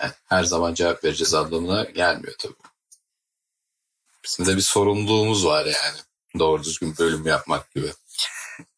eh, 0.00 0.10
her 0.24 0.44
zaman 0.44 0.74
cevap 0.74 1.04
vereceğiz 1.04 1.34
anlamına 1.34 1.82
gelmiyor 1.84 2.34
tabii. 2.38 2.54
Bizim 4.24 4.46
de 4.46 4.56
bir 4.56 4.62
sorumluluğumuz 4.62 5.46
var 5.46 5.64
yani. 5.66 5.98
Doğru 6.38 6.64
düzgün 6.64 6.94
bölüm 6.98 7.26
yapmak 7.26 7.74
gibi. 7.74 7.92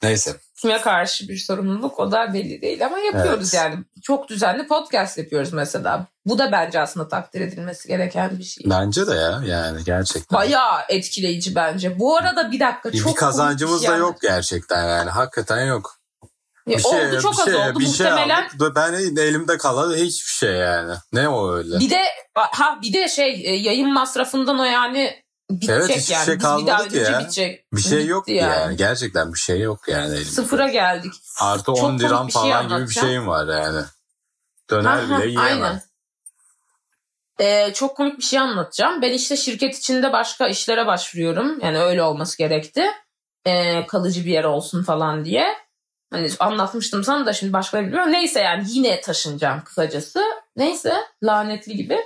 Neyse. 0.03 0.41
Kime 0.61 0.81
karşı 0.81 1.29
bir 1.29 1.37
sorumluluk 1.37 1.99
o 1.99 2.13
da 2.13 2.35
belli 2.35 2.63
değil 2.63 2.87
ama 2.87 2.99
yapıyoruz 2.99 3.55
Evet. 3.55 3.65
yani. 3.65 3.85
Çok 4.03 4.29
düzenli 4.29 4.67
podcast 4.67 5.19
yapıyoruz 5.19 5.53
mesela. 5.53 6.07
Bu 6.27 6.39
da 6.39 6.53
bence 6.53 6.81
aslında 6.81 7.09
takdir 7.09 7.41
edilmesi 7.41 7.89
gereken 7.89 8.39
bir 8.39 8.45
şey. 8.45 8.71
Bence 8.71 9.07
de 9.07 9.15
ya 9.15 9.43
yani 9.47 9.85
gerçekten. 9.85 10.39
Bayağı 10.39 10.81
etkileyici 10.89 11.55
bence. 11.55 11.99
Bu 11.99 12.17
arada 12.17 12.53
bir 12.53 12.61
dakika 12.61 12.93
bir, 12.93 12.99
çok 12.99 13.13
bir 13.13 13.17
kazancımız 13.17 13.83
da 13.83 13.87
şey 13.87 13.97
yok 13.97 14.21
gerçekten 14.23 14.89
yani 14.89 15.11
hakikaten 15.11 15.65
yok. 15.65 15.97
Ya 16.67 16.77
Bir 16.79 16.83
şey, 16.83 16.91
oldu 16.91 17.21
çok 17.21 17.33
bir 17.35 17.39
az 17.39 17.45
şey, 17.45 17.55
oldu 17.55 17.81
bir 17.81 17.87
şey 17.87 18.07
muhtemelen. 18.07 18.49
aldık. 18.55 18.77
Ben 18.77 18.93
elimde 18.93 19.59
kalan 19.59 19.95
hiçbir 19.95 20.31
şey 20.31 20.53
yani. 20.53 20.95
Ne 21.13 21.29
o 21.29 21.53
öyle? 21.53 21.79
Bir 21.79 21.91
de 21.91 22.03
ha 22.35 22.79
bir 22.83 22.93
de 22.93 23.09
şey 23.09 23.31
e, 23.45 23.55
yayın 23.55 23.93
masrafından 23.93 24.59
o 24.59 24.65
yani 24.65 25.23
bitecek 25.51 25.77
Evet, 25.77 25.97
hiçbir 25.97 26.15
yani. 26.15 26.25
şey 26.25 26.35
Biz 26.35 26.41
bir 26.41 26.45
daha 26.45 26.57
kalmadı 26.57 26.89
ki 26.89 26.97
ya. 26.97 27.21
bitecek. 27.21 27.65
Bir 27.73 27.81
şey 27.81 28.07
yok 28.07 28.27
ki 28.27 28.33
yani. 28.33 28.77
Gerçekten 28.77 29.33
bir 29.33 29.39
şey 29.39 29.61
yok 29.61 29.89
yani 29.89 30.15
elimde. 30.15 30.31
Sıfıra 30.31 30.69
geldik. 30.69 31.13
Artı 31.41 31.65
Çok 31.65 31.77
10 31.79 31.81
komik 31.83 32.01
liram 32.03 32.31
şey 32.31 32.43
falan 32.43 32.69
gibi 32.69 32.89
bir 32.89 32.95
şeyim 32.95 33.27
var 33.27 33.63
yani. 33.63 33.85
Döner 34.71 34.91
Aha, 34.91 35.19
bile 35.19 35.27
yiyemem. 35.29 35.63
Aynen. 35.63 35.83
Ee, 37.41 37.73
çok 37.75 37.97
komik 37.97 38.19
bir 38.19 38.23
şey 38.23 38.39
anlatacağım. 38.39 39.03
Ben 39.03 39.13
işte 39.13 39.37
şirket 39.37 39.79
içinde 39.79 40.13
başka 40.13 40.49
işlere 40.49 40.87
başvuruyorum. 40.87 41.61
Yani 41.61 41.79
öyle 41.79 42.03
olması 42.03 42.39
gerekti. 42.39 42.85
Ee, 43.47 43.87
kalıcı 43.87 44.25
bir 44.25 44.31
yer 44.31 44.45
olsun 44.45 44.83
falan 44.83 45.25
diye. 45.25 45.55
Hani 46.13 46.29
anlatmıştım 46.41 47.05
sana 47.05 47.27
da 47.27 47.33
şimdi 47.33 47.53
başka 47.53 47.83
bilmiyorum. 47.83 48.13
Neyse 48.13 48.41
yani 48.41 48.65
yine 48.67 49.01
taşınacağım 49.01 49.65
kısacası. 49.65 50.23
Neyse 50.57 50.95
lanetli 51.23 51.77
gibi. 51.77 51.99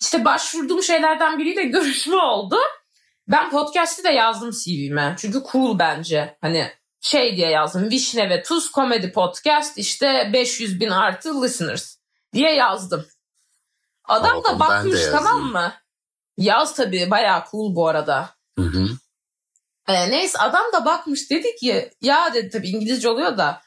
İşte 0.00 0.24
başvurduğum 0.24 0.82
şeylerden 0.82 1.38
biriyle 1.38 1.62
görüşme 1.64 2.16
oldu. 2.16 2.56
Ben 3.28 3.50
podcast'i 3.50 4.04
de 4.04 4.08
yazdım 4.08 4.50
CV'me. 4.50 5.16
Çünkü 5.18 5.42
cool 5.52 5.78
bence. 5.78 6.38
Hani 6.40 6.72
şey 7.00 7.36
diye 7.36 7.50
yazdım. 7.50 7.90
Vişne 7.90 8.30
ve 8.30 8.42
Tuz 8.42 8.70
Komedi 8.70 9.12
Podcast 9.12 9.78
işte 9.78 10.30
500 10.32 10.80
bin 10.80 10.90
artı 10.90 11.42
listeners 11.42 11.96
diye 12.32 12.54
yazdım. 12.54 13.06
Adam 14.04 14.44
da 14.44 14.60
bakmış 14.60 15.00
tamam 15.12 15.42
mı? 15.42 15.72
Yaz 16.36 16.74
tabii 16.74 17.10
bayağı 17.10 17.44
cool 17.50 17.74
bu 17.74 17.88
arada. 17.88 18.30
Hı 18.58 18.64
hı. 18.64 18.88
Ee, 19.88 20.10
neyse 20.10 20.38
adam 20.38 20.64
da 20.72 20.84
bakmış 20.84 21.30
dedi 21.30 21.56
ki 21.56 21.90
ya 22.00 22.34
dedi 22.34 22.50
tabii 22.50 22.68
İngilizce 22.68 23.08
oluyor 23.08 23.38
da 23.38 23.62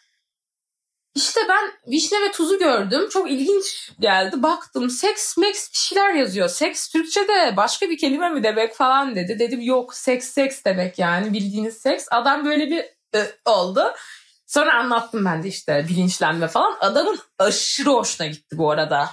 işte 1.16 1.42
ben 1.50 1.92
vişne 1.92 2.22
ve 2.22 2.32
tuzu 2.32 2.60
gördüm. 2.60 3.10
Çok 3.10 3.32
ilginç 3.32 3.92
geldi. 4.00 4.44
Baktım 4.44 4.90
seks 4.90 5.38
meks 5.38 5.72
bir 5.72 5.78
şeyler 5.78 6.14
yazıyor. 6.14 6.50
Seks 6.50 6.90
Türkçe'de 6.90 7.58
başka 7.58 7.90
bir 7.90 7.98
kelime 7.98 8.30
mi 8.30 8.44
demek 8.44 8.76
falan 8.76 9.16
dedi. 9.16 9.40
Dedim 9.40 9.62
yok 9.62 9.94
seks 9.96 10.28
seks 10.28 10.64
demek 10.66 11.00
yani 11.00 11.34
bildiğiniz 11.34 11.78
seks. 11.78 12.08
Adam 12.12 12.46
böyle 12.46 12.70
bir 12.70 12.86
"Ü" 13.20 13.36
oldu. 13.46 13.94
Sonra 14.48 14.74
anlattım 14.74 15.26
ben 15.26 15.44
de 15.44 15.48
işte 15.48 15.86
bilinçlenme 15.90 16.48
falan. 16.48 16.78
Adamın 16.80 17.20
aşırı 17.40 17.90
hoşuna 17.90 18.28
gitti 18.28 18.58
bu 18.58 18.72
arada. 18.72 19.10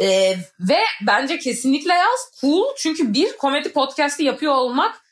Ee, 0.00 0.36
ve 0.60 0.78
bence 1.06 1.38
kesinlikle 1.38 1.94
yaz. 1.94 2.32
Cool. 2.40 2.74
Çünkü 2.76 3.14
bir 3.14 3.36
komedi 3.36 3.72
podcast'i 3.72 4.24
yapıyor 4.24 4.54
olmak 4.54 5.02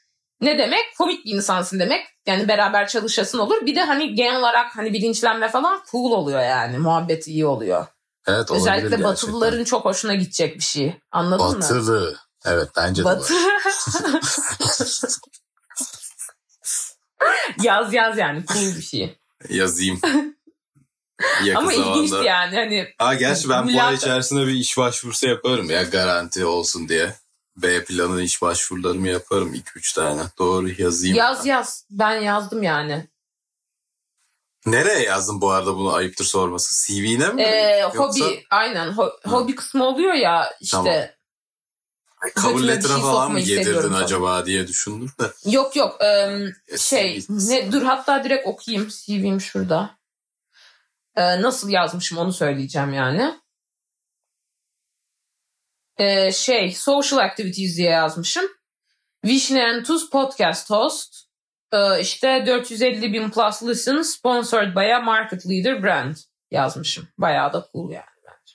ne 0.40 0.58
demek? 0.58 0.96
Komik 0.98 1.24
bir 1.24 1.34
insansın 1.34 1.78
demek. 1.80 2.06
Yani 2.26 2.48
beraber 2.48 2.88
çalışasın 2.88 3.38
olur. 3.38 3.66
Bir 3.66 3.76
de 3.76 3.84
hani 3.84 4.14
genel 4.14 4.38
olarak 4.38 4.76
hani 4.76 4.92
bilinçlenme 4.92 5.48
falan 5.48 5.82
cool 5.90 6.12
oluyor 6.12 6.40
yani. 6.40 6.78
Muhabbet 6.78 7.28
iyi 7.28 7.46
oluyor. 7.46 7.86
Evet 8.26 8.50
olabilir 8.50 8.62
Özellikle 8.62 8.82
gerçekten. 8.82 9.10
Batılıların 9.10 9.64
çok 9.64 9.84
hoşuna 9.84 10.14
gidecek 10.14 10.56
bir 10.56 10.62
şey. 10.62 10.96
Anladın 11.12 11.46
mı? 11.46 11.54
Batılı. 11.54 12.16
Evet 12.44 12.68
bence 12.76 13.02
de 13.02 13.04
Batı. 13.04 13.34
yaz 17.62 17.94
yaz 17.94 18.18
yani 18.18 18.44
cool 18.46 18.76
bir 18.76 18.82
şey. 18.82 19.18
Yazayım. 19.48 20.00
Yakın 21.44 21.60
Ama 21.60 21.72
zamanda. 21.72 21.98
ilginçti 21.98 22.24
yani 22.26 22.56
hani 22.56 22.88
Ha 22.98 23.14
gerçi 23.14 23.48
ben 23.48 23.74
bu 23.74 23.82
ay 23.82 23.94
içerisinde 23.94 24.46
bir 24.46 24.52
iş 24.52 24.78
başvurusu 24.78 25.28
yaparım 25.28 25.70
ya 25.70 25.82
garanti 25.82 26.44
olsun 26.44 26.88
diye. 26.88 27.14
B 27.56 27.84
planı 27.84 28.22
iş 28.22 28.42
başvurularımı 28.42 29.08
yaparım 29.08 29.54
2-3 29.54 29.94
tane. 29.94 30.22
Doğru 30.38 30.68
yazayım. 30.78 31.16
yaz 31.16 31.46
yaz. 31.46 31.86
Ben 31.90 32.14
yazdım 32.20 32.62
yani. 32.62 33.08
Nereye 34.66 35.02
yazdın 35.02 35.40
bu 35.40 35.50
arada 35.50 35.76
bunu 35.76 35.92
ayıptır 35.92 36.24
sorması? 36.24 36.86
CV'ne 36.86 37.28
mi? 37.28 37.42
Ee, 37.42 37.78
Yoksa 37.78 37.98
hobi 37.98 38.44
aynen 38.50 38.88
Ho- 38.88 39.28
hobi 39.30 39.54
kısmı 39.54 39.84
oluyor 39.84 40.14
ya 40.14 40.52
işte. 40.60 40.76
Tamam. 40.76 42.58
bir 42.58 42.68
letter'a 42.68 42.92
şey 42.92 43.02
falan 43.02 43.32
mı 43.32 43.40
yedirdin 43.40 43.88
falan. 43.88 44.02
acaba 44.02 44.46
diye 44.46 44.66
düşündüm 44.68 45.10
de. 45.20 45.50
Yok 45.50 45.76
yok 45.76 46.02
E, 46.02 46.38
şey 46.78 47.24
ne, 47.28 47.72
dur 47.72 47.82
hatta 47.82 48.24
direkt 48.24 48.46
okuyayım 48.46 48.88
CV'm 48.88 49.40
şurada. 49.40 49.98
Ee, 51.16 51.42
nasıl 51.42 51.68
yazmışım 51.68 52.18
onu 52.18 52.32
söyleyeceğim 52.32 52.92
yani. 52.92 53.40
Ee, 56.00 56.32
şey 56.32 56.72
social 56.72 57.18
activities 57.18 57.76
diye 57.76 57.90
yazmışım. 57.90 58.44
Vişne 59.24 59.82
Tuz 59.82 60.10
podcast 60.10 60.70
host. 60.70 61.16
Ee, 61.72 62.00
işte 62.00 62.44
450 62.46 63.12
bin 63.12 63.30
plus 63.30 63.62
listen 63.62 64.02
sponsored 64.02 64.76
by 64.76 64.94
a 64.94 65.00
market 65.00 65.46
leader 65.46 65.82
brand 65.82 66.16
yazmışım. 66.50 67.08
Bayağı 67.18 67.52
da 67.52 67.68
cool 67.72 67.90
yani 67.90 68.04
bence. 68.26 68.54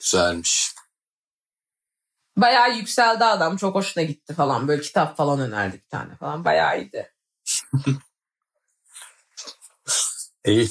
Güzelmiş. 0.00 0.74
Bayağı 2.36 2.76
yükseldi 2.76 3.24
adam. 3.24 3.56
Çok 3.56 3.74
hoşuna 3.74 4.04
gitti 4.04 4.34
falan. 4.34 4.68
Böyle 4.68 4.82
kitap 4.82 5.16
falan 5.16 5.40
önerdi 5.40 5.76
bir 5.76 5.88
tane 5.88 6.16
falan. 6.16 6.44
Bayağı 6.44 6.80
iyiydi. 6.80 7.12
İyi. 10.44 10.68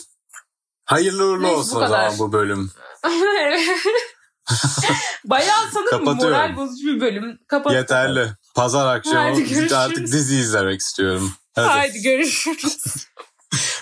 Hayırlı 0.85 1.23
uğurlu 1.25 1.43
Neyse, 1.43 1.55
bu 1.55 1.59
olsun 1.59 1.75
o 1.75 1.79
kadar. 1.79 2.09
zaman 2.09 2.19
bu 2.19 2.31
bölüm. 2.33 2.71
Bayağı 5.25 5.71
sanırım 5.73 6.03
moral 6.03 6.55
bozucu 6.55 6.87
bir 6.87 7.01
bölüm. 7.01 7.39
Kapat. 7.47 7.73
Yeterli. 7.73 8.31
Pazar 8.55 8.95
akşamı 8.95 9.17
Haydi 9.19 9.39
görüşürüz. 9.43 9.73
artık 9.73 10.07
dizi 10.07 10.37
izlemek 10.37 10.81
istiyorum. 10.81 11.33
Hadi. 11.55 11.67
Haydi 11.67 12.01
görüşürüz. 12.01 12.77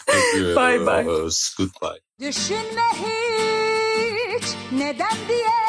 Bye 0.55 0.79
bye. 0.87 1.03
Goodbye. 1.57 2.01
Düşünme 2.19 2.81
hiç 2.93 4.43
neden 4.71 5.17
diye 5.27 5.62